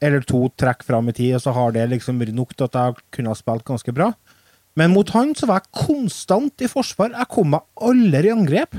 eller 0.04 0.24
to 0.28 0.46
trekk 0.60 0.84
fram 0.88 1.08
i 1.12 1.16
tid, 1.16 1.38
og 1.38 1.44
så 1.44 1.54
har 1.56 1.72
det 1.76 1.88
liksom 1.92 2.20
vært 2.20 2.36
nok 2.36 2.52
til 2.56 2.68
at 2.68 2.76
jeg 2.82 3.00
kunne 3.16 3.32
ha 3.32 3.40
spilt 3.40 3.64
ganske 3.68 3.96
bra. 3.96 4.10
Men 4.80 4.94
mot 4.96 5.10
han 5.16 5.34
så 5.38 5.48
var 5.50 5.60
jeg 5.62 5.86
konstant 5.86 6.64
i 6.66 6.70
forsvar. 6.72 7.12
Jeg 7.18 7.30
kom 7.34 7.52
meg 7.56 7.66
aldri 7.90 8.30
i 8.30 8.34
angrep. 8.34 8.78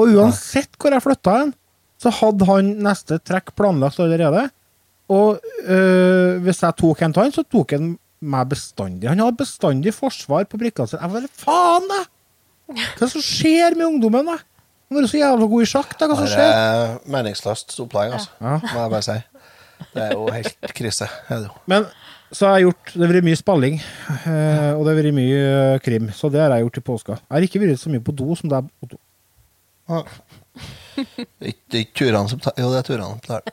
Og 0.00 0.12
uansett 0.16 0.76
hvor 0.80 0.92
jeg 0.96 1.04
flytta 1.04 1.36
hen, 1.42 1.54
så 2.00 2.12
hadde 2.12 2.48
han 2.48 2.72
neste 2.84 3.16
trekk 3.24 3.54
planlagt 3.56 4.00
allerede. 4.04 4.46
Og 5.12 5.38
øh, 5.64 6.40
hvis 6.44 6.60
jeg 6.64 6.76
tok 6.80 7.04
en 7.06 7.14
til 7.14 7.24
han, 7.26 7.32
så 7.36 7.44
tok 7.46 7.76
han 7.76 7.94
meg 8.26 8.48
bestandig. 8.50 9.08
Han 9.12 9.20
hadde 9.22 9.38
bestandig 9.40 9.92
forsvar 9.94 10.44
på 10.50 10.58
brikkene 10.60 10.90
sine. 10.90 11.04
Jeg 11.04 11.14
bare 11.14 11.32
faen, 11.44 11.88
da! 11.92 12.02
Hva 12.66 12.82
er 12.82 12.98
det 13.04 13.08
som 13.12 13.22
skjer 13.22 13.76
med 13.78 13.86
ungdommen, 13.86 14.26
da? 14.26 14.40
Han 14.90 14.98
var 14.98 15.06
så 15.10 15.20
jævla 15.20 15.46
god 15.52 15.62
i 15.62 15.68
sjakk, 15.70 15.92
da. 16.00 16.08
Hva 16.10 16.16
som 16.18 16.26
Det 16.26 16.32
skjer? 16.32 16.56
er 16.56 16.96
meningsløst 17.14 17.76
opplegg, 17.84 18.16
altså. 18.18 18.32
Ja. 18.42 18.56
Må 18.64 18.80
jeg 18.82 18.92
bare 18.96 19.06
si. 19.06 19.16
Det 19.92 20.02
er 20.06 20.12
jo 20.16 20.26
helt 20.34 20.72
krise. 20.80 21.08
Er 21.30 21.44
det. 21.46 21.52
Men 21.70 21.86
så 22.30 22.46
har 22.46 22.58
jeg 22.58 22.66
gjort 22.66 22.92
Det 22.92 23.02
har 23.04 23.12
vært 23.12 23.26
mye 23.26 23.38
spilling, 23.38 23.76
eh, 23.78 24.72
og 24.74 24.82
det 24.82 24.90
har 24.90 24.98
vært 24.98 25.14
mye 25.16 25.40
eh, 25.46 25.78
krim. 25.84 26.10
Så 26.14 26.30
det 26.32 26.40
har 26.42 26.50
jeg 26.56 26.66
gjort 26.66 26.80
i 26.80 26.86
påska. 26.90 27.18
Jeg 27.20 27.34
har 27.36 27.46
ikke 27.48 27.62
vært 27.62 27.82
så 27.82 27.92
mye 27.92 28.04
på 28.06 28.16
do 28.16 28.38
som 28.38 28.50
deg. 28.50 28.70
Otto. 28.82 28.98
Ah. 29.86 30.04
Det 30.96 31.26
er 31.44 31.52
er 31.52 31.84
ikke 31.84 31.98
turene 32.00 32.28
som 32.32 32.40
tar 32.42 32.56
Jo, 32.58 32.72
det 32.72 32.78
er 32.80 32.86
turene 32.88 33.12
som 33.12 33.20
tar 33.26 33.40
det. 33.46 33.52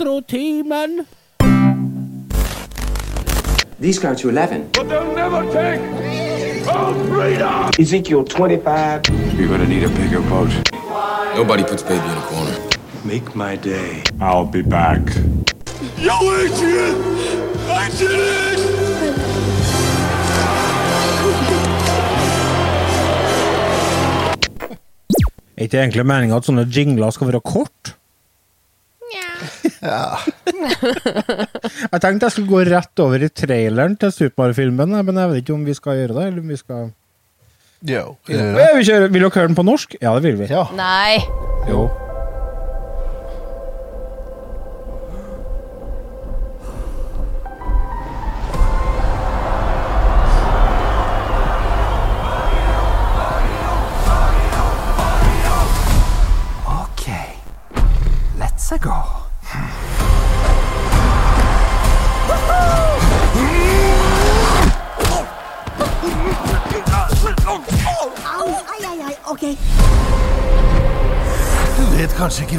Retrotimen. 0.00 1.06
These 3.78 3.98
go 3.98 4.14
to 4.14 4.28
11. 4.30 4.70
But 4.72 4.88
they'll 4.88 5.14
never 5.14 5.42
take 5.52 6.66
our 6.68 6.94
freedom! 7.04 7.70
Ezekiel 7.78 8.24
25. 8.24 9.02
You're 9.38 9.48
gonna 9.48 9.66
need 9.66 9.84
a 9.84 9.88
bigger 9.90 10.20
boat. 10.22 10.50
Nobody 11.36 11.64
puts 11.64 11.82
baby 11.82 12.04
in 12.04 12.16
a 12.16 12.22
corner. 12.22 12.56
Make 13.04 13.34
my 13.34 13.56
day. 13.56 14.02
I'll 14.20 14.46
be 14.46 14.62
back. 14.62 15.00
Yo, 15.98 16.16
Adrian! 16.32 16.96
Adrian! 17.68 18.60
Er 25.56 25.62
ikke 25.62 25.76
egentlig 25.76 26.06
meninga 26.08 26.36
at 26.40 26.46
sånne 26.48 26.64
jingler 26.72 27.10
skal 27.12 27.28
være 27.28 27.40
kort? 27.44 27.99
Ja. 29.90 30.18
Jeg 30.50 32.00
tenkte 32.02 32.26
jeg 32.28 32.34
skulle 32.34 32.50
gå 32.50 32.60
rett 32.68 33.00
over 33.00 33.22
i 33.24 33.30
traileren 33.32 33.94
til 34.00 34.12
Super 34.12 34.42
Mario-filmen, 34.44 34.92
men 35.06 35.20
jeg 35.22 35.30
vet 35.30 35.42
ikke 35.44 35.54
om 35.56 35.64
vi 35.64 35.76
skal 35.78 36.02
gjøre 36.02 36.16
det. 36.18 36.26
eller 36.28 36.44
om 36.44 36.52
vi 36.52 36.58
skal... 36.60 36.90
Jo. 37.88 38.04
Ja, 38.28 38.68
vi 38.76 38.84
kjører. 38.84 39.08
Vil 39.08 39.24
dere 39.24 39.32
høre 39.38 39.48
den 39.48 39.56
på 39.56 39.64
norsk? 39.64 39.96
Ja, 40.02 40.12
det 40.18 40.26
vil 40.26 40.36
vi. 40.42 40.50
Ja. 40.52 40.66
Nei. 40.76 41.16
Jo. 41.70 41.86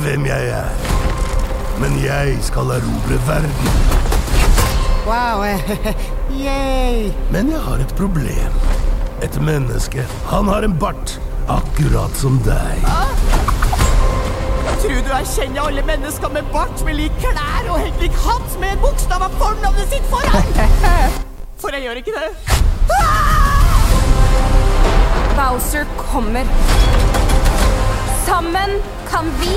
Hvem 0.02 0.26
jeg 0.26 0.48
er, 0.48 0.70
men 1.82 1.98
jeg 2.04 2.38
skal 2.42 2.74
erobre 2.78 3.18
verden. 3.28 3.72
Wow. 5.06 5.44
Yay. 6.46 7.12
Men 7.32 7.52
jeg 7.52 7.60
har 7.60 7.78
et 7.84 7.94
problem. 7.98 8.54
Et 9.22 9.42
menneske. 9.42 10.06
Han 10.26 10.48
har 10.48 10.62
en 10.66 10.78
bart, 10.80 11.22
akkurat 11.50 12.18
som 12.18 12.40
deg. 12.46 12.86
Tror 14.82 15.02
du 15.06 15.12
jeg 15.12 15.28
kjenner 15.36 15.68
alle 15.68 15.84
mennesker 15.86 16.30
med 16.34 16.50
bart 16.54 16.86
med 16.86 16.98
lik 16.98 17.18
klær 17.22 17.70
og 17.70 17.80
helt 17.84 18.02
lik 18.02 18.16
hatt 18.24 18.56
med 18.62 18.74
en 18.74 18.82
bokstav 18.82 19.22
av 19.28 19.36
fornavnet 19.42 19.94
sitt 19.94 20.08
foran? 20.10 20.50
For 21.62 21.78
jeg 21.78 21.86
gjør 21.86 22.02
ikke 22.02 22.16
det. 22.18 22.32
Bowser 25.38 25.86
kommer. 25.98 26.46
Sammen 28.26 28.80
kan 29.10 29.26
vi 29.42 29.56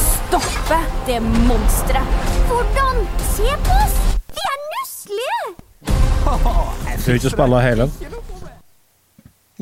stoppe 0.00 0.78
det 1.06 1.20
monsteret. 1.22 2.26
Hvordan? 2.48 3.04
Se 3.34 3.48
på 3.66 3.78
oss! 3.84 3.96
Vi 4.34 4.44
er 4.50 4.58
nusselige! 4.72 5.44
Skal 6.24 7.12
vi 7.12 7.18
ikke 7.20 7.34
spille 7.34 7.62
hele? 7.64 7.88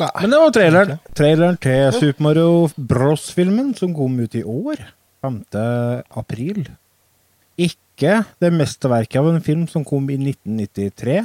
Nei. 0.01 0.09
Men 0.23 0.33
det 0.33 0.39
var 0.41 0.53
traileren. 0.57 1.01
Traileren 1.19 1.59
til 1.61 1.93
Super 1.99 2.25
Mario 2.25 2.53
Bros-filmen 2.77 3.75
som 3.77 3.93
kom 3.97 4.15
ut 4.23 4.35
i 4.39 4.45
år. 4.45 4.81
5. 5.23 5.43
april. 6.19 6.65
Ikke 7.61 8.23
det 8.41 8.53
mesterverket 8.55 9.21
av 9.21 9.29
en 9.31 9.43
film 9.45 9.67
som 9.71 9.85
kom 9.87 10.09
i 10.11 10.17
1993. 10.17 11.19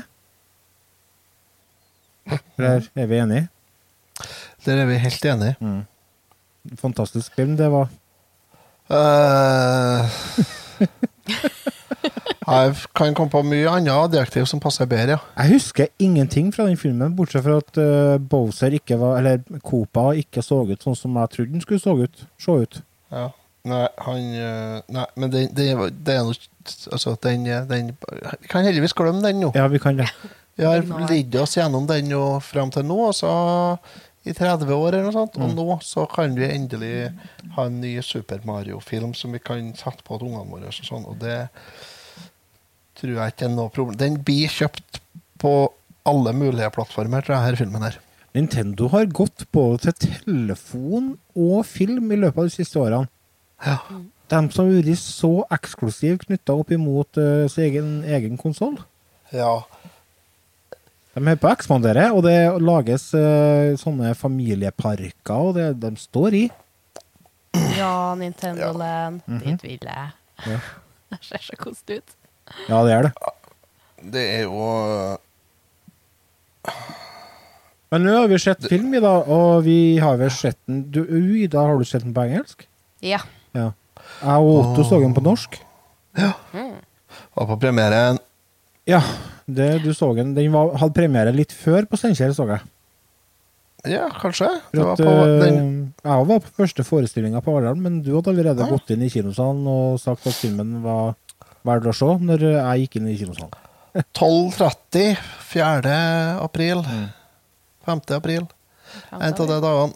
Der 2.60 2.90
er 2.92 3.08
vi 3.08 3.22
enige. 3.22 3.48
Der 4.66 4.82
er 4.84 4.90
vi 4.90 5.00
helt 5.00 5.26
enige. 5.32 5.56
Fantastisk 6.82 7.36
film 7.40 7.56
det 7.58 7.72
var. 7.72 7.88
Eh, 8.90 10.02
jeg 12.48 12.76
kan 12.96 13.16
komme 13.18 13.32
på 13.34 13.42
mye 13.44 13.68
annet 13.72 13.92
adjektiv 13.94 14.46
som 14.48 14.62
passer 14.64 14.88
bedre, 14.90 15.18
ja. 15.18 15.24
Jeg 15.44 15.58
husker 15.58 15.90
ingenting 16.00 16.54
fra 16.56 16.68
den 16.70 16.78
filmen, 16.80 17.16
bortsett 17.18 17.44
fra 17.46 17.58
at 17.62 17.80
eh, 17.82 18.16
Bowser 18.32 18.78
ikke 18.78 18.96
var 19.02 19.18
Eller 19.20 19.42
Koopa 19.68 20.10
ikke 20.20 20.44
så 20.46 20.62
ut 20.70 20.84
sånn 20.86 20.96
som 20.96 21.18
jeg 21.20 21.34
trodde 21.36 21.52
den 21.58 21.64
skulle 21.66 21.84
så 21.84 21.98
ut. 22.00 22.24
Se 22.42 22.58
ut. 22.64 22.82
ja. 23.12 23.28
Nei, 23.68 23.82
han 24.00 24.28
eh, 24.40 24.76
Nei, 24.96 25.04
men 25.20 25.32
det, 25.34 25.42
det, 25.58 25.66
er- 25.74 25.90
det 25.92 26.14
er 26.16 26.22
noe 26.24 26.38
Altså, 26.94 27.18
den, 27.24 27.44
den 27.68 27.90
Vi 27.98 28.48
kan 28.52 28.64
heldigvis 28.64 28.94
glemme 28.96 29.20
den 29.26 29.42
nå. 29.44 29.50
Ja, 29.56 29.66
vi 29.72 29.80
kan 29.84 29.98
det. 30.00 30.06
Vi 30.56 30.64
har 30.64 30.86
lidd 31.10 31.36
oss 31.42 31.58
gjennom 31.58 31.84
den 31.90 32.08
jo 32.14 32.22
frem 32.44 32.72
til 32.72 32.86
nå, 32.88 32.96
og 32.96 33.10
altså 33.12 33.32
i 34.28 34.36
30 34.36 34.74
år 34.76 34.90
eller 34.92 35.08
noe 35.08 35.16
sånt. 35.16 35.38
Og 35.42 35.54
nå 35.56 35.80
så 35.86 36.06
kan 36.12 36.36
vi 36.38 36.50
endelig 36.50 36.94
ha 37.56 37.68
en 37.68 37.80
ny 37.82 37.96
Super 38.06 38.44
Mario-film 38.48 39.14
som 39.18 39.36
vi 39.36 39.42
kan 39.44 39.72
sette 39.78 40.06
på 40.08 40.20
til 40.20 40.32
ungene 40.32 40.52
våre. 40.52 40.72
Og 40.72 40.90
sånn, 40.90 41.08
og 41.08 41.20
det 41.22 41.40
tror 42.98 43.14
jeg 43.14 43.34
ikke 43.34 43.48
er 43.48 43.56
noe 43.56 43.74
problem. 43.74 44.00
Den 44.00 44.20
blir 44.26 44.52
kjøpt 44.52 45.02
på 45.42 45.54
alle 46.08 46.34
mulige 46.34 46.70
plattformer, 46.74 47.24
tror 47.24 47.38
jeg, 47.38 47.46
her 47.50 47.60
filmen 47.60 47.88
her. 47.88 48.00
Nintendo 48.38 48.90
har 48.94 49.08
gått 49.10 49.48
både 49.56 49.94
til 49.98 50.14
telefon 50.26 51.16
og 51.38 51.66
film 51.66 52.12
i 52.14 52.20
løpet 52.20 52.44
av 52.44 52.50
de 52.50 52.54
siste 52.54 52.80
årene. 52.82 53.10
Ja. 53.66 53.80
De 54.28 54.40
som 54.54 54.68
har 54.68 54.84
vært 54.84 55.02
så 55.02 55.32
eksklusiv 55.56 56.20
knytta 56.26 56.56
opp 56.60 56.74
imot 56.76 57.18
uh, 57.18 57.48
sin 57.50 57.66
egen, 57.70 57.92
egen 58.06 58.38
konsoll. 58.40 58.78
ja. 59.34 59.64
De 61.18 61.32
er 61.32 61.38
på 61.42 61.48
å 61.50 61.54
ekspandere, 61.56 62.12
og 62.14 62.22
det 62.28 62.36
lages 62.62 63.08
uh, 63.18 63.74
sånne 63.82 64.12
familieparker, 64.18 65.34
og 65.34 65.56
det 65.58 65.72
de 65.82 65.90
står 65.98 66.36
i. 66.38 66.44
Ja, 67.74 68.14
Nintendo 68.20 68.70
Land. 68.78 69.24
Dit 69.42 69.64
vil 69.66 69.82
jeg. 69.82 70.12
Ja. 70.46 70.60
Det 71.08 71.22
ser 71.24 71.40
så 71.40 71.56
koselig 71.56 72.02
ut. 72.02 72.16
Ja, 72.68 72.82
det 72.84 72.92
er 72.92 73.06
det. 73.06 73.12
Det 74.12 74.24
er 74.28 74.42
jo 74.44 74.66
Men 77.88 78.04
nå 78.04 78.16
har 78.18 78.28
vi 78.28 78.40
sett 78.44 78.68
film 78.68 78.92
i 78.92 79.00
dag, 79.00 79.30
og 79.32 79.64
vi 79.64 79.78
har 80.04 80.20
vel 80.20 80.34
sett 80.36 80.60
den 80.68 80.82
du, 80.92 81.00
Ida, 81.40 81.64
har 81.64 81.80
du 81.80 81.88
sett 81.88 82.04
den 82.04 82.12
på 82.12 82.26
engelsk? 82.28 82.68
Ja. 83.00 83.22
Ja. 83.56 83.70
Jeg 84.20 84.44
og 84.44 84.52
Otto 84.58 84.84
så 84.84 85.00
den 85.00 85.16
på 85.16 85.24
norsk. 85.24 85.56
Ja, 86.20 86.34
og 87.40 87.48
på 87.54 87.60
premieren. 87.64 88.20
Ja, 88.84 89.00
det, 89.48 89.70
du 89.84 89.94
så 89.96 90.10
den. 90.18 90.34
Den 90.36 90.52
var, 90.52 90.74
hadde 90.82 90.94
premiere 90.98 91.32
litt 91.36 91.54
før 91.56 91.86
på 91.88 91.98
Steinkjer, 92.00 92.34
så 92.36 92.48
jeg. 92.52 92.62
Ja, 93.88 94.08
kanskje. 94.20 94.50
Det 94.74 94.82
For 94.82 94.90
var 94.90 94.98
på 95.00 95.12
eh, 95.24 95.40
den 95.46 95.94
Jeg 96.04 96.26
var 96.28 96.40
på 96.44 96.52
første 96.58 96.84
forestillinga 96.84 97.40
på 97.46 97.54
Arendal, 97.56 97.78
men 97.80 98.02
du 98.04 98.10
hadde 98.18 98.34
allerede 98.34 98.66
Ja. 98.66 98.72
gått 98.74 98.90
inn 98.92 99.06
i 99.06 99.10
kinosalen 99.14 99.64
og 99.72 100.00
sagt 100.02 100.28
at 100.28 100.36
filmen 100.36 100.82
var 100.84 101.14
verdt 101.68 101.88
å 101.88 101.94
se, 101.96 102.10
når 102.26 102.44
jeg 102.50 102.84
gikk 102.84 102.96
inn 103.00 103.08
i 103.14 103.18
kinosalen. 103.22 103.54
12.30 104.18 105.16
4. 105.54 105.96
april. 106.44 106.84
Mm. 106.84 107.08
5. 107.88 108.02
april. 108.18 108.48
En 109.12 109.34
av 109.34 109.48
de 109.48 109.58
dagene. 109.64 109.94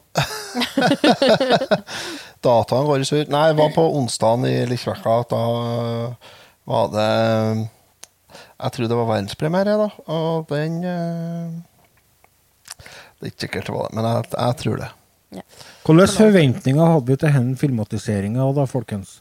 Dataen 2.41 2.88
går 2.88 3.04
i 3.04 3.08
surr. 3.08 3.28
Nei, 3.32 3.43
jeg 3.52 3.58
var 3.60 3.70
på 3.76 3.84
onsdagen 3.99 4.45
i 4.49 4.56
Likkjevekka. 4.70 5.18
Da 5.32 5.41
var 6.72 6.89
det 6.95 7.10
Jeg 8.62 8.72
tror 8.76 8.88
det 8.91 8.97
var 8.99 9.07
verdenspremiere, 9.09 9.76
da. 9.82 9.89
Og 10.14 10.47
den 10.51 10.76
eh, 10.86 11.51
Det 13.18 13.28
er 13.28 13.32
ikke 13.32 13.45
sikkert 13.47 13.66
det 13.70 13.76
var 13.76 13.88
det, 13.89 13.95
men 13.97 14.07
jeg, 14.09 14.30
jeg 14.38 14.57
tror 14.62 14.82
det. 14.84 14.91
Hvilke 15.86 16.07
forventninger 16.18 16.89
hadde 16.93 17.07
vi 17.07 17.16
til 17.22 17.32
denne 17.38 17.57
filmatiseringa 17.62 18.47
da, 18.57 18.66
folkens? 18.70 19.20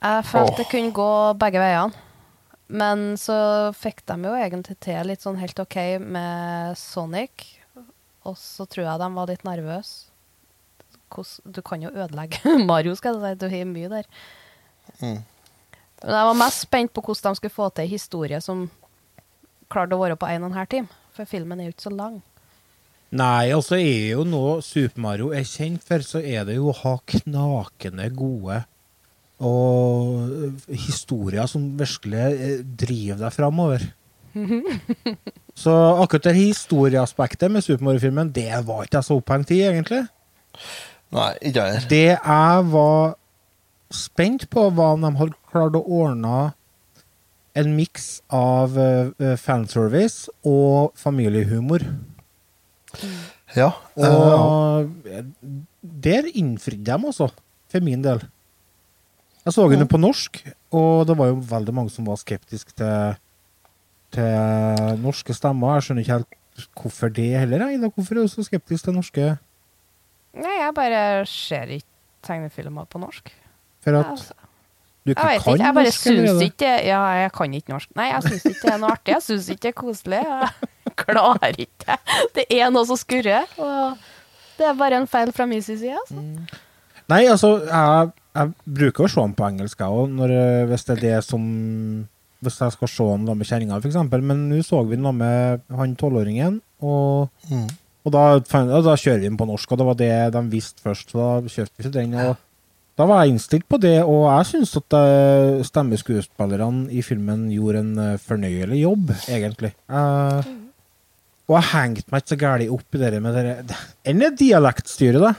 Jeg 0.00 0.24
følte 0.24 0.62
det 0.62 0.68
kunne 0.70 0.94
gå 0.96 1.08
begge 1.42 1.60
veiene. 1.60 2.06
Men 2.70 3.16
så 3.18 3.34
fikk 3.74 4.04
de 4.06 4.14
jo 4.28 4.34
egentlig 4.38 4.76
til 4.80 5.08
litt 5.10 5.24
sånn 5.24 5.40
helt 5.40 5.58
OK 5.58 5.76
med 6.00 6.78
Sonic. 6.78 7.48
Og 8.28 8.36
så 8.38 8.64
tror 8.70 8.86
jeg 8.86 9.00
de 9.02 9.08
var 9.16 9.26
litt 9.30 9.42
nervøse. 9.44 10.06
Hvordan- 11.10 11.52
Du 11.52 11.60
kan 11.66 11.82
jo 11.82 11.90
ødelegge 11.90 12.38
Mario, 12.70 12.94
skal 12.94 13.18
jeg 13.18 13.34
si. 13.36 13.40
Du 13.42 13.48
har 13.50 13.64
mye 13.66 13.88
der. 13.90 14.06
Mm. 15.02 15.18
Men 16.04 16.16
jeg 16.16 16.28
var 16.30 16.40
mest 16.40 16.64
spent 16.64 16.92
på 16.96 17.04
hvordan 17.04 17.34
de 17.34 17.40
skulle 17.40 17.54
få 17.54 17.68
til 17.74 17.86
en 17.86 17.92
historie 17.92 18.40
som 18.44 18.64
klarte 19.70 19.96
å 19.96 20.02
være 20.02 20.18
på 20.18 20.28
en 20.30 20.44
og 20.46 20.50
en 20.50 20.58
halv 20.58 20.72
time. 20.72 21.00
For 21.16 21.28
filmen 21.28 21.60
er 21.60 21.68
jo 21.68 21.74
ikke 21.74 21.88
så 21.88 21.94
lang. 21.94 22.18
Nei, 23.10 23.50
altså 23.50 23.74
er 23.74 24.12
jo 24.14 24.24
noe 24.28 24.60
Super 24.62 25.02
Mario 25.02 25.32
er 25.34 25.46
kjent 25.48 25.82
for, 25.86 26.02
så 26.06 26.22
er 26.22 26.44
det 26.46 26.60
jo 26.60 26.70
å 26.70 26.76
ha 26.84 26.94
knakende 27.10 28.06
gode 28.14 28.62
og 29.40 30.60
historier 30.68 31.48
som 31.50 31.64
virkelig 31.78 32.20
eh, 32.20 32.58
driver 32.62 33.24
deg 33.24 33.34
framover. 33.34 33.86
Så 35.60 35.72
akkurat 35.72 36.28
det 36.28 36.36
historieaspektet 36.36 37.50
med 37.52 37.64
Super 37.64 37.84
Mario-filmen, 37.88 38.30
det 38.32 38.52
var 38.64 38.84
ikke 38.84 39.00
jeg 39.00 39.08
så 39.08 39.16
opphengt 39.18 39.50
i, 39.52 39.58
egentlig. 39.66 40.04
Nei, 41.12 41.32
ikke 41.50 41.64
jeg. 41.66 41.82
Det 41.90 42.04
jeg 42.14 42.62
var 42.70 43.16
spent 43.90 44.48
på, 44.52 44.68
hva 44.74 44.92
om 44.94 45.04
de 45.06 45.10
hadde 45.18 45.38
klart 45.50 45.76
å 45.78 45.84
ordne 46.02 46.52
en 47.58 47.72
miks 47.74 48.20
av 48.30 48.76
eh, 48.78 49.34
fanservice 49.40 50.30
og 50.46 50.92
familiehumor. 50.98 51.82
Ja. 53.56 53.72
eh, 53.98 54.06
Og 54.06 54.90
der 55.82 56.28
innfridde 56.34 56.86
de, 56.86 57.06
altså. 57.10 57.30
For 57.70 57.82
min 57.86 58.02
del. 58.02 58.22
Jeg 59.44 59.54
så 59.56 59.64
henne 59.70 59.86
på 59.88 59.98
norsk, 59.98 60.40
og 60.76 61.06
det 61.08 61.16
var 61.18 61.30
jo 61.30 61.38
veldig 61.50 61.74
mange 61.74 61.90
som 61.94 62.06
var 62.06 62.18
skeptiske 62.20 62.74
til, 62.76 63.14
til 64.14 64.98
norske 65.00 65.34
stemmer. 65.34 65.78
Jeg 65.78 65.86
skjønner 65.88 66.04
ikke 66.04 66.18
helt 66.18 66.66
hvorfor 66.76 67.12
det 67.14 67.28
heller. 67.40 67.64
Ida, 67.72 67.88
Hvorfor 67.94 68.18
er 68.20 68.26
du 68.26 68.32
så 68.32 68.44
skeptisk 68.44 68.84
til 68.84 68.98
norske? 68.98 69.28
Nei, 70.36 70.56
jeg 70.60 70.74
bare 70.76 71.00
ser 71.26 71.72
ikke 71.78 71.88
tegnefilmer 72.26 72.86
på 72.90 73.00
norsk. 73.02 73.30
For 73.84 73.96
at 73.96 74.06
altså. 74.12 74.34
du 75.06 75.12
ikke 75.14 75.24
Jeg 75.24 75.38
vet 75.38 75.42
kan 75.44 75.54
ikke, 75.54 75.64
jeg 75.64 75.74
bare 75.74 75.84
norsk? 75.90 76.00
syns 76.04 76.38
det- 76.38 76.48
ikke 76.52 76.72
Ja, 76.86 77.00
jeg 77.22 77.32
kan 77.32 77.54
ikke 77.54 77.72
norsk. 77.74 77.88
Nei, 77.96 78.08
jeg 78.12 78.22
syns 78.28 78.44
ikke 78.50 78.62
det 78.66 78.72
er 78.74 78.78
noe 78.78 78.90
artig. 78.92 79.14
Jeg 79.14 79.22
syns 79.22 79.48
ikke 79.54 79.60
det 79.66 79.72
er 79.74 79.78
koselig. 79.82 80.22
Jeg 80.90 80.96
klarer 80.96 81.54
ikke 81.56 81.86
det. 81.86 81.98
Det 82.34 82.46
er 82.60 82.70
noe 82.70 82.84
som 82.86 82.96
skurrer, 82.96 83.46
og 83.58 83.96
det 84.58 84.66
er 84.66 84.74
bare 84.74 85.00
en 85.00 85.06
feil 85.06 85.32
fra 85.32 85.46
min 85.46 85.62
side. 85.62 85.94
Altså. 85.96 86.20
Nei, 87.08 87.24
altså, 87.26 87.48
jeg, 87.64 88.10
jeg 88.36 88.52
bruker 88.66 89.04
å 89.06 89.10
se 89.10 89.20
den 89.24 89.34
på 89.34 89.46
engelsk, 89.48 89.78
jeg 89.80 89.88
òg, 89.88 90.68
hvis 90.70 90.84
det 90.86 90.96
er 90.98 91.00
det 91.06 91.24
som 91.24 91.44
Hvis 92.40 92.56
jeg 92.58 92.72
skal 92.72 92.88
se 92.88 93.04
den 93.04 93.36
med 93.36 93.46
kjerringa, 93.46 93.76
f.eks. 93.82 93.96
Men 94.22 94.48
nå 94.48 94.62
så 94.64 94.78
vi 94.88 94.96
den 94.96 95.08
med 95.16 95.60
han 95.76 95.96
tolvåringen, 95.96 96.60
og, 96.80 97.28
Mm. 97.50 97.66
og 98.06 98.12
da, 98.14 98.22
da 98.38 98.94
kjører 98.96 99.20
vi 99.20 99.28
den 99.28 99.36
på 99.36 99.44
norsk. 99.46 99.72
Og 99.72 99.78
det 99.78 99.86
var 99.86 99.94
det 99.98 100.32
de 100.32 100.42
visste 100.48 100.80
først, 100.80 101.10
så 101.12 101.18
da 101.20 101.48
kjøpte 101.52 101.76
vi 101.76 101.84
ikke 101.84 101.92
den. 101.98 102.14
Og 102.14 102.36
da 103.00 103.06
var 103.08 103.22
jeg 103.24 103.34
innstilt 103.34 103.66
på 103.70 103.78
det, 103.80 103.98
og 104.04 104.26
jeg 104.28 104.48
syns 104.50 104.76
at 104.78 104.96
eh, 104.98 105.60
stemmeskuespillerne 105.66 106.88
i 106.92 107.04
filmen 107.04 107.46
gjorde 107.52 107.84
en 107.84 107.92
eh, 108.04 108.16
fornøyelig 108.20 108.80
jobb, 108.82 109.14
egentlig. 109.32 109.72
Uh, 109.90 110.40
og 111.50 111.56
jeg 111.58 111.68
hengte 111.72 112.12
meg 112.12 112.22
ikke 112.22 112.34
så 112.34 112.40
gæli 112.40 112.68
opp 112.70 112.94
i 112.98 113.00
det 113.02 113.22
med 113.24 113.34
det 113.34 113.78
Enn 114.06 114.20
det 114.22 114.34
dialektstyret, 114.38 115.24
da? 115.24 115.32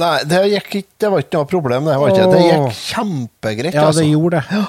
Nei, 0.00 0.14
det, 0.28 0.38
gikk 0.54 0.76
ikke, 0.80 0.94
det 1.02 1.10
var 1.12 1.24
ikke 1.24 1.40
noe 1.40 1.48
problem. 1.50 1.88
Det, 1.88 1.96
var 2.00 2.12
ikke. 2.14 2.28
det 2.32 2.44
gikk 2.46 2.78
kjempegreit. 2.78 3.74
Ja, 3.74 3.88
altså. 3.88 4.00
det 4.00 4.12
gjorde 4.12 4.40
det. 4.40 4.60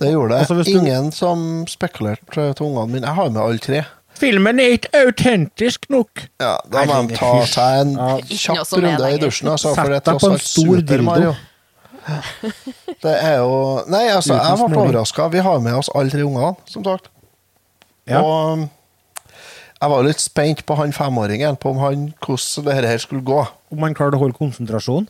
Det 0.00 0.10
gjorde 0.14 0.32
det. 0.32 0.38
Altså, 0.40 0.54
hvis 0.58 0.66
du- 0.66 0.78
Ingen 0.80 1.12
som 1.12 1.66
spekulerte 1.68 2.46
til 2.56 2.66
ungene 2.66 2.92
mine. 2.94 3.06
Jeg 3.06 3.14
har 3.14 3.28
med 3.30 3.42
alle 3.42 3.58
tre. 3.58 3.82
Filmen 4.20 4.58
er 4.60 4.74
ikke 4.76 4.90
autentisk 5.06 5.86
nok. 5.92 6.24
Ja, 6.40 6.56
Da 6.72 6.84
må 6.88 7.08
de 7.08 7.16
ta 7.16 7.30
seg 7.46 7.80
en 7.84 7.94
kjapp 8.26 8.72
runde 8.72 9.12
i 9.14 9.20
dusjen. 9.22 9.48
Altså, 9.48 9.74
for 9.74 9.92
det 9.92 10.00
er 10.00 10.00
Sett 10.00 10.04
deg 10.04 10.18
tross 10.18 10.22
på 10.22 10.26
en 10.26 10.32
alt 10.32 10.48
stor 10.48 10.80
Super. 10.80 11.02
Mario. 11.06 11.34
Det 13.00 13.12
er 13.14 13.38
jo 13.40 13.54
Nei, 13.90 14.06
altså, 14.12 14.36
jeg 14.36 14.58
ble 14.70 14.82
overraska. 14.82 15.28
Vi 15.32 15.42
har 15.44 15.62
med 15.64 15.78
oss 15.78 15.90
alle 15.94 16.12
tre 16.12 16.24
ungene, 16.26 16.54
som 16.70 16.84
sagt. 16.86 17.10
Ja. 18.10 18.22
Og 18.22 18.52
um, 18.58 18.64
jeg 19.80 19.92
var 19.94 20.04
litt 20.04 20.20
spent 20.20 20.64
på 20.68 20.76
han 20.76 20.92
femåringen, 20.92 21.56
på 21.60 21.70
om 21.72 21.78
han, 21.80 22.08
hvordan 22.24 22.66
det 22.66 22.90
her 22.90 22.98
skulle 23.00 23.24
gå. 23.24 23.44
Om 23.72 23.86
han 23.86 23.94
klarer 23.96 24.18
å 24.18 24.24
holde 24.26 24.36
konsentrasjon. 24.36 25.06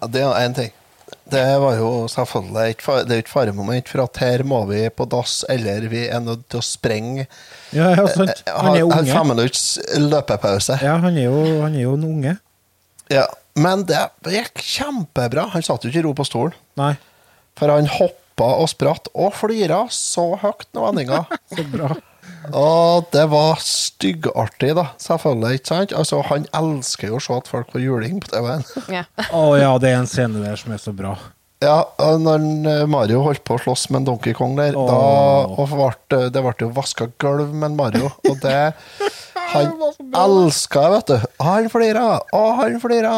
Ja, 0.00 0.06
det 0.08 0.22
er 0.22 0.36
én 0.44 0.54
ting. 0.56 0.76
Det 1.30 1.42
var 1.62 1.76
jo 1.78 1.88
selvfølgelig 2.10 2.74
et, 2.74 2.84
det 3.06 3.14
er 3.14 3.18
jo 3.18 3.24
ikke 3.24 3.32
faremoment, 3.32 3.90
for 3.90 4.02
at 4.04 4.20
her 4.22 4.42
må 4.46 4.60
vi 4.70 4.84
på 4.94 5.06
dass, 5.10 5.40
eller 5.50 5.86
vi 5.90 6.04
er 6.06 6.22
nødt 6.22 6.46
til 6.50 6.58
å 6.58 6.64
sprenge. 6.64 7.26
Ja, 7.74 7.92
ja, 7.94 8.06
sant. 8.10 8.30
Eh, 8.30 8.54
Han 8.54 8.74
er 8.74 8.80
jo 8.82 8.88
unge. 8.90 9.10
Fem 9.10 9.30
minutts 9.30 9.64
løpepause. 9.98 10.78
Ja, 10.82 10.96
han 11.02 11.18
er 11.18 11.28
jo, 11.28 11.42
han 11.62 11.74
er 11.74 11.84
jo 11.84 11.96
en 11.98 12.06
unge. 12.08 12.36
Ja, 13.10 13.26
men 13.60 13.84
det 13.88 14.00
gikk 14.32 14.62
kjempebra. 14.64 15.50
Han 15.54 15.64
satt 15.64 15.84
jo 15.84 15.92
ikke 15.92 16.02
i 16.02 16.06
ro 16.08 16.14
på 16.16 16.26
stolen. 16.28 16.56
Nei, 16.80 16.94
For 17.58 17.72
han 17.72 17.90
hoppa 17.90 18.54
og 18.62 18.70
spratt 18.72 19.10
og 19.12 19.34
flira 19.36 19.82
så 19.92 20.32
høyt 20.40 20.68
med 20.72 20.86
vendinga. 20.86 21.24
så 21.56 21.66
bra. 21.68 21.90
og 22.56 23.10
det 23.12 23.26
var 23.32 23.60
styggartig, 23.64 24.72
da. 24.78 24.86
Selvfølgelig. 25.02 25.60
ikke 25.60 25.72
sant? 25.74 25.96
Altså, 25.96 26.22
Han 26.30 26.48
elsker 26.56 27.12
jo 27.12 27.18
å 27.18 27.24
se 27.24 27.36
at 27.36 27.50
folk 27.50 27.74
får 27.74 27.84
juling 27.84 28.22
på 28.24 28.32
TV-en. 28.32 28.64
Ja. 29.00 29.04
Å 29.36 29.44
ja, 29.60 29.74
det 29.82 29.92
er 29.92 30.00
en 30.00 30.10
scene 30.10 30.42
der 30.44 30.56
som 30.60 30.72
er 30.72 30.82
så 30.82 30.96
bra. 30.96 31.18
Ja, 31.60 31.82
når 32.00 32.44
eh, 32.70 32.86
Mario 32.88 33.20
holdt 33.20 33.42
på 33.44 33.58
å 33.58 33.60
slåss 33.60 33.90
med 33.90 34.00
en 34.00 34.06
Donkey 34.14 34.32
Kong 34.32 34.54
der, 34.56 34.72
oh. 34.80 34.86
da 34.88 35.00
og 35.52 35.74
ble, 35.74 36.20
det 36.32 36.40
ble 36.40 36.54
jo 36.62 36.70
vaska 36.72 37.10
gulv 37.20 37.52
med 37.52 37.74
en 37.74 37.76
Mario, 37.76 38.08
og 38.24 38.38
det 38.40 38.72
Han 39.54 39.70
elska 40.14 40.82
det, 40.82 40.90
vet 40.96 41.06
du. 41.10 41.30
Han 41.44 41.70
flira, 41.72 42.04
og 42.36 42.52
han 42.60 42.78
flira. 42.82 43.14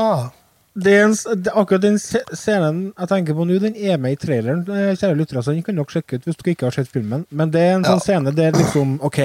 Det 0.73 0.93
er 0.97 1.03
en, 1.05 1.13
det, 1.45 1.51
akkurat 1.53 1.83
den 1.85 1.99
scenen 2.01 2.79
jeg 2.97 3.09
tenker 3.11 3.37
på 3.37 3.45
nå, 3.45 3.59
den 3.61 3.75
er 3.77 3.99
med 4.01 4.15
i 4.15 4.17
traileren. 4.17 4.63
eh, 4.73 4.95
Kjære 4.97 5.19
lyttere, 5.19 5.43
så 5.45 5.53
den 5.53 5.61
kan 5.67 5.77
dere 5.77 5.93
sjekke 5.93 6.17
ut 6.17 6.25
hvis 6.25 6.39
dere 6.41 6.55
ikke 6.55 6.65
har 6.71 6.77
sett 6.79 6.89
filmen. 6.89 7.27
Men 7.29 7.51
det 7.53 7.61
er 7.61 7.75
en 7.77 7.85
sånn 7.85 8.01
scene 8.01 8.33
der 8.33 8.57
liksom 8.57 8.95
OK, 9.05 9.19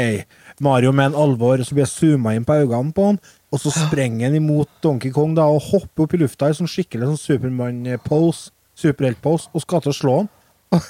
Mario 0.59 0.91
med 0.91 1.13
en 1.13 1.19
alvor, 1.23 1.63
så 1.63 1.77
blir 1.77 1.85
jeg 1.85 1.93
zooma 1.93 2.33
inn 2.35 2.43
på 2.47 2.57
øynene 2.59 2.91
på 2.97 3.05
han, 3.07 3.19
og 3.55 3.61
så 3.63 3.71
sprenger 3.71 4.27
han 4.27 4.35
imot 4.41 4.67
Donkey 4.83 5.13
Kong 5.15 5.37
da, 5.37 5.45
og 5.47 5.63
hopper 5.69 6.03
opp 6.03 6.17
i 6.17 6.19
lufta 6.25 6.49
i 6.51 6.57
sånn 6.57 6.67
skikkelig 6.67 7.13
sånn 7.13 7.21
Supermann-pose, 7.23 8.51
superhelt-pose, 8.83 9.47
og 9.55 9.63
skal 9.63 9.85
til 9.85 9.93
å 9.93 9.97
slå 10.01 10.17
han. 10.19 10.29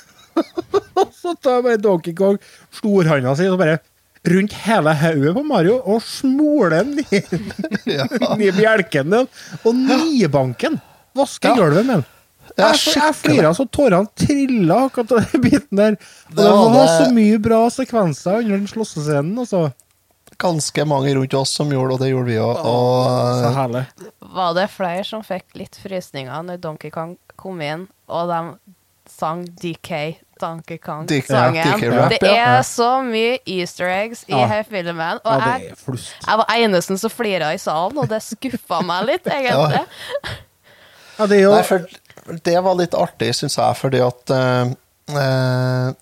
Og 0.97 1.13
så 1.13 1.31
tar 1.41 1.61
bare 1.65 1.77
Donkey 1.81 2.13
Kong 2.17 2.37
storhanda 2.73 3.31
si 3.37 3.45
og 3.49 3.57
bare 3.61 3.77
rundt 4.25 4.53
hele 4.65 4.93
hodet 4.93 5.33
på 5.35 5.43
Mario 5.45 5.77
og 5.85 6.01
smoler 6.01 6.69
den 6.83 6.95
ned 6.97 8.41
i 8.47 8.51
bjelken 8.51 9.09
din. 9.13 9.27
og 9.63 9.75
nibanken. 9.75 10.79
Vasker 11.17 11.49
Ja. 11.49 11.55
gulvet 11.55 11.85
med 11.85 11.95
den. 11.95 12.05
Jeg, 12.57 12.77
jeg 12.95 13.13
flira 13.15 13.49
så 13.53 13.65
tårene 13.69 14.07
trilla 14.17 14.85
akkurat 14.87 15.11
av 15.11 15.25
den 15.31 15.41
biten 15.47 15.77
der. 15.77 15.97
Og 15.97 16.35
Det 16.35 16.43
det 16.45 16.53
var 16.53 16.73
det- 16.77 16.95
så 17.05 17.09
mye 17.13 17.37
bra 17.43 17.59
sekvenser 17.69 18.39
under 18.39 18.57
den 18.57 18.67
slåssescenen, 18.71 19.37
altså. 19.43 19.71
Ganske 20.37 20.85
mange 20.85 21.15
rundt 21.15 21.33
oss 21.33 21.49
som 21.57 21.69
gjorde 21.73 21.93
og 21.95 21.99
det 21.99 22.09
gjorde 22.11 22.29
vi 22.29 22.37
òg. 22.37 22.59
Og. 22.61 23.83
Var 24.35 24.53
det 24.53 24.67
flere 24.69 25.03
som 25.07 25.23
fikk 25.25 25.55
litt 25.57 25.75
frysninger 25.81 26.43
når 26.45 26.59
Donkey 26.61 26.91
Kong 26.93 27.15
kom 27.35 27.61
inn, 27.61 27.87
og 28.07 28.29
de 28.29 28.41
sang 29.09 29.45
DK, 29.61 30.17
Donkey 30.41 30.77
Kong-sangen? 30.81 31.83
Ja, 31.83 32.07
det 32.11 32.21
er 32.23 32.61
så 32.67 32.89
mye 33.05 33.37
easter 33.45 33.89
eggs 33.91 34.23
i 34.27 34.33
Ja. 34.35 34.47
her 34.47 34.63
filmen, 34.69 35.19
og 35.23 35.31
Ja, 35.41 35.57
jeg, 35.59 35.75
jeg 35.77 36.37
var 36.41 36.51
eneste 36.55 36.97
som 36.97 37.13
flira 37.13 37.53
i 37.53 37.61
salen, 37.61 37.97
og 37.97 38.09
det 38.09 38.21
skuffa 38.25 38.81
meg 38.85 39.05
litt, 39.11 39.27
egentlig. 39.37 39.83
Ja, 41.17 41.25
det 41.27 41.41
jo 41.41 41.53
Nei, 41.55 41.63
for 41.67 41.87
det 42.43 42.57
var 42.63 42.75
litt 42.77 42.93
artig, 42.97 43.31
syns 43.35 43.57
jeg, 43.57 43.77
fordi 43.79 44.01
at 44.05 44.35
eh, 44.35 44.75
eh, 45.15 45.93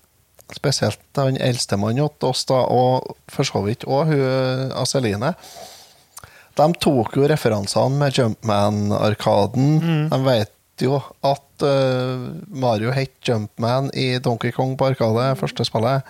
Spesielt 0.54 1.00
han 1.18 1.34
eldstemannen 1.42 2.04
hos 2.04 2.22
oss, 2.22 2.44
da, 2.46 2.60
og 2.70 3.16
for 3.34 3.42
så 3.48 3.64
vidt 3.64 3.82
òg 3.90 4.12
hun 4.12 4.70
Aseline. 4.78 5.32
De 6.56 6.66
tok 6.80 7.16
jo 7.18 7.26
referansene 7.28 7.98
med 7.98 8.14
Jumpman-arkaden. 8.14 9.72
Mm. 9.82 10.04
De 10.12 10.20
vet 10.24 10.52
jo 10.82 11.00
at 11.24 11.64
uh, 11.64 12.26
Mario 12.48 12.92
het 12.92 13.14
Jumpman 13.24 13.90
i 13.94 14.18
Donkey 14.18 14.52
Kong 14.52 14.76
på 14.78 14.90
Arkade, 14.90 15.36
første 15.40 15.64
spillet. 15.64 16.02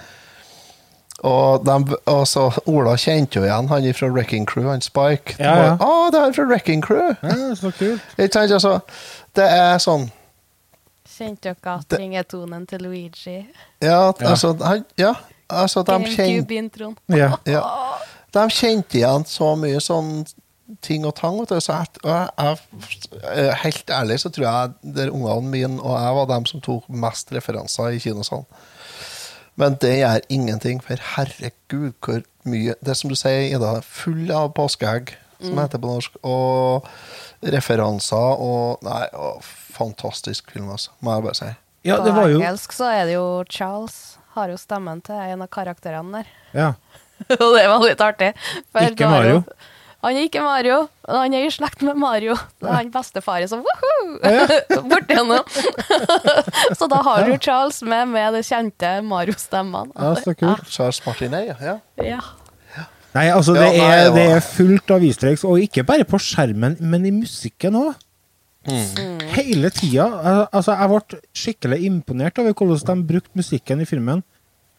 Og, 1.19 1.64
de, 1.64 1.97
og 2.12 2.27
så 2.29 2.51
Ola 2.69 2.93
kjente 3.01 3.39
jo 3.39 3.47
igjen 3.47 3.71
han 3.71 3.87
fra 3.97 4.09
Wrecking 4.12 4.45
Crew, 4.49 4.69
han 4.69 4.85
Spike. 4.85 5.39
Ja, 5.41 5.55
ja. 5.62 5.71
Å, 5.81 6.11
det 6.12 6.21
er 6.21 6.35
fra 6.37 6.45
Wrecking 6.51 6.85
Crew! 6.85 7.14
Ja, 7.23 7.55
så 7.57 7.73
kult. 7.73 8.05
Ikke 8.21 8.33
sant? 8.35 8.53
Altså, 8.53 8.79
det 9.37 9.49
er 9.49 9.79
sånn 9.83 10.11
Kjente 11.17 11.55
dere 11.55 11.79
at 11.79 11.95
ringetonen 11.97 12.67
til 12.69 12.83
Luigi? 12.85 13.39
Ja, 13.81 14.12
altså, 14.12 14.51
han, 14.61 14.83
ja, 15.01 15.14
altså 15.49 15.81
de 15.87 16.11
kjente. 16.12 16.91
Ja. 17.09 17.31
ja. 17.49 17.62
De 18.37 18.43
kjente 18.53 18.99
igjen 18.99 19.25
så 19.25 19.55
mye 19.57 19.81
sånn 19.81 20.27
ting 20.83 21.05
og 21.07 21.14
tang. 21.19 21.39
Vet 21.41 21.49
du, 21.55 21.61
så 21.61 21.73
jeg, 21.81 22.01
og 22.05 22.11
jeg, 22.11 22.59
jeg, 23.23 23.59
helt 23.62 23.91
ærlig 23.91 24.21
så 24.21 24.31
tror 24.35 24.47
jeg 24.49 24.95
der 24.97 25.11
ungene 25.14 25.51
mine 25.53 25.81
og 25.83 25.95
jeg 26.01 26.14
var 26.19 26.27
dem 26.33 26.47
som 26.51 26.61
tok 26.64 26.89
mest 26.89 27.31
referanser 27.33 27.95
i 27.97 28.01
kinosalen. 28.03 28.47
Men 29.57 29.77
det 29.81 29.95
gjør 30.03 30.21
ingenting, 30.29 30.83
for 30.85 31.01
herregud 31.17 31.93
hvor 32.05 32.19
mye 32.45 32.75
Det 32.85 32.93
er 32.93 32.99
som 32.99 33.09
du 33.11 33.17
sier, 33.17 33.47
Ida, 33.57 33.81
full 33.83 34.29
av 34.31 34.53
påskeegg, 34.55 35.14
som 35.41 35.53
Mm. 35.57 35.59
heter 35.62 35.79
på 35.83 35.89
norsk, 35.91 36.12
og 36.25 36.87
referanser 37.45 38.41
og 38.41 38.79
Nei, 38.87 39.07
og 39.14 39.43
fantastisk 39.77 40.51
film, 40.55 40.71
altså, 40.73 40.91
må 41.05 41.14
jeg 41.17 41.23
bare 41.27 41.39
si. 41.41 41.49
Ja, 41.87 41.97
På 42.01 42.05
det 42.07 42.14
var 42.17 42.29
jo 42.33 42.39
engelsk 42.41 42.73
så 42.75 42.89
er 42.91 43.05
det 43.07 43.14
jo 43.14 43.27
Charles 43.51 44.17
har 44.35 44.49
jo 44.53 44.57
stemmen 44.61 45.01
til 45.05 45.14
en 45.17 45.43
av 45.45 45.49
karakterene 45.53 46.21
der. 46.21 46.31
Ja. 46.57 46.73
Og 47.41 47.55
det 47.57 47.67
var 47.71 47.81
litt 47.85 48.01
artig. 48.05 48.33
for 48.73 48.81
Ikke 48.91 49.05
er 49.05 49.09
jo- 49.09 49.41
Mario. 49.41 49.45
Han 50.05 50.14
er 50.14 50.26
ikke 50.28 50.42
Mario, 50.44 50.82
men 51.09 51.16
han 51.18 51.34
er 51.34 51.47
i 51.47 51.51
slekt 51.51 51.80
med 51.82 51.97
Mario. 51.99 52.34
Det 52.61 52.68
er 52.68 52.76
han 52.76 52.90
bestefaren 52.94 53.49
som 53.51 53.62
woho! 53.64 53.94
borti 54.92 55.16
nå. 55.26 55.38
så 56.78 56.86
da 56.92 57.01
har 57.07 57.24
du 57.26 57.32
Charles 57.42 57.80
med 57.82 58.12
med 58.12 58.36
de 58.36 58.42
kjente 58.47 58.90
Mario-stemmene. 59.03 59.90
Ja, 59.97 60.12
så 60.20 60.34
kult. 60.38 60.66
Charles 60.70 61.01
Martinet, 61.07 61.55
ja. 61.64 61.78
Ja. 62.05 62.20
Nei, 63.16 63.30
altså, 63.32 63.55
Ja, 63.57 63.64
det, 63.64 63.78
nei, 63.80 63.92
er, 63.97 64.11
det 64.14 64.26
er 64.36 64.42
fullt 64.44 64.90
av 64.92 65.05
easter 65.09 65.30
eggs, 65.32 65.44
og 65.49 65.59
ikke 65.64 65.86
bare 65.88 66.05
på 66.07 66.20
skjermen, 66.20 66.76
men 66.84 67.07
i 67.09 67.14
musikken 67.16 67.78
òg. 67.80 67.94
Hele 68.66 69.70
tida. 69.70 70.07
Al- 70.20 70.47
Altså, 70.53 70.74
jeg 70.76 70.90
ble 70.92 71.20
skikkelig 71.36 71.78
imponert 71.88 72.38
over 72.42 72.53
hvordan 72.53 73.03
de 73.03 73.09
brukte 73.14 73.38
musikken 73.38 73.80
i 73.80 73.88
filmen. 73.88 74.22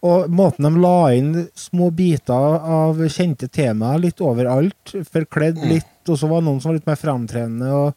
Og 0.06 0.28
måten 0.30 0.62
de 0.62 0.78
la 0.78 1.10
inn 1.16 1.32
små 1.58 1.88
biter 1.90 2.58
av 2.70 3.00
kjente 3.10 3.48
temaer 3.50 3.98
litt 4.04 4.22
overalt, 4.22 4.94
forkledd 5.10 5.58
litt, 5.66 5.90
og 6.06 6.20
så 6.20 6.30
var 6.30 6.40
det 6.40 6.46
noen 6.46 6.60
som 6.62 6.70
var 6.70 6.78
litt 6.78 6.86
mer 6.86 7.00
framtredende. 7.00 7.72
Og 7.74 7.88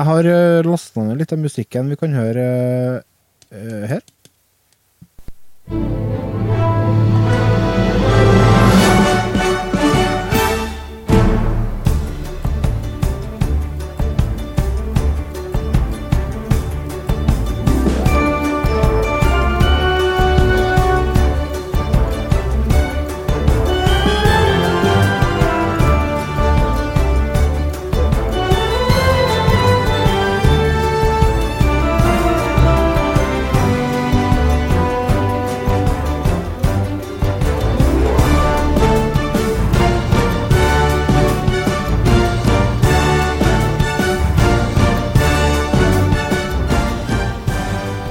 jeg 0.00 0.08
har 0.08 0.30
uh, 0.32 0.62
lasta 0.64 1.04
ned 1.04 1.20
litt 1.20 1.34
av 1.36 1.42
musikken. 1.42 1.92
Vi 1.92 2.00
kan 2.00 2.16
høre 2.16 2.46
uh, 3.52 3.84
her. 3.92 4.00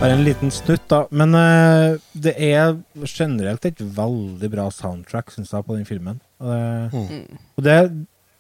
Bare 0.10 0.18
en 0.18 0.26
liten 0.26 0.50
snutt, 0.50 0.88
da. 0.90 1.04
Men 1.14 1.36
uh, 1.38 2.00
det 2.18 2.32
er 2.42 2.80
generelt 3.06 3.68
et 3.68 3.78
veldig 3.78 4.48
bra 4.50 4.64
soundtrack, 4.74 5.30
syns 5.30 5.52
jeg, 5.54 5.66
på 5.68 5.76
den 5.78 5.86
filmen. 5.86 6.18
Og 6.42 6.50
det, 6.50 7.20
og 7.54 7.68
det, 7.68 7.76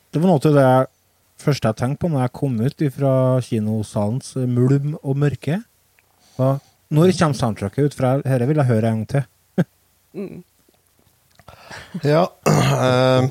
det 0.10 0.24
var 0.24 0.32
noe 0.32 0.42
av 0.50 0.58
det 0.58 0.72
første 1.44 1.70
jeg 1.70 1.78
tenkte 1.78 2.02
på 2.02 2.10
når 2.10 2.26
jeg 2.26 2.34
kom 2.40 2.58
ut 2.58 2.84
fra 2.98 3.14
kinosalens 3.46 4.34
mulm 4.50 4.98
og 5.04 5.22
mørke. 5.22 5.62
Da, 6.40 6.50
når 6.90 7.14
kommer 7.22 7.38
soundtracket 7.44 7.86
ut? 7.86 8.00
For 8.02 8.26
dette 8.26 8.50
vil 8.50 8.64
jeg 8.64 8.72
høre 8.74 8.90
en 8.90 9.06
gang 9.06 9.08
til. 9.14 9.70
Mm. 10.18 10.42
Ja. 12.02 12.26
Uh, 12.50 13.30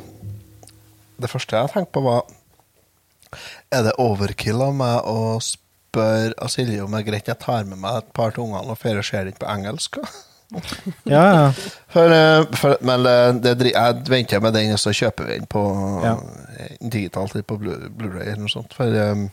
det 1.18 1.34
første 1.34 1.58
jeg 1.58 1.74
tenkte 1.74 1.96
på, 1.98 2.06
var 2.06 2.22
Er 3.74 3.88
det 3.88 3.98
overkill 3.98 4.62
av 4.62 4.78
meg 4.78 5.10
å 5.10 5.40
spørre 5.42 5.66
Silje 6.48 6.82
om 6.84 6.90
det 6.92 7.00
er 7.00 7.10
greit 7.10 7.28
jeg 7.30 7.38
tar 7.38 7.64
med 7.64 7.78
meg 7.80 7.96
et 8.02 8.12
par 8.16 8.30
til 8.34 8.44
ungene 8.44 8.68
og 8.74 8.78
drar 8.82 8.98
og 9.00 9.04
ser 9.04 9.24
litt 9.28 9.38
på 9.40 9.48
engelsk? 9.48 9.98
Ja, 11.04 11.24
ja. 11.28 11.48
For, 11.92 12.08
eh, 12.08 12.46
for, 12.56 12.78
men 12.80 13.02
det, 13.44 13.50
det, 13.60 13.72
jeg 13.74 13.96
venter 14.08 14.40
med 14.40 14.54
den, 14.56 14.70
og 14.72 14.78
så 14.80 14.94
kjøper 14.96 15.26
vi 15.28 15.34
den 15.36 15.48
på 15.50 15.60
Ja. 16.00 16.14
eh, 16.56 16.70
digitalt 16.80 17.34
på 17.46 17.58
Blu- 17.60 17.90
Blu-ray 17.92 18.30
eller 18.30 18.46
noe 18.46 18.48
sånt. 18.48 18.72
For 18.72 18.88
um, 18.88 19.26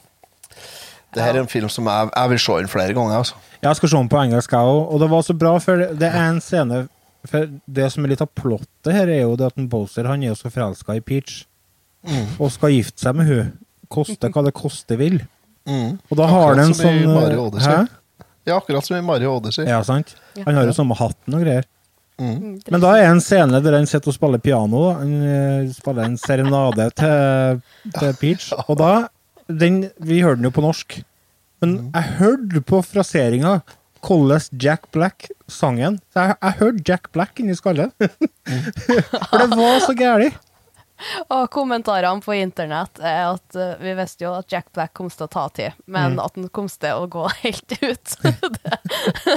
det 1.16 1.24
her 1.24 1.38
er 1.38 1.40
en 1.46 1.48
film 1.48 1.70
som 1.72 1.88
jeg, 1.88 2.10
jeg 2.12 2.30
vil 2.34 2.40
se 2.44 2.58
den 2.60 2.68
flere 2.68 2.94
ganger. 2.98 3.16
altså. 3.22 3.36
Jeg 3.64 3.76
skal 3.80 3.90
se 3.94 3.96
den 4.02 4.10
på 4.12 4.20
engelsk, 4.26 4.52
jeg 4.52 4.60
òg. 4.74 4.82
Og 4.92 5.00
det 5.00 5.10
var 5.14 5.22
så 5.24 5.34
bra, 5.40 5.54
for 5.64 5.86
det 6.04 6.10
er 6.12 6.20
en 6.34 6.42
scene 6.44 6.82
For 7.32 7.48
det 7.66 7.88
som 7.94 8.04
er 8.06 8.12
litt 8.12 8.22
av 8.22 8.30
plottet 8.36 8.92
her, 8.94 9.08
er 9.08 9.22
jo 9.24 9.38
det 9.40 9.48
at 9.48 9.56
en 9.58 9.70
Bowser 9.72 10.06
han 10.12 10.22
er 10.22 10.34
jo 10.34 10.36
så 10.36 10.52
forelska 10.52 10.94
i 11.00 11.02
Peach. 11.02 11.46
Mm. 12.04 12.36
Og 12.44 12.52
skal 12.52 12.76
gifte 12.76 13.02
seg 13.02 13.16
med 13.16 13.26
hun 13.32 13.54
Koste 13.90 14.28
hva 14.34 14.44
det 14.44 14.52
koste 14.58 14.98
vil. 15.00 15.22
Mm. 15.66 15.96
Og 16.10 16.18
da 16.20 16.26
har 16.30 16.52
Akkurat 16.52 16.60
han 16.62 16.74
en 16.74 16.78
sånn 16.78 17.40
Odyssey. 17.46 17.72
Hæ? 17.72 18.26
Ja, 18.46 18.58
akkurat 18.60 18.86
som 18.86 18.98
i 18.98 19.02
Mario 19.02 19.32
Odyssey. 19.40 19.66
Ja, 19.66 19.80
sant? 19.84 20.14
Han 20.46 20.54
har 20.54 20.68
jo 20.68 20.76
samme 20.78 20.98
hatten 21.00 21.38
og 21.38 21.42
greier. 21.42 21.66
Mm. 22.22 22.60
Men 22.72 22.84
da 22.84 22.94
er 22.96 23.10
en 23.10 23.20
scene 23.24 23.60
der 23.64 23.76
han 23.76 23.90
sitter 23.90 24.14
og 24.14 24.16
spiller 24.16 24.40
piano. 24.44 24.84
Han 25.00 25.16
eh, 25.26 25.72
spiller 25.76 26.06
en 26.06 26.20
serenade 26.22 26.88
til, 26.96 27.64
til 27.98 28.14
Peach. 28.22 28.52
Og 28.70 28.78
da 28.80 28.92
den, 29.50 29.90
Vi 30.00 30.22
hørte 30.24 30.40
den 30.40 30.48
jo 30.48 30.54
på 30.56 30.64
norsk. 30.64 31.00
Men 31.64 31.76
jeg 31.96 32.16
hørte 32.20 32.62
på 32.66 32.80
fraseringa 32.86 33.60
hvordan 34.06 34.62
Jack 34.62 34.92
Black 34.94 35.28
sang 35.50 35.80
den. 35.82 35.98
Så 36.14 36.22
jeg, 36.22 36.38
jeg 36.42 36.58
hørte 36.62 36.84
Jack 36.88 37.12
Black 37.12 37.40
inni 37.42 37.56
skallen. 37.58 37.92
For 39.30 39.42
det 39.42 39.50
var 39.58 39.80
så 39.82 39.96
gæli. 39.98 40.30
Og 41.36 41.50
kommentarene 41.52 42.22
på 42.24 42.34
internett 42.38 43.00
er 43.04 43.26
at 43.34 43.58
uh, 43.60 43.74
vi 43.82 43.94
visste 43.98 44.26
jo 44.26 44.32
at 44.38 44.52
Jack 44.52 44.70
Black 44.76 44.94
kom 44.96 45.10
til 45.12 45.26
å 45.28 45.32
ta 45.32 45.48
tid, 45.56 45.76
men 45.86 46.16
Mm. 46.16 46.22
at 46.24 46.36
han 46.38 46.48
kom 46.56 46.68
til 46.72 46.94
å 47.02 47.08
gå 47.12 47.26
helt 47.44 47.76
ut. 47.82 48.16
det, 48.24 48.78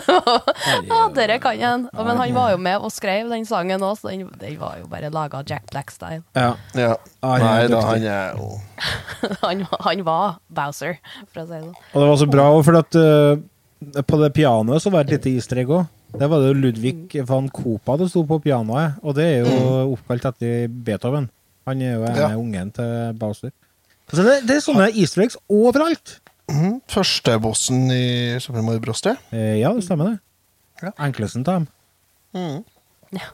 ja, 0.89 1.01
dere 1.17 1.39
kan 1.43 1.61
han. 1.61 1.89
Men 1.97 2.17
han 2.21 2.35
var 2.37 2.53
jo 2.55 2.61
med 2.63 2.79
og 2.85 2.93
skrev 2.95 3.31
den 3.33 3.47
sangen 3.49 3.83
òg, 3.83 3.99
så 4.01 4.13
den, 4.13 4.29
den 4.41 4.59
var 4.61 4.79
jo 4.81 4.87
bare 4.91 5.11
laga 5.15 5.43
Jack 5.49 5.67
Black-style. 5.73 6.23
Ja. 6.39 6.55
Ja. 6.79 6.95
er 7.25 7.45
Nei 7.45 7.69
da, 7.73 7.83
han 7.89 8.07
er 8.07 8.35
jo 8.39 8.51
han, 9.43 9.65
han 9.83 10.03
var 10.07 10.39
Bowser, 10.55 10.99
for 11.33 11.43
å 11.43 11.47
si 11.49 11.55
det 11.57 11.63
sånn. 11.65 11.79
Og 11.93 12.03
det 12.03 12.09
var 12.13 12.19
så 12.21 12.29
bra, 12.31 12.49
for 12.67 12.79
at 12.79 12.99
uh, 12.99 14.03
på 14.07 14.21
det 14.23 14.33
pianoet 14.37 14.83
så 14.85 14.93
var 14.95 15.05
det 15.07 15.19
et 15.19 15.25
lite 15.27 15.35
easter 15.39 15.63
egg 15.65 15.73
òg. 15.75 15.89
Det 16.19 16.25
var 16.31 16.41
det 16.41 16.55
Ludvig 16.57 17.19
van 17.29 17.51
Copa 17.53 17.99
det 18.01 18.07
sto 18.09 18.23
på 18.27 18.39
pianoet, 18.41 18.95
og 19.05 19.13
det 19.19 19.27
er 19.29 19.43
jo 19.45 19.93
oppkalt 19.97 20.25
etter 20.31 20.71
Beethoven. 20.73 21.27
Han 21.69 21.83
er 21.85 21.95
jo 21.99 22.05
en 22.09 22.17
Ja. 22.17 22.29
av 22.33 22.39
ungen 22.41 22.73
til 22.75 23.13
Bowser. 23.21 23.53
Så 24.09 24.25
det, 24.25 24.39
det 24.49 24.57
er 24.57 24.65
sånne 24.65 24.89
easter 24.97 25.23
eggs 25.27 25.37
overalt. 25.53 26.19
Mm, 26.49 26.79
Første 26.89 27.35
bossen 27.45 27.91
i 27.93 28.39
Super 28.41 28.63
Mario 28.65 28.81
Bros. 28.81 29.03
det. 29.05 29.17
Eh, 29.37 29.59
ja, 29.61 29.73
det 29.77 29.85
stemmer 29.85 30.15
det. 30.15 30.19
Ja. 30.83 30.93
Enkelsen 31.05 31.45
til 31.45 31.59
dem. 31.59 31.69
Ja 33.13 33.27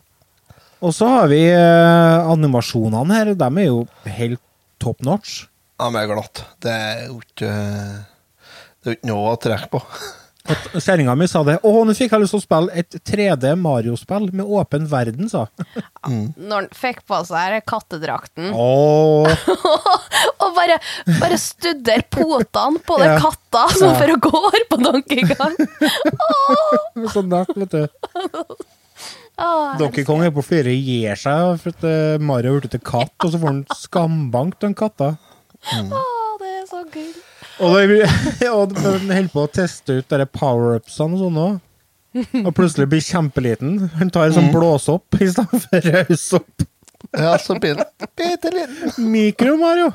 Og 0.82 0.92
så 0.94 1.06
har 1.08 1.28
vi 1.30 1.42
eh, 1.50 2.26
animasjonene 2.30 3.14
her. 3.14 3.30
De 3.38 3.48
er 3.62 3.66
jo 3.68 3.84
helt 4.18 4.40
top 4.82 5.00
notch. 5.06 5.44
Ja, 5.80 5.88
men 5.90 6.02
er 6.02 6.10
glatt. 6.12 6.42
Det 6.62 6.70
er 6.74 7.06
jo 7.08 7.20
ikke 7.22 7.50
Det 7.50 8.90
er 8.90 8.90
jo 8.92 8.96
ikke 8.98 9.08
noe 9.10 9.32
å 9.32 9.38
trekke 9.40 9.70
på. 9.72 9.80
At 10.44 10.66
Kjerringa 10.76 11.14
mi 11.16 11.24
sa 11.30 11.40
det. 11.46 11.54
'Å, 11.64 11.70
nå 11.88 11.94
fikk 11.96 12.12
jeg 12.12 12.20
lyst 12.20 12.34
til 12.34 12.40
å 12.42 12.44
spille 12.44 12.74
et 12.76 12.96
3D 13.08 13.54
Mario-spill 13.56 14.26
med 14.36 14.44
åpen 14.44 14.84
verden', 14.90 15.30
sa 15.32 15.46
mm. 16.04 16.34
Når 16.36 16.54
han 16.58 16.68
fikk 16.76 17.00
på 17.08 17.20
seg 17.24 17.62
kattedrakten 17.64 18.50
Åh. 18.52 19.30
og 20.44 20.52
bare, 20.58 20.76
bare 21.22 21.40
studder 21.40 22.04
potene 22.12 22.82
på 22.84 23.00
den 23.00 23.14
Ja. 23.14 23.18
katta 23.24 23.64
som 23.72 23.88
Ja. 23.88 23.96
for 24.02 24.12
å 24.12 24.20
gå 24.20 24.44
på 24.68 24.82
Donkey 24.84 25.24
Kong. 25.32 25.56
Sånn 27.16 27.32
nært, 27.32 27.56
vet 27.56 27.70
du. 27.72 27.88
Oh, 29.40 29.72
Donkey 29.80 30.04
Kong 30.04 30.22
er 30.28 30.30
på 30.30 30.44
flere 30.44 30.76
gir 30.76 31.16
seg 31.18 31.56
for 31.62 31.72
at 31.72 31.88
eh, 31.88 32.20
Mario 32.20 32.52
har 32.52 32.60
blitt 32.60 32.76
til 32.76 32.84
katt, 32.84 33.16
og 33.24 33.32
så 33.32 33.40
får 33.40 33.48
han 33.50 33.64
skambankt 33.80 34.60
den 34.60 34.76
katta. 34.76 35.14
Åh, 35.72 36.36
det 36.38 36.52
er 36.60 36.66
så 36.68 36.84
gøy. 36.84 37.08
Og, 37.62 37.76
de, 37.90 38.00
og 38.50 38.74
holder 38.80 39.28
på 39.32 39.44
å 39.44 39.50
teste 39.52 40.00
ut 40.00 40.08
dere 40.10 40.26
power-upsene 40.26 41.18
og 41.18 41.22
sånn 41.26 41.40
òg. 41.44 41.60
Og 42.44 42.52
plutselig 42.54 42.86
blir 42.92 43.02
kjempeliten. 43.02 43.76
Han 43.98 44.10
tar 44.14 44.28
en 44.28 44.36
sånn 44.36 44.52
blåsopp 44.54 45.18
i 45.18 45.28
stedet 45.30 45.62
for 45.66 45.88
rausopp. 45.90 46.66
Ja, 47.10 47.34
så 47.42 47.56
bitte 47.58 48.50
liten. 48.54 49.10
Mikro-Mario. 49.10 49.90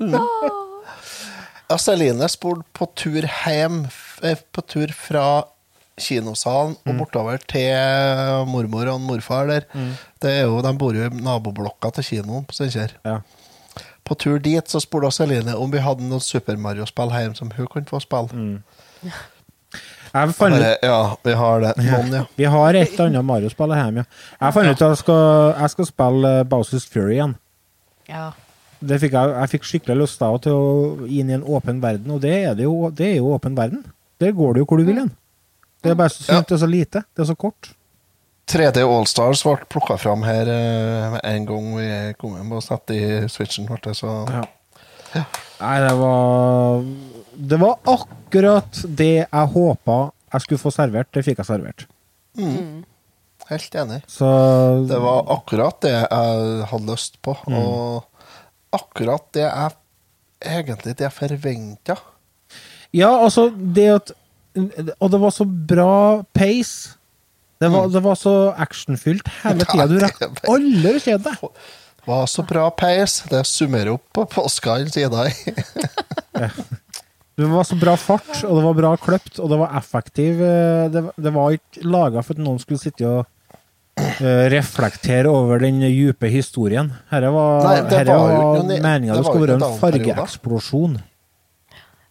Ja, 0.00 1.76
Celine 1.78 2.26
spurte 2.32 2.64
på 2.74 2.88
tur 2.98 3.22
hjem, 3.44 3.84
eh, 4.26 4.40
på 4.52 4.64
tur 4.66 4.90
fra 4.96 5.44
kinosalen 6.00 6.78
og 6.88 6.96
bortover 6.96 7.38
til 7.44 8.46
mormor 8.48 8.88
og 8.94 9.02
morfar 9.04 9.46
der. 9.52 9.66
Det 10.20 10.32
er 10.40 10.48
jo, 10.48 10.62
de 10.64 10.72
bor 10.80 10.96
jo 10.96 11.04
i 11.06 11.12
naboblokka 11.22 11.92
til 11.98 12.08
kinoen 12.08 12.48
på 12.48 12.56
Steinkjer. 12.56 12.96
På 14.04 14.16
tur 14.18 14.38
dit 14.42 14.70
så 14.70 14.80
spurte 14.82 15.10
Celine 15.14 15.54
om 15.58 15.70
vi 15.72 15.82
hadde 15.82 16.06
noen 16.06 16.22
Super 16.24 16.56
Mario-spill 16.60 17.12
hjemme 17.14 17.38
som 17.38 17.52
hun 17.54 17.68
kunne 17.70 17.90
få 17.90 18.00
spille. 18.02 18.62
Jeg 20.10 20.34
fant 20.34 20.56
ut 20.56 20.82
ja, 20.82 21.00
vi 21.22 21.34
har 21.38 21.60
det. 21.62 21.72
Noen, 21.78 22.14
ja. 22.16 22.22
Vi 22.36 22.48
har 22.50 22.78
et 22.80 23.02
annet 23.04 23.26
Mario-spill 23.26 23.74
hjemme, 23.76 24.02
ja. 24.02 24.22
Jeg 24.40 24.56
fant 24.56 24.70
ut 24.72 24.82
at 24.82 24.86
jeg 24.88 25.02
skal, 25.04 25.24
jeg 25.60 25.74
skal 25.76 25.90
spille 25.92 26.32
eh, 26.40 26.46
Bowsers 26.50 26.88
Fury 26.90 27.18
igjen. 27.18 27.36
Ja. 28.10 28.30
Det 28.80 28.96
fikk 29.02 29.14
jeg, 29.14 29.32
jeg 29.36 29.52
fikk 29.54 29.68
skikkelig 29.68 29.98
lyst 30.02 30.22
da 30.22 30.30
til 30.42 30.56
å 30.56 31.06
inn 31.06 31.30
i 31.30 31.36
en 31.36 31.44
åpen 31.44 31.82
verden, 31.84 32.10
og 32.16 32.22
det 32.24 32.32
er, 32.40 32.54
det 32.58 32.66
jo, 32.66 32.88
det 32.96 33.12
er 33.12 33.18
jo 33.20 33.34
åpen 33.36 33.58
verden. 33.58 33.84
Der 34.20 34.32
går 34.36 34.56
du 34.56 34.62
jo 34.62 34.68
hvor 34.68 34.80
du 34.80 34.88
vil 34.88 35.02
hen. 35.04 35.12
Det 35.84 35.92
er 35.92 36.00
bare 36.00 36.12
så 36.12 36.24
synd 36.24 36.48
det 36.48 36.56
er 36.56 36.60
så 36.64 36.68
lite. 36.68 37.04
Det 37.16 37.22
er 37.24 37.28
så 37.30 37.36
kort. 37.38 37.70
3D 38.50 38.82
Allstars 38.82 39.42
ble 39.46 39.56
plukka 39.70 39.96
fram 40.00 40.24
her 40.26 40.48
eh, 40.50 41.10
med 41.14 41.20
en 41.24 41.44
gang 41.46 41.68
vi 41.76 41.88
kom 42.18 42.34
hjem 42.38 42.52
og 42.58 42.64
satte 42.66 42.96
i 42.96 43.28
switchen. 43.30 43.68
Ble 43.70 43.78
det, 43.84 43.94
så 43.98 44.10
Nei, 44.30 45.76
det 45.82 45.92
var 45.98 46.84
Det 47.50 47.58
var 47.60 47.78
akkurat 47.90 48.82
det 48.96 49.12
jeg 49.26 49.50
håpa 49.54 49.98
jeg 50.30 50.44
skulle 50.44 50.62
få 50.62 50.70
servert. 50.70 51.08
Det 51.10 51.24
fikk 51.26 51.40
jeg 51.42 51.48
servert. 51.48 51.86
Mm. 52.38 52.84
Helt 53.48 53.74
enig. 53.74 53.96
Så 54.06 54.28
Det 54.86 55.00
var 55.02 55.24
akkurat 55.34 55.80
det 55.82 55.90
jeg 55.96 56.66
hadde 56.70 56.86
lyst 56.92 57.18
på, 57.22 57.34
Mm. 57.48 57.56
og 57.58 58.04
akkurat 58.72 59.24
det 59.34 59.42
jeg 59.42 59.72
egentlig 60.40 60.94
det 60.96 61.08
jeg 61.08 61.12
forventa. 61.16 61.96
Ja, 62.94 63.10
altså, 63.24 63.50
det 63.50 63.88
at 63.94 64.12
Og 65.00 65.10
det 65.10 65.20
var 65.20 65.30
så 65.30 65.44
bra 65.46 66.22
pace. 66.34 66.96
Det 67.60 67.68
var, 67.68 67.88
det 67.92 68.00
var 68.00 68.16
så 68.16 68.34
actionfylt 68.56 69.28
hele 69.42 69.64
tida. 69.70 69.86
Du 69.90 69.98
rakk 70.00 70.22
alle 70.48 70.94
deg. 70.96 71.48
Var 72.08 72.26
så 72.32 72.44
bra 72.48 72.70
peis. 72.72 73.20
Det 73.28 73.42
summerer 73.46 73.92
opp 73.98 74.06
på 74.16 74.24
påska 74.32 74.78
en 74.80 74.92
side 74.92 75.26
i. 75.28 75.56
Det 77.40 77.46
var 77.48 77.64
så 77.64 77.76
bra 77.80 77.94
fart, 77.96 78.42
og 78.44 78.58
det 78.58 78.62
var 78.66 78.74
bra 78.76 78.88
kløpt, 79.00 79.38
og 79.40 79.48
det 79.48 79.56
var 79.62 79.70
effektiv. 79.78 80.42
eh, 80.44 80.90
Det, 80.92 81.02
det 81.16 81.30
var 81.32 81.54
ikke 81.56 81.84
laga 81.88 82.20
for 82.20 82.36
at 82.36 82.42
noen 82.44 82.58
skulle 82.60 82.82
sitte 82.82 83.06
og 83.08 83.22
eh, 83.96 84.42
reflektere 84.52 85.30
over 85.32 85.62
den 85.62 85.78
dype 85.80 86.28
historien. 86.28 86.90
Dette 87.08 87.30
var, 87.32 87.64
Nei, 87.64 87.78
det 87.88 87.96
herre 88.02 88.18
var 88.18 88.34
var 88.34 88.68
meninga 88.68 89.14
det 89.16 89.22
det 89.22 89.30
skulle 89.30 89.46
være 89.46 89.56
en 89.56 89.80
fargeeksplosjon. 89.80 90.98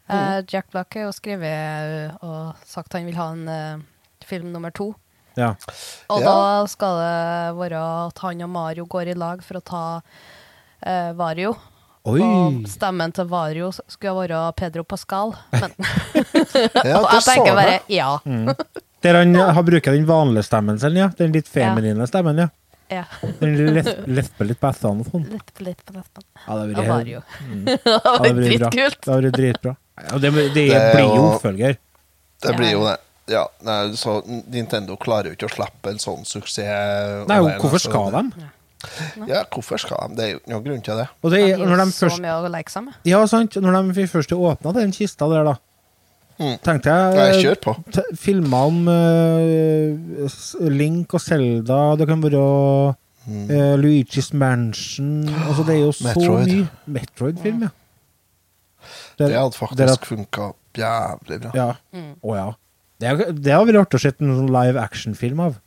Uh, 0.10 0.42
Jack 0.50 0.72
Black 0.74 0.98
har 0.98 1.06
jo 1.06 1.14
skrevet 1.14 2.26
og 2.26 2.66
sagt 2.66 2.98
han 2.98 3.06
vil 3.06 3.20
ha 3.20 3.28
en 3.36 3.46
uh, 3.46 4.26
film 4.26 4.50
nummer 4.56 4.74
to. 4.74 4.96
Ja. 5.40 5.54
Og 6.12 6.20
Ja. 6.22 6.28
da 6.28 6.68
skal 6.68 7.00
det 7.00 7.58
være 7.62 7.82
at 8.10 8.20
han 8.26 8.42
og 8.46 8.50
Mario 8.54 8.86
går 8.92 9.14
i 9.14 9.18
lag 9.18 9.42
for 9.46 9.60
å 9.62 9.64
ta 9.64 9.84
eh, 10.84 11.12
Vario. 11.20 11.56
Oi! 12.10 12.20
Og 12.24 12.62
stemmen 12.72 13.12
til 13.14 13.28
Vario 13.30 13.72
skulle 13.76 14.14
være 14.22 14.44
Pedro 14.60 14.84
Pascal. 14.88 15.34
Men 15.52 15.74
Ja, 16.84 17.00
Og 17.04 17.10
jeg 17.14 17.26
tenker 17.28 17.56
bare 17.58 17.80
ja. 17.92 18.14
Mm. 18.26 18.54
Der 19.04 19.16
han 19.22 19.36
har 19.36 19.64
bruker 19.64 19.94
den 19.96 20.06
vanlige 20.08 20.44
stemmen 20.50 20.80
sin, 20.80 20.98
ja. 21.00 21.10
Den 21.16 21.32
litt 21.32 21.48
feminine 21.48 22.04
stemmen, 22.10 22.36
ja. 22.44 22.48
ja. 22.92 23.04
Den 23.40 23.54
lesp- 23.78 24.02
lesper 24.12 24.50
litt 24.50 24.60
på 24.60 24.72
s-ene 24.76 25.06
og 25.06 25.12
sånn. 25.14 25.28
Litt, 25.32 25.54
litt 25.64 25.84
på 25.88 25.94
nesten. 25.96 26.26
Ja, 26.48 26.58
det 26.60 26.66
Og 26.66 26.82
vært 26.90 27.14
Mm. 27.40 28.42
Dritkult. 28.44 28.98
Det 29.06 29.14
hadde 29.14 29.30
vært 29.30 29.38
dritbra. 29.40 29.76
Ja, 30.04 30.18
det, 30.20 30.32
det, 30.36 30.66
Det 30.68 30.82
blir 30.96 31.06
jo- 31.06 31.30
oppfølger. 31.30 31.78
Det 32.44 32.56
blir 32.58 32.72
jo 32.76 32.84
det. 32.90 32.98
Ja, 33.30 33.44
nei, 33.62 33.92
så 34.00 34.20
Nintendo 34.50 34.96
klarer 34.98 35.30
jo 35.30 35.36
ikke 35.38 35.50
å 35.50 35.54
slippe 35.54 35.92
en 35.94 36.00
sånn 36.02 36.26
suksess. 36.26 37.28
Nei, 37.30 37.38
alene, 37.38 37.60
hvorfor 37.62 37.80
skal 37.84 38.12
de? 38.16 38.48
Ja, 39.28 39.44
hvorfor 39.52 39.78
skal 39.82 40.08
de? 40.10 40.16
Det 40.18 40.24
er 40.26 40.32
jo 40.34 40.40
noen 40.50 40.64
grunn 40.66 40.82
til 40.86 40.96
det. 41.02 41.08
Og 41.22 41.32
det, 41.34 41.42
er- 41.52 41.58
når 41.62 41.82
de 41.84 41.88
så 41.92 42.06
først 42.08 42.22
mye 42.24 42.36
å 42.42 42.50
leke 42.54 42.72
seg 42.74 42.86
med. 42.86 42.94
Ja, 43.06 43.20
sant. 43.28 43.58
Når 43.60 43.94
de 43.94 44.06
først 44.08 44.32
åpna 44.34 44.74
den 44.74 44.92
kista 44.96 45.28
der, 45.30 45.44
da, 45.52 45.58
tenkte 46.64 46.88
jeg 46.88 47.12
Mm. 47.12 47.18
Nei, 47.20 47.42
kjør 47.44 47.58
på. 47.66 47.76
t- 47.92 48.16
Filmer 48.16 48.70
om 48.70 48.88
uh, 48.88 50.70
Link 50.72 51.14
og 51.14 51.20
Zelda, 51.22 51.80
det 52.00 52.08
kan 52.08 52.22
være 52.24 52.44
eh, 53.28 53.76
Luigi's 53.78 54.32
Mansion 54.34 55.28
altså, 55.28 55.66
Det 55.68 55.76
er 55.76 55.82
jo 55.84 55.92
så 55.92 56.08
Mm. 56.08 56.16
Metroid. 56.16 56.48
mye. 56.48 56.70
Metroid-film, 56.88 57.62
ja. 57.68 57.70
Det 59.20 59.34
hadde 59.36 59.52
faktisk 59.60 60.06
funka 60.08 60.54
jævlig 60.80 61.42
bra. 61.44 61.52
Ja. 61.54 61.74
Mm. 61.94 62.14
Oh, 62.24 62.36
ja. 62.38 62.54
Det, 63.00 63.14
det 63.40 63.54
har 63.56 63.66
vært 63.66 63.80
artig 63.86 64.00
å 64.00 64.04
se 64.04 64.12
en 64.20 64.36
sånn 64.42 64.52
live 64.52 64.82
action-film 64.82 65.40
av. 65.46 65.60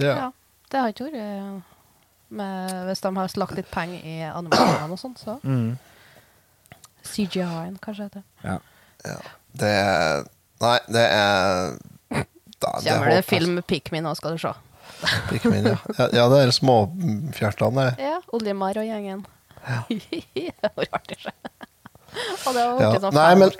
Ja. 0.00 0.14
Ja, 0.16 0.28
det 0.72 0.80
har 0.80 0.92
ikke 0.94 1.04
vært 1.10 1.18
eh, 1.20 1.48
med, 2.32 2.70
Hvis 2.88 3.02
de 3.04 3.10
har 3.18 3.34
lagt 3.42 3.58
litt 3.58 3.68
penger 3.70 4.06
i 4.08 4.14
animasjonene 4.30 4.96
og 4.96 5.00
sånn, 5.02 5.16
så 5.20 5.38
Mm. 5.44 5.74
CGI-en, 7.02 7.76
kanskje 7.82 8.06
heter 8.06 8.22
det. 8.22 8.46
Ja. 8.46 8.58
Ja. 9.04 9.16
Det 9.58 9.68
er 9.68 10.24
Nei, 10.62 10.76
det 10.94 11.02
er 11.10 11.72
da, 12.62 12.76
Kommer 12.78 13.10
det 13.10 13.24
film 13.26 13.56
Pikmin 13.66 14.04
nå, 14.06 14.12
skal 14.14 14.36
du 14.36 14.38
se. 14.38 14.52
Pikmin, 15.28 15.66
ja. 15.66 15.76
ja. 15.98 16.06
Ja, 16.14 16.26
det 16.30 16.38
er 16.44 16.52
småfjertene. 16.54 17.88
det. 17.90 18.06
Ja, 18.06 18.20
Oljemar 18.38 18.78
og 18.78 18.86
gjengen. 18.86 19.24
Ja. 19.66 19.80
det 19.90 20.70
var 20.76 20.86
artig, 21.00 21.18
sjø. 21.24 21.34
Og 22.12 22.54
det 22.54 22.64
var 22.66 22.80
Ja. 22.82 22.90
sånn 23.00 23.14
Nei, 23.16 23.34
men, 23.40 23.52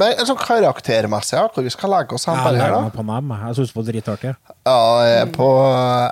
men 0.00 0.24
sånn 0.26 0.40
karaktermessig, 0.40 1.36
ja, 1.38 1.46
hvor 1.54 1.66
vi 1.66 1.70
skal 1.70 1.92
legge 1.94 2.16
oss 2.18 2.26
hen 2.26 2.40
på 2.42 2.52
det 2.54 2.62
her, 2.62 2.74
da? 2.74 2.90
på 2.94 3.04
dem. 3.06 3.32
jeg. 3.34 3.56
Syns 3.58 3.72
det 3.72 3.78
var 3.78 3.88
dritartig. 3.92 4.34
Ja, 4.66 4.78
jeg, 5.06 5.32
på, 5.36 5.48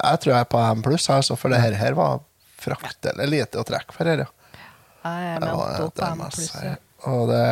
jeg 0.05 0.21
tror 0.23 0.33
jeg 0.35 0.41
er 0.41 0.51
på 0.55 0.62
M 0.71 0.85
pluss, 0.87 1.09
altså, 1.11 1.39
for 1.41 1.53
det 1.55 1.62
her, 1.62 1.79
her 1.81 1.99
var 1.99 2.21
fraktelig 2.62 3.29
lite 3.31 3.61
å 3.62 3.67
trekke 3.67 3.97
for 3.97 4.09
her, 4.11 4.27
ja. 4.27 4.31
Jeg 5.07 5.35
er 5.35 5.43
med 5.43 5.51
på 5.51 6.07
M 6.12 6.23
jeg 6.27 6.39
pluss. 6.39 6.55
Og 7.07 7.29
det 7.31 7.43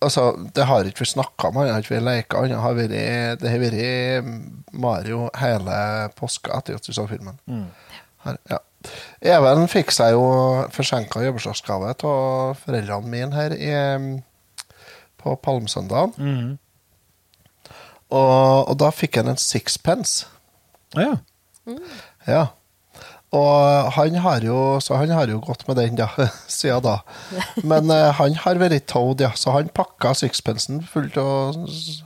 Altså, 0.00 0.30
det 0.56 0.64
har 0.64 0.86
ikke 0.88 1.04
vi 1.04 1.10
snakka 1.10 1.50
om, 1.50 1.58
han 1.60 1.74
har 1.74 1.82
ikke 1.82 1.98
vi 1.98 2.00
leka, 2.00 2.40
han 2.40 2.62
har 2.62 2.76
vært 2.78 2.94
Det 3.42 3.50
har 3.52 3.60
vært 3.60 4.30
Mario 4.72 5.26
hele 5.36 5.76
påska 6.16 6.56
etter 6.56 6.78
at 6.78 6.88
vi 6.88 6.94
så 6.96 7.04
filmen. 7.10 7.36
Mm. 7.44 7.66
Her, 8.24 8.38
ja. 8.48 8.58
Even 9.20 9.66
fikk 9.68 9.90
seg 9.92 10.14
jo 10.16 10.24
forsinka 10.72 11.20
jubileumsgave 11.26 11.90
av 11.92 12.54
foreldrene 12.62 13.10
mine 13.12 13.34
her 13.36 13.52
i, 13.56 13.74
på 15.20 15.34
palmsøndagen. 15.44 16.14
Mm. 16.16 16.58
Og, 18.10 18.70
og 18.72 18.78
da 18.80 18.88
fikk 18.94 19.20
han 19.20 19.28
en 19.34 19.38
sixpence. 19.40 20.24
Ja. 20.96 21.12
Ja. 22.26 22.46
Og 23.30 23.92
han 23.94 24.16
har 24.24 24.42
jo, 24.42 24.56
så 24.82 24.96
han 24.98 25.12
har 25.14 25.30
jo 25.30 25.38
gått 25.44 25.62
med 25.68 25.78
den 25.78 25.94
da, 26.00 26.08
siden 26.50 26.82
da. 26.82 26.96
Men 27.70 27.92
eh, 27.94 28.08
han 28.18 28.34
har 28.42 28.58
vært 28.58 28.88
toad, 28.90 29.22
ja. 29.22 29.30
Så 29.38 29.52
han 29.54 29.68
pakka 29.76 30.16
sixpensen 30.18 30.80
fullt 30.90 31.20
av 31.20 31.60
s- 31.68 32.00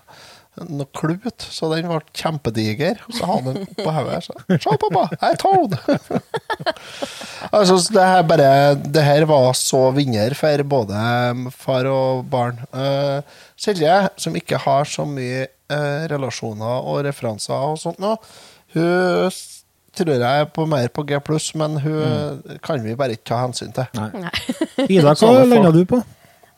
noe 0.62 0.86
klut, 0.94 1.44
så 1.50 1.68
den 1.72 1.88
ble 1.90 2.00
kjempediger. 2.14 3.00
Og 3.08 3.16
Så 3.16 3.28
hadde 3.28 3.52
han 3.52 3.56
den 3.58 3.72
oppå 3.72 3.94
hodet. 3.96 4.20
Så, 4.26 4.36
Se, 4.50 4.76
pappa, 4.84 5.04
jeg 5.14 5.34
er 5.34 5.40
toad! 5.40 5.76
altså, 7.56 7.78
det 7.94 8.06
her 8.06 8.22
bare 8.28 8.50
Det 8.78 9.04
her 9.04 9.26
var 9.30 9.50
så 9.58 9.82
vinner 9.96 10.36
for 10.38 10.64
både 10.76 11.02
far 11.54 11.90
og 11.90 12.24
barn. 12.30 12.62
Uh, 12.74 13.20
Silje, 13.58 13.96
som 14.20 14.36
ikke 14.38 14.60
har 14.62 14.88
så 14.88 15.06
mye 15.08 15.46
uh, 15.72 16.06
relasjoner 16.12 16.86
og 16.86 17.04
referanser 17.08 17.54
og 17.54 17.80
sånt 17.82 18.02
nå, 18.02 18.16
hun 18.74 19.30
tror 19.94 20.16
jeg 20.16 20.42
er 20.42 20.48
på 20.50 20.64
mer 20.66 20.88
på 20.90 21.04
G+, 21.06 21.18
men 21.54 21.76
hun 21.78 22.58
kan 22.66 22.82
vi 22.82 22.96
bare 22.98 23.14
ikke 23.14 23.28
ta 23.30 23.44
hensyn 23.44 23.70
til. 23.74 23.86
Nei. 23.94 24.26
Ida, 24.88 25.14
hva 25.14 25.30
landa 25.46 25.70
du 25.74 25.84
på? 25.86 26.00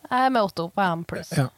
Jeg 0.07 0.29
er 0.29 0.33
med 0.33 0.47
Otto 0.47 0.69
på 0.73 0.87
M 0.87 1.05
pluss. 1.05 1.33
Ja. 1.37 1.51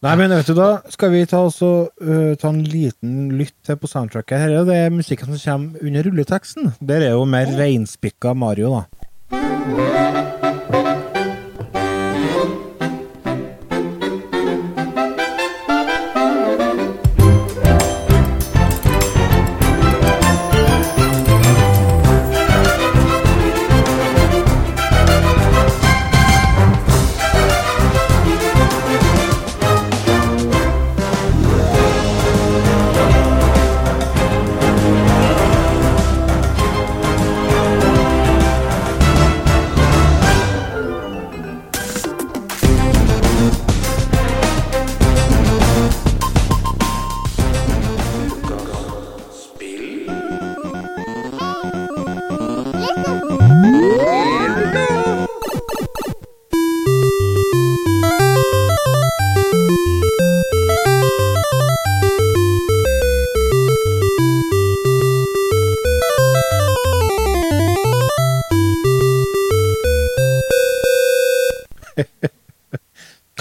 Nei, 0.00 0.14
men 0.16 0.32
vet 0.32 0.48
du 0.48 0.54
da, 0.56 0.68
skal 0.88 1.10
vi 1.12 1.26
ta, 1.28 1.42
også, 1.44 1.70
uh, 2.00 2.30
ta 2.40 2.48
en 2.48 2.62
liten 2.64 3.34
lytt 3.36 3.52
til 3.68 3.76
på 3.76 3.90
soundtracket. 3.90 4.40
Her 4.40 4.54
er 4.62 4.64
det 4.64 4.78
musikken 4.96 5.36
som 5.36 5.42
kommer 5.44 5.84
under 5.90 6.08
rulleteksten. 6.08 6.72
Der 6.80 7.04
er 7.04 7.12
jo 7.18 7.28
mer 7.28 7.52
reinspikka 7.60 8.32
Mario, 8.32 8.78
da. 8.78 10.39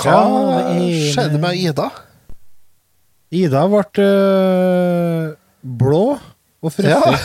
Hva 0.09 0.77
skjedde 1.13 1.41
med 1.41 1.59
Ida? 1.59 1.89
Ida 3.39 3.61
ble 3.69 3.83
øh, 4.01 5.29
blå 5.61 6.03
og 6.17 6.73
frosset. 6.73 6.89
Ja, 6.89 7.19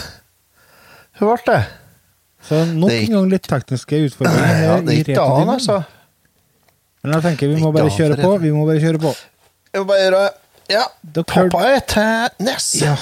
hun 1.21 1.31
ble 1.33 1.49
det. 1.49 1.63
Så 2.45 2.61
nok 2.69 2.93
en 2.93 3.13
gang 3.15 3.29
litt 3.33 3.47
tekniske 3.49 4.03
utfordringer 4.05 4.45
her 4.51 4.65
Ja, 4.67 4.73
det 4.85 4.99
gikk 4.99 5.09
i 5.09 5.15
ikke 5.15 5.25
an, 5.25 5.53
altså. 5.55 5.79
Men 7.05 7.15
jeg 7.17 7.25
tenker 7.25 7.53
vi 7.53 7.61
må 7.63 7.71
bare 7.73 7.93
kjøre 7.93 8.19
på. 8.21 8.33
Vi 8.43 8.53
må 8.53 8.67
bare 8.69 8.83
kjøre 8.83 9.01
på. 9.01 9.13
Jeg 9.73 9.81
må 9.81 9.89
bare 9.89 10.03
gjøre 10.05 10.25
Ja. 10.73 10.85
Popeye 11.21 11.81
til 11.89 12.45
Ness. 12.45 12.69
Ja. 12.83 12.95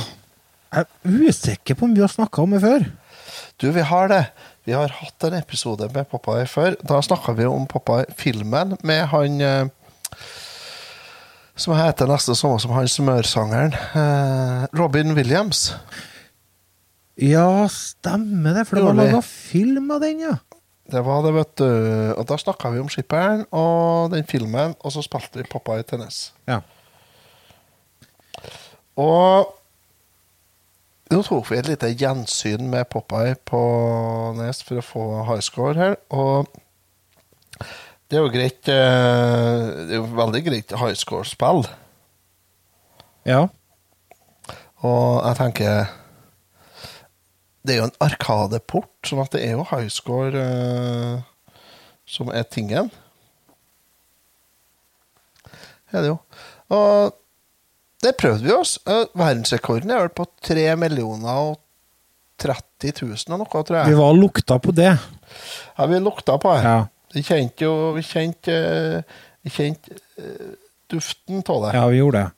Jeg 0.73 0.87
er 0.87 1.19
usikker 1.29 1.77
på 1.79 1.87
om 1.87 1.95
vi 1.95 2.03
har 2.03 2.11
snakka 2.11 2.43
om 2.43 2.55
det 2.55 2.63
før. 2.63 2.87
Du, 3.61 3.69
vi 3.75 3.85
har 3.87 4.09
det. 4.11 4.23
Vi 4.63 4.75
har 4.77 4.93
hatt 4.95 5.25
en 5.27 5.35
episode 5.35 5.89
med 5.91 6.07
Popeye 6.11 6.47
før. 6.47 6.77
Da 6.87 7.01
snakka 7.03 7.35
vi 7.35 7.49
om 7.51 7.65
Popeye-filmen 7.67 8.77
med 8.87 9.07
han 9.11 9.41
eh, 9.43 9.71
som 11.59 11.75
heter 11.75 12.11
neste 12.11 12.37
sommer 12.39 12.63
som 12.63 12.75
han 12.77 12.87
smørsangeren. 12.91 13.75
Eh, 13.75 14.69
Robin 14.79 15.17
Williams. 15.19 15.73
Ja, 17.19 17.67
stemmer 17.69 18.55
det, 18.57 18.69
for 18.69 18.79
det 18.79 18.85
var 18.87 18.99
laga 19.01 19.23
film 19.27 19.91
av 19.93 20.01
den, 20.05 20.23
ja. 20.29 20.37
Det 20.93 21.03
var 21.07 21.27
det, 21.27 21.33
vet 21.37 21.57
du. 21.59 21.67
Og 22.21 22.23
da 22.29 22.39
snakka 22.39 22.71
vi 22.73 22.81
om 22.83 22.91
skipperen 22.93 23.45
og 23.51 24.15
den 24.15 24.27
filmen, 24.29 24.77
og 24.79 24.95
så 24.95 25.03
spilte 25.05 25.43
vi 25.43 25.49
Popeye 25.51 25.83
Tennis. 25.87 26.31
Ja. 26.47 26.61
Og 29.01 29.51
nå 31.13 31.21
tok 31.27 31.51
vi 31.51 31.59
et 31.61 31.69
lite 31.69 31.91
gjensyn 32.01 32.71
med 32.73 32.89
Popeye 32.93 33.37
på 33.49 33.61
Nes 34.39 34.63
for 34.65 34.81
å 34.81 34.85
få 34.87 35.07
high 35.29 35.45
score 35.45 35.77
her, 35.77 35.97
og 36.09 36.49
det 38.13 38.19
er 38.19 38.25
jo 38.27 38.33
greit 38.33 38.69
eh, 38.69 39.67
Det 39.89 39.95
er 39.95 40.01
jo 40.01 40.09
veldig 40.19 40.41
greit 40.45 40.75
high 40.77 40.97
score-spill. 41.01 41.63
Ja. 43.25 43.47
Og 44.85 45.23
jeg 45.23 45.39
tenker 45.39 45.93
Det 47.63 47.73
er 47.73 47.81
jo 47.81 47.87
en 47.89 47.97
arkadeport, 48.05 48.93
sånn 49.09 49.23
at 49.23 49.33
det 49.33 49.45
er 49.47 49.57
jo 49.57 49.65
high 49.71 49.89
score 49.93 50.45
eh, 50.45 51.57
som 52.05 52.29
er 52.35 52.45
tingen. 52.53 52.91
Det 55.89 56.01
er 56.01 56.05
det 56.05 56.13
jo. 56.13 56.19
Og 56.73 57.17
det 58.03 58.17
prøvde 58.19 58.47
vi 58.47 58.55
oss. 58.55 58.77
Eh, 58.87 59.05
Verdensrekorden 59.19 59.93
er 59.93 60.05
vel 60.05 60.15
på 60.17 60.27
3 60.49 60.73
millioner 60.81 61.43
og 61.51 61.61
30 62.43 62.95
000 63.05 63.35
og 63.37 63.43
noe, 63.45 63.63
tror 63.63 63.79
jeg. 63.79 63.93
Vi 63.93 64.01
var 64.01 64.19
lukta 64.19 64.59
på 64.63 64.75
det. 64.75 64.91
Ja, 65.79 65.87
vi 65.89 66.03
lukta 66.03 66.39
på 66.43 66.57
det. 66.57 66.63
Ja. 66.67 66.79
Vi 67.13 67.21
kjente 67.21 67.67
jo 67.67 67.73
Vi 67.93 68.03
kjente, 68.09 68.53
eh, 68.53 69.19
vi 69.45 69.53
kjente 69.53 69.99
eh, 70.19 70.55
duften 70.91 71.43
av 71.47 71.67
det. 71.67 71.75
Ja, 71.77 71.89
vi 71.93 72.01
gjorde 72.01 72.25
det. 72.25 72.31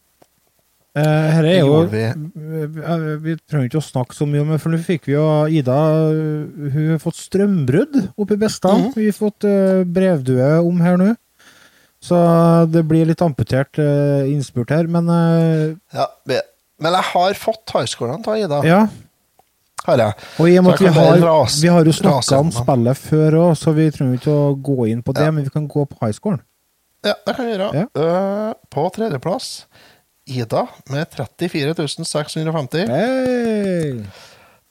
Uh, 0.95 1.27
her 1.35 1.47
er 1.51 1.57
jo 1.59 1.79
vi. 1.91 2.05
Vi 3.25 3.33
trenger 3.51 3.67
ikke 3.67 3.81
å 3.81 3.83
snakke 3.83 4.15
så 4.15 4.29
mye 4.31 4.45
om 4.45 4.53
det, 4.53 4.61
for 4.63 4.71
nå 4.71 4.79
fikk 4.79 5.09
vi 5.09 5.17
jo 5.17 5.25
Ida 5.51 5.75
Hun 6.15 6.93
har 6.93 7.01
fått 7.03 7.19
strømbrudd 7.19 7.97
oppe 8.15 8.37
i 8.37 8.39
Bestan. 8.39 8.85
Mhm. 8.85 8.93
Vi 8.95 9.09
har 9.09 9.17
fått 9.17 9.47
uh, 9.49 9.83
brevdue 9.83 10.53
om 10.63 10.79
her 10.85 11.01
nå. 11.01 11.09
Så 12.05 12.19
det 12.69 12.83
blir 12.85 13.09
litt 13.09 13.23
amputert 13.25 13.79
uh, 13.81 14.27
innspurt 14.29 14.75
her, 14.75 14.89
men 14.93 15.09
uh, 15.09 15.73
Ja, 15.97 16.11
men 16.29 16.99
jeg 16.99 17.09
har 17.15 17.39
fått 17.41 17.73
highscorene 17.73 18.21
av 18.21 18.39
Ida. 18.41 18.61
ja. 18.69 18.85
Har 19.85 20.01
jeg. 20.01 20.15
Og 20.41 20.47
i 20.49 20.55
og 20.57 20.65
med 20.65 20.79
at 20.79 20.81
vi 20.81 20.91
har, 20.97 21.19
ras- 21.21 21.59
vi 21.61 21.69
har 21.69 21.85
jo 21.85 21.93
snakka 21.93 22.39
om 22.41 22.49
spillet 22.55 22.97
før 22.97 23.35
òg, 23.43 23.51
så 23.61 23.75
vi 23.77 23.91
trenger 23.93 24.17
ikke 24.17 24.33
å 24.33 24.55
gå 24.57 24.87
inn 24.89 25.03
på 25.05 25.13
det, 25.13 25.27
men 25.29 25.45
vi 25.45 25.53
kan 25.53 25.67
gå 25.69 25.85
på 25.91 25.99
highscoren. 26.01 26.41
Ja, 27.05 27.13
det 27.27 27.35
kan 27.37 27.45
vi 27.45 27.53
gjøre. 27.53 27.67
Ja. 27.77 27.89
Uh, 27.93 28.55
på 28.73 28.87
tredjeplass 28.97 29.51
Ida 30.25 30.63
med 30.89 31.11
34 31.13 31.75
650. 32.01 32.89
Hey! 32.89 33.99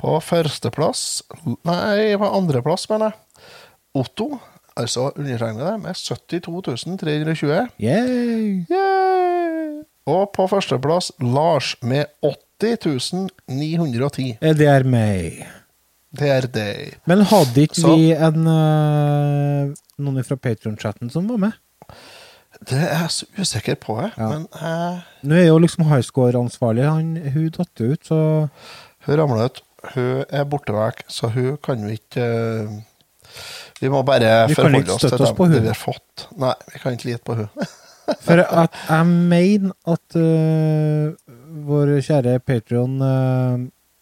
På 0.01 0.17
førsteplass 0.17 1.21
Nei, 1.45 2.15
på 2.17 2.31
andreplass, 2.34 2.88
mener 2.89 3.13
jeg. 3.13 3.45
Otto, 4.01 4.31
altså 4.78 5.09
undertegnede, 5.15 5.78
med 5.82 5.95
72 5.95 6.84
320. 7.01 7.67
Yay! 7.80 8.65
Yay! 8.71 9.84
Og 10.09 10.32
på 10.36 10.47
førsteplass 10.51 11.11
Lars 11.24 11.76
med 11.82 12.05
80 12.24 13.30
910. 13.47 14.38
Eh, 14.41 14.53
Det 14.55 14.67
er 14.67 14.84
meg. 14.84 15.45
Det 16.13 16.30
er 16.30 16.45
deg. 16.47 16.97
Men 17.09 17.24
hadde 17.26 17.61
ikke 17.65 17.82
Så- 17.82 17.95
vi 17.97 18.11
en 18.13 18.47
eh, 18.47 19.74
noen 19.99 20.24
fra 20.24 20.36
Patrion-chatten 20.36 21.09
som 21.11 21.28
var 21.28 21.38
med? 21.38 21.51
Det 22.69 22.78
er 22.78 22.99
jeg 23.01 23.09
så 23.09 23.26
usikker 23.39 23.76
på, 23.82 23.95
jeg. 24.01 24.11
Ja. 24.17 24.28
Men 24.30 24.47
jeg 24.53 25.01
Nå 25.24 25.36
er 25.36 25.47
jo 25.47 25.57
liksom 25.57 25.86
highscore-ansvarlig. 25.89 26.86
Han, 26.86 27.15
hun 27.34 27.49
datt 27.49 27.82
ut, 27.82 28.05
så 28.05 28.49
hun 29.07 29.17
ramla 29.19 29.45
ut. 29.49 29.61
Hun 29.95 30.24
er 30.30 30.45
borte 30.45 30.71
vekk, 30.71 31.01
så 31.11 31.28
hun 31.34 31.57
kan 31.63 31.82
jo 31.82 31.89
ikke 31.91 32.21
eh, 32.24 32.69
Vi 33.82 33.89
må 33.91 34.01
bare 34.07 34.47
Vi 34.49 34.57
forholde 34.57 34.93
oss 34.93 35.03
til 35.03 35.15
oss 35.17 35.34
dem, 35.34 35.51
det 35.53 35.61
vi 35.63 35.71
har 35.71 35.80
fått. 35.80 36.28
Nei, 36.39 36.53
vi 36.74 36.82
kan 36.84 36.97
ikke 36.97 37.09
lite 37.11 37.26
på 37.28 37.38
hun. 37.41 37.49
For 38.26 38.41
at 38.43 38.76
jeg 38.89 39.07
mener 39.07 39.71
at 39.88 40.17
uh, 40.19 41.13
vår 41.67 41.93
kjære 42.03 42.38
Patron 42.43 42.97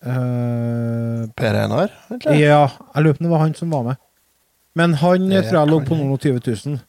Per 0.02 1.58
Einar. 1.62 1.92
Ja, 2.34 2.64
jeg 2.96 3.04
lurer 3.06 3.14
på 3.14 3.22
om 3.22 3.28
det 3.28 3.34
var 3.36 3.44
han 3.44 3.54
som 3.58 3.74
var 3.74 3.84
med. 3.92 4.00
Men 4.74 4.96
han 5.02 5.28
jeg 5.30 5.46
tror 5.50 5.60
jeg 5.60 5.70
lå 5.70 5.82
på 5.86 5.98
noen 6.00 6.16
og 6.16 6.24
20 6.24 6.42
000. 6.72 6.80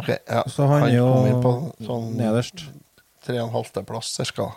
Ok, 0.00 0.08
ja. 0.08 0.42
Så 0.48 0.66
han 0.70 0.86
er 0.88 0.94
jo 0.96 1.08
på 1.44 1.52
sånn 1.84 2.14
nederst. 2.16 2.64
tre 3.22 3.36
og 3.38 3.44
en 3.50 3.54
halvte 3.54 3.84
plass, 3.86 4.08
cirka. 4.16 4.48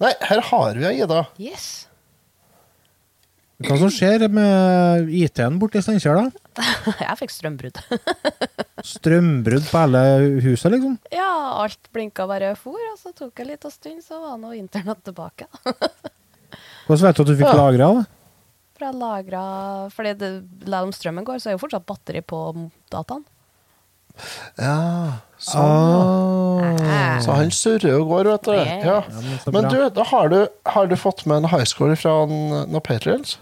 Nei, 0.00 0.14
her 0.30 0.40
har 0.48 0.78
vi 0.80 0.92
Ida. 1.02 1.24
Yes. 1.36 1.86
Hva 3.62 3.76
som 3.78 3.90
skjer 3.92 4.24
med 4.34 5.10
IT-en 5.14 5.60
borti 5.62 5.78
Steinkjer, 5.84 6.16
da? 6.18 6.64
Jeg 7.06 7.18
fikk 7.20 7.30
strømbrudd. 7.30 7.78
Strømbrudd 8.94 9.68
på 9.70 9.78
hele 9.84 10.00
huset, 10.44 10.72
liksom? 10.74 10.96
ja, 11.14 11.28
alt 11.62 11.86
blinka 11.94 12.26
bare 12.28 12.50
for, 12.58 12.74
og 12.90 12.98
så 13.00 13.12
tok 13.16 13.30
det 13.36 13.44
en 13.46 13.52
liten 13.52 13.72
stund, 13.72 14.02
så 14.04 14.18
var 14.20 14.40
nå 14.42 14.50
internett 14.58 15.04
tilbake. 15.06 15.46
Hvordan 16.88 17.06
vet 17.06 17.16
du 17.16 17.22
at 17.24 17.30
du 17.30 17.36
fikk 17.38 17.46
Ja. 17.48 17.54
lagra 17.62 17.92
det? 18.00 18.04
For 18.74 18.84
jeg 18.88 18.98
lagra 18.98 19.44
Fordi 19.94 20.12
det, 20.18 20.28
selv 20.66 20.80
om 20.82 20.92
strømmen 20.92 21.24
går, 21.26 21.38
så 21.40 21.48
er 21.52 21.54
jo 21.54 21.62
fortsatt 21.62 21.86
batteri 21.86 22.20
på 22.26 22.40
dataen. 22.92 23.22
Ja, 24.58 25.22
sånn. 25.42 26.82
Ah. 26.86 27.16
Så 27.22 27.34
han 27.34 27.50
surrer 27.54 27.96
og 28.00 28.10
går, 28.12 28.28
vet 28.34 28.44
du. 28.46 28.52
Ja. 28.54 28.76
Ja, 28.82 28.98
men 29.10 29.56
Men 29.56 29.70
du, 29.72 29.78
da 29.94 30.04
har 30.10 30.28
du, 30.30 30.38
har 30.74 30.86
du 30.90 30.94
fått 30.98 31.24
med 31.26 31.40
en 31.42 31.48
highscore 31.54 31.96
fra 31.98 32.12
en- 32.26 32.66
noen 32.70 32.82
patrions? 32.84 33.38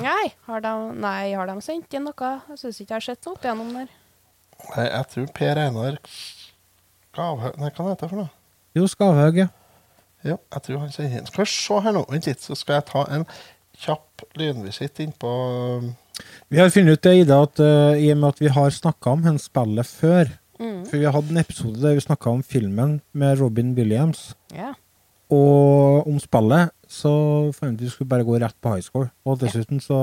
Nei, 0.00 0.32
har 0.48 0.62
de, 0.64 0.72
nei, 0.98 1.34
har 1.36 1.50
de 1.50 1.58
sendt 1.62 1.94
inn 1.94 2.06
noe? 2.08 2.30
Jeg 2.50 2.60
syns 2.60 2.80
ikke 2.82 2.96
jeg 2.96 3.00
har 3.00 3.06
sett 3.06 3.26
noe 3.26 3.36
opp 3.36 3.44
igjennom 3.46 3.74
der. 3.76 3.92
Nei, 4.64 4.86
jeg 4.88 5.10
tror 5.12 5.26
Per 5.34 5.60
Einar 5.60 5.98
Skavhaug 6.08 7.58
Nei, 7.60 7.70
hva 7.74 7.88
heter 7.90 8.06
det 8.06 8.10
for 8.10 8.20
noe? 8.22 8.30
Jo, 8.74 8.86
Skavhaug, 8.90 9.42
ja. 9.44 9.48
Ja, 10.24 10.38
jeg 10.38 10.64
tror 10.66 10.80
han 10.82 10.94
sender 10.94 11.18
inn. 11.20 11.28
Skal 11.28 11.44
vi 11.44 11.50
se 11.52 11.80
her 11.84 11.94
nå, 11.94 12.04
vent 12.10 12.30
litt, 12.30 12.42
så 12.42 12.56
skal 12.58 12.80
jeg 12.80 12.88
ta 12.90 13.04
en 13.12 13.26
kjapp 13.84 14.24
lynvisitt 14.38 15.02
innpå 15.04 15.34
Vi 16.48 16.58
har 16.62 16.72
funnet 16.72 16.96
ut 16.96 17.04
det, 17.04 17.18
Ida, 17.24 17.42
at 17.44 17.60
uh, 17.60 17.98
i 17.98 18.08
og 18.14 18.22
med 18.22 18.32
at 18.32 18.42
vi 18.42 18.54
har 18.54 18.74
snakka 18.74 19.14
om 19.14 19.26
hennes 19.28 19.46
spillet 19.50 19.90
før 19.90 20.32
Mm. 20.60 20.84
For 20.86 21.00
vi 21.00 21.10
hadde 21.10 21.32
en 21.32 21.40
episode 21.40 21.82
der 21.82 21.96
vi 21.96 22.04
snakka 22.04 22.30
om 22.30 22.42
filmen 22.42 23.00
med 23.12 23.40
Robin 23.40 23.74
Williams. 23.74 24.34
Yeah. 24.54 24.74
Og 25.30 26.06
om 26.06 26.18
spillet 26.22 26.70
så 26.90 27.14
fant 27.56 27.80
vi 27.80 27.90
skulle 27.92 28.10
bare 28.10 28.26
gå 28.26 28.36
rett 28.40 28.56
på 28.62 28.74
high 28.74 28.84
score. 28.84 29.10
Og 29.24 29.38
dessuten 29.40 29.80
så 29.82 29.98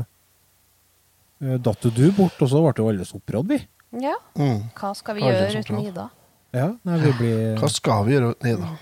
uh, 0.00 1.56
datt 1.64 1.86
jo 1.86 1.92
du 1.94 2.06
bort, 2.16 2.40
og 2.40 2.50
så 2.50 2.62
ble 2.64 2.74
jo 2.78 2.90
alle 2.90 3.06
opprådd, 3.18 3.54
vi. 3.54 3.60
ja. 4.04 4.16
Mm. 4.38 4.66
Hva 4.78 4.94
skal 4.98 5.18
vi 5.18 5.26
gjøre 5.26 5.60
uten. 5.60 5.80
Ida? 5.84 6.08
Ja, 6.54 6.68
nei, 6.86 6.98
vi 7.02 7.14
blir 7.18 7.56
Hva 7.58 7.70
skal 7.72 8.04
vi 8.06 8.14
gjøre 8.14 8.34
uten 8.34 8.52
Ida? 8.52 8.74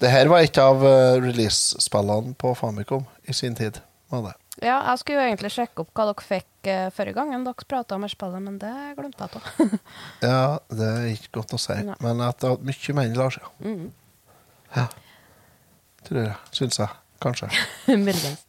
Det 0.00 0.10
her 0.12 0.30
var 0.30 0.44
et 0.44 0.58
av 0.62 0.84
eh, 0.86 1.16
release-spillene 1.20 2.36
på 2.38 2.52
Famicom 2.54 3.02
i 3.26 3.34
sin 3.34 3.56
tid. 3.58 3.80
Var 4.10 4.22
det. 4.28 4.36
Ja, 4.60 4.76
jeg 4.90 5.00
skulle 5.00 5.20
jo 5.20 5.26
egentlig 5.28 5.50
sjekke 5.54 5.84
opp 5.84 5.90
hva 5.96 6.08
dere 6.08 6.26
fikk 6.26 6.68
uh, 6.68 6.88
forrige 6.92 7.16
gangen 7.16 7.44
dere 7.46 7.66
prata 7.70 7.96
om 7.96 8.06
spillet, 8.10 8.42
men 8.42 8.58
det 8.60 8.72
glemte 8.98 9.26
jeg 9.26 9.38
av. 9.38 9.76
Ja, 10.30 10.40
det 10.68 10.88
er 10.88 11.06
ikke 11.14 11.38
godt 11.38 11.54
å 11.56 11.60
si, 11.62 11.76
Nei. 11.86 11.94
men 12.04 12.20
at 12.26 12.40
det 12.42 12.50
har 12.50 12.66
mye 12.66 12.96
mer 12.98 13.08
enn 13.08 13.16
Lars, 13.16 13.38
ja. 13.40 13.52
mm. 13.62 13.86
ja. 14.76 14.86
Tror 16.10 16.24
jeg. 16.26 16.34
Syns 16.58 16.78
jeg. 16.82 16.90
Kanskje. 17.20 17.48
Muligens. 18.00 18.40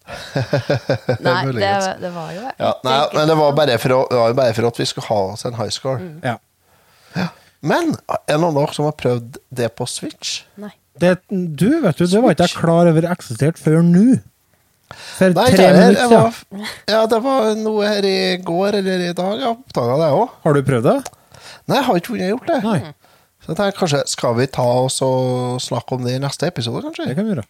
Nei, 1.26 1.40
det, 1.52 1.72
det 2.02 2.12
var 2.16 2.30
jo 2.32 2.44
Ja, 2.56 2.70
nei, 2.88 2.98
men 3.18 3.28
det 3.28 3.36
var 3.38 3.56
bare 3.58 3.76
for, 3.84 3.94
å, 3.98 4.02
det 4.10 4.20
var 4.22 4.32
jo 4.32 4.38
bare 4.40 4.56
for 4.58 4.68
at 4.70 4.80
vi 4.80 4.88
skulle 4.88 5.08
ha 5.12 5.20
oss 5.34 5.44
en 5.50 5.58
high 5.60 5.72
score. 5.76 6.00
Mm. 6.00 6.22
Ja. 6.24 7.28
Men 7.62 7.92
er 8.10 8.22
det 8.32 8.38
noen 8.42 8.56
av 8.56 8.62
dere 8.64 8.74
som 8.78 8.88
har 8.88 8.96
prøvd 8.98 9.38
det 9.60 9.68
på 9.78 9.86
Switch? 9.92 10.38
Nei. 10.62 10.72
det, 11.04 11.18
Du, 11.30 11.68
vet 11.84 12.00
du, 12.00 12.06
det 12.10 12.22
var 12.24 12.34
ikke 12.34 12.48
jeg 12.48 12.58
klar 12.64 12.90
over 12.90 13.06
eksistert 13.12 13.60
før 13.62 13.84
nå. 13.86 14.06
For 15.20 15.32
Nei, 15.36 15.46
tre 15.54 15.60
det, 15.60 15.68
er- 15.68 15.78
minutter 15.78 16.32
siden. 16.32 16.66
ja, 16.96 17.04
det 17.12 17.20
var 17.24 17.52
noe 17.60 17.86
her 17.92 18.08
i 18.08 18.16
går 18.44 18.80
eller 18.82 19.04
i 19.10 19.14
dag. 19.16 19.36
Jeg 19.44 19.52
oppdaga 19.52 20.00
det 20.02 20.10
òg. 20.18 20.34
Har 20.48 20.58
du 20.58 20.64
prøvd 20.72 20.88
det? 20.90 20.98
Nei, 21.70 21.78
jeg 21.78 21.86
har 21.92 22.00
ikke 22.02 22.12
funnet 22.16 22.32
gjort 22.34 22.50
det. 22.50 22.58
Nei. 22.66 22.80
Så 23.42 23.50
jeg 23.52 23.58
tenker 23.58 23.80
kanskje, 23.80 24.04
Skal 24.08 24.36
vi 24.38 24.46
ta 24.48 24.64
oss 24.86 25.02
og 25.02 25.60
snakke 25.62 25.96
om 25.98 26.04
det 26.06 26.14
i 26.16 26.22
neste 26.22 26.48
episode, 26.48 26.84
kanskje? 26.86 27.08
Det 27.10 27.16
kan 27.18 27.26
vi 27.26 27.34
gjøre. 27.36 27.48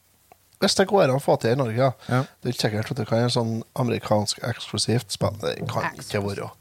Hvis 0.62 0.76
det 0.78 0.88
går 0.88 1.04
an 1.10 1.16
å 1.18 1.22
få 1.22 1.36
til 1.42 1.52
i 1.56 1.58
Norge. 1.58 1.76
Ja. 1.78 1.92
Ja. 2.08 2.22
Det 2.40 2.50
er 2.50 2.54
ikke 2.54 2.62
sikkert 2.68 2.92
at 2.92 2.98
det 3.02 3.08
kan 3.10 3.18
være 3.18 3.30
en 3.32 3.34
sånn 3.34 3.54
amerikansk 3.82 4.44
eksklusivt 4.46 5.12
spill. 5.12 5.36
Det 5.42 5.56
kan 5.72 5.88
ikke 5.98 6.22
være. 6.24 6.52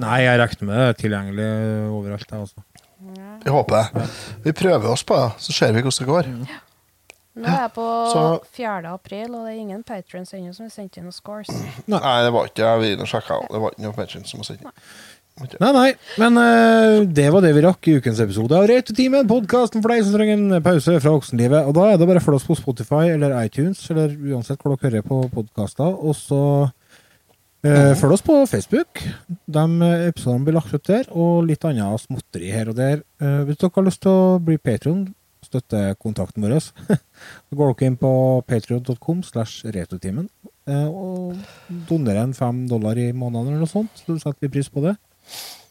Nei, 0.00 0.18
jeg 0.22 0.38
regner 0.40 0.68
med 0.68 0.76
det 0.78 0.88
er 0.88 0.98
tilgjengelig 1.00 1.46
overalt. 1.90 2.30
Jeg, 2.30 2.40
altså. 2.44 2.66
Vi 3.44 3.50
håper 3.54 3.76
det. 3.96 4.08
Vi 4.44 4.52
prøver 4.56 4.90
oss 4.92 5.02
på 5.08 5.16
det, 5.18 5.30
så 5.42 5.52
ser 5.56 5.72
vi 5.74 5.82
hvordan 5.82 6.04
det 6.04 6.10
går. 6.12 6.28
Nå 7.40 7.46
er 7.48 7.60
jeg 7.64 7.72
på 7.72 7.86
Så- 8.12 8.44
4. 8.52 8.92
april, 8.92 9.34
og 9.34 9.46
det 9.46 9.54
er 9.54 9.60
ingen 9.60 9.82
patrons 9.82 10.32
ennå 10.34 10.52
som 10.54 10.66
har 10.66 10.70
sendt 10.70 10.96
inn 10.98 11.04
noen 11.08 11.12
scores. 11.16 11.48
Nei, 11.88 12.22
det 12.24 12.32
var 12.32 12.46
ikke 12.50 12.66
jeg. 12.66 12.98
Vi 12.98 13.06
sjekka. 13.06 13.40
Det 13.50 13.60
var 13.60 13.70
ikke 13.70 13.82
noen 13.86 13.94
patrons 13.96 14.30
som 14.30 14.40
har 14.40 14.44
sendt. 14.44 14.66
Nei, 15.40 15.70
nei, 15.72 15.90
men 16.20 16.36
uh, 16.36 17.06
det 17.08 17.30
var 17.32 17.40
det 17.40 17.54
vi 17.56 17.62
rakk 17.64 17.88
i 17.88 17.94
ukens 17.96 18.18
episode 18.20 18.56
av 18.56 18.66
Rautetimen, 18.68 19.28
podkasten 19.28 19.80
for 19.80 19.92
deg 19.92 20.02
som 20.04 20.16
trenger 20.18 20.36
en 20.36 20.64
pause 20.64 20.98
fra 21.00 21.14
voksenlivet. 21.14 21.64
Og 21.64 21.76
da 21.78 21.86
er 21.88 22.00
det 22.00 22.08
bare 22.10 22.20
å 22.20 22.24
følge 22.24 22.42
oss 22.42 22.48
på 22.48 22.58
Spotify 22.58 23.14
eller 23.14 23.32
iTunes, 23.40 23.80
eller 23.92 24.12
uansett 24.34 24.60
hvor 24.60 24.74
dere 24.74 25.00
hører 25.00 25.06
på 25.08 25.22
podkaster. 25.32 25.96
Og 25.96 26.18
så 26.18 26.42
uh, 26.68 27.94
følg 28.02 28.18
oss 28.18 28.26
på 28.26 28.36
Facebook. 28.50 29.00
De 29.48 29.66
episodene 30.10 30.44
blir 30.44 30.58
lagt 30.58 30.76
ut 30.76 30.92
der, 30.92 31.08
og 31.08 31.48
litt 31.48 31.64
annet 31.64 32.04
småtteri 32.04 32.52
her 32.52 32.74
og 32.74 32.76
der. 32.82 33.00
Uh, 33.22 33.40
hvis 33.48 33.62
dere 33.62 33.72
har 33.78 33.88
lyst 33.88 34.04
til 34.04 34.12
å 34.12 34.38
bli 34.44 34.60
patron, 34.60 35.06
støtte 35.46 35.86
kontakten 36.04 36.44
vår, 36.44 36.58
så 37.48 37.56
går 37.56 37.78
dere 37.78 37.94
inn 37.94 38.00
på 38.00 38.16
patreon.com 38.44 39.24
slash 39.24 39.64
Rautetimen. 39.72 40.28
og 40.68 41.38
donerer 41.88 42.26
en 42.26 42.36
fem 42.36 42.66
dollar 42.68 42.98
i 43.00 43.08
måneden 43.10 43.54
eller 43.54 43.64
noe 43.64 43.78
sånt. 43.78 44.04
Så 44.04 44.20
setter 44.20 44.44
vi 44.44 44.58
pris 44.60 44.68
på 44.68 44.84
det. 44.84 44.98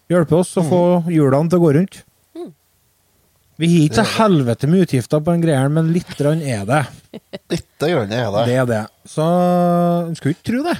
Hjelpe 0.10 0.39
oss 0.39 0.55
å 0.57 0.64
få 0.66 0.82
hjulene 1.14 1.51
til 1.51 1.60
å 1.60 1.64
gå 1.64 1.74
rundt. 1.78 1.99
Vi 3.60 3.68
har 3.68 3.89
ikke 3.89 4.03
så 4.05 4.22
helvete 4.24 4.70
med 4.72 4.86
utgifter 4.86 5.20
på 5.20 5.34
den 5.36 5.41
greia, 5.43 5.66
men 5.68 5.89
litt 5.91 6.12
grann 6.16 6.39
er 6.41 6.62
det. 6.66 6.80
Litt 7.51 7.84
grann 7.84 8.14
er 8.16 8.30
det. 8.32 8.43
Det 8.47 8.55
er 8.62 8.70
det. 8.70 8.80
Så 9.12 9.26
en 10.07 10.16
skulle 10.16 10.38
ikke 10.38 10.47
tro 10.47 10.62
det. 10.70 10.78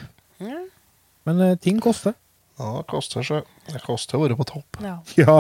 Men 1.28 1.42
eh, 1.44 1.58
ting 1.60 1.82
koster. 1.84 2.16
Ja, 2.60 2.70
det 2.78 2.86
koster 2.92 3.26
seg. 3.28 3.50
Det 3.68 3.82
koster 3.84 4.16
å 4.18 4.24
være 4.24 4.38
på 4.40 4.48
topp. 4.48 4.80
Ja. 4.84 4.96
Ja, 5.20 5.36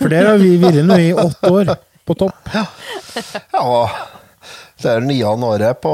for 0.00 0.10
der 0.10 0.32
har 0.32 0.42
vi 0.42 0.56
vært 0.62 0.82
nå 0.86 0.98
i 0.98 1.12
åtte 1.14 1.52
år 1.54 1.72
på 2.08 2.18
topp. 2.18 2.50
Ja, 2.50 3.78
det 4.82 4.90
er 4.90 5.04
niende 5.06 5.46
året 5.54 5.78
på 5.86 5.90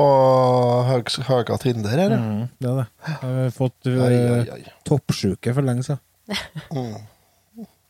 høg, 0.88 1.12
høga 1.28 1.58
Tinder 1.60 2.00
her. 2.00 2.16
ja. 2.16 2.20
Mm, 2.24 2.42
det 2.56 2.72
er 2.72 2.78
det. 2.80 2.86
Jeg 3.12 3.36
har 3.36 3.50
fått 3.60 3.90
uh, 3.92 4.68
toppsjuke 4.88 5.52
for 5.52 5.68
lenge 5.68 5.84
siden. 5.84 6.00
Mm. 6.74 6.98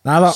Nei 0.09 0.19
da. 0.23 0.31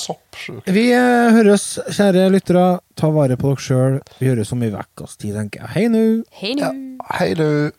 Vi 0.69 0.83
eh, 0.93 1.29
høres, 1.33 1.63
kjære 1.95 2.27
lyttere. 2.33 2.65
Ta 2.99 3.09
vare 3.13 3.37
på 3.39 3.53
dere 3.53 3.63
sjøl. 3.63 3.95
Vi 4.19 4.29
høres 4.29 4.51
om 4.53 4.65
ei 4.65 4.73
ukes 4.73 5.15
tid, 5.17 5.37
tenker 5.37 5.63
jeg. 5.63 5.71
Hei 5.75 5.85
nu. 5.93 6.03
Hei 6.41 6.53
nå. 6.59 6.69
Hei, 7.17 7.31
du. 7.39 7.71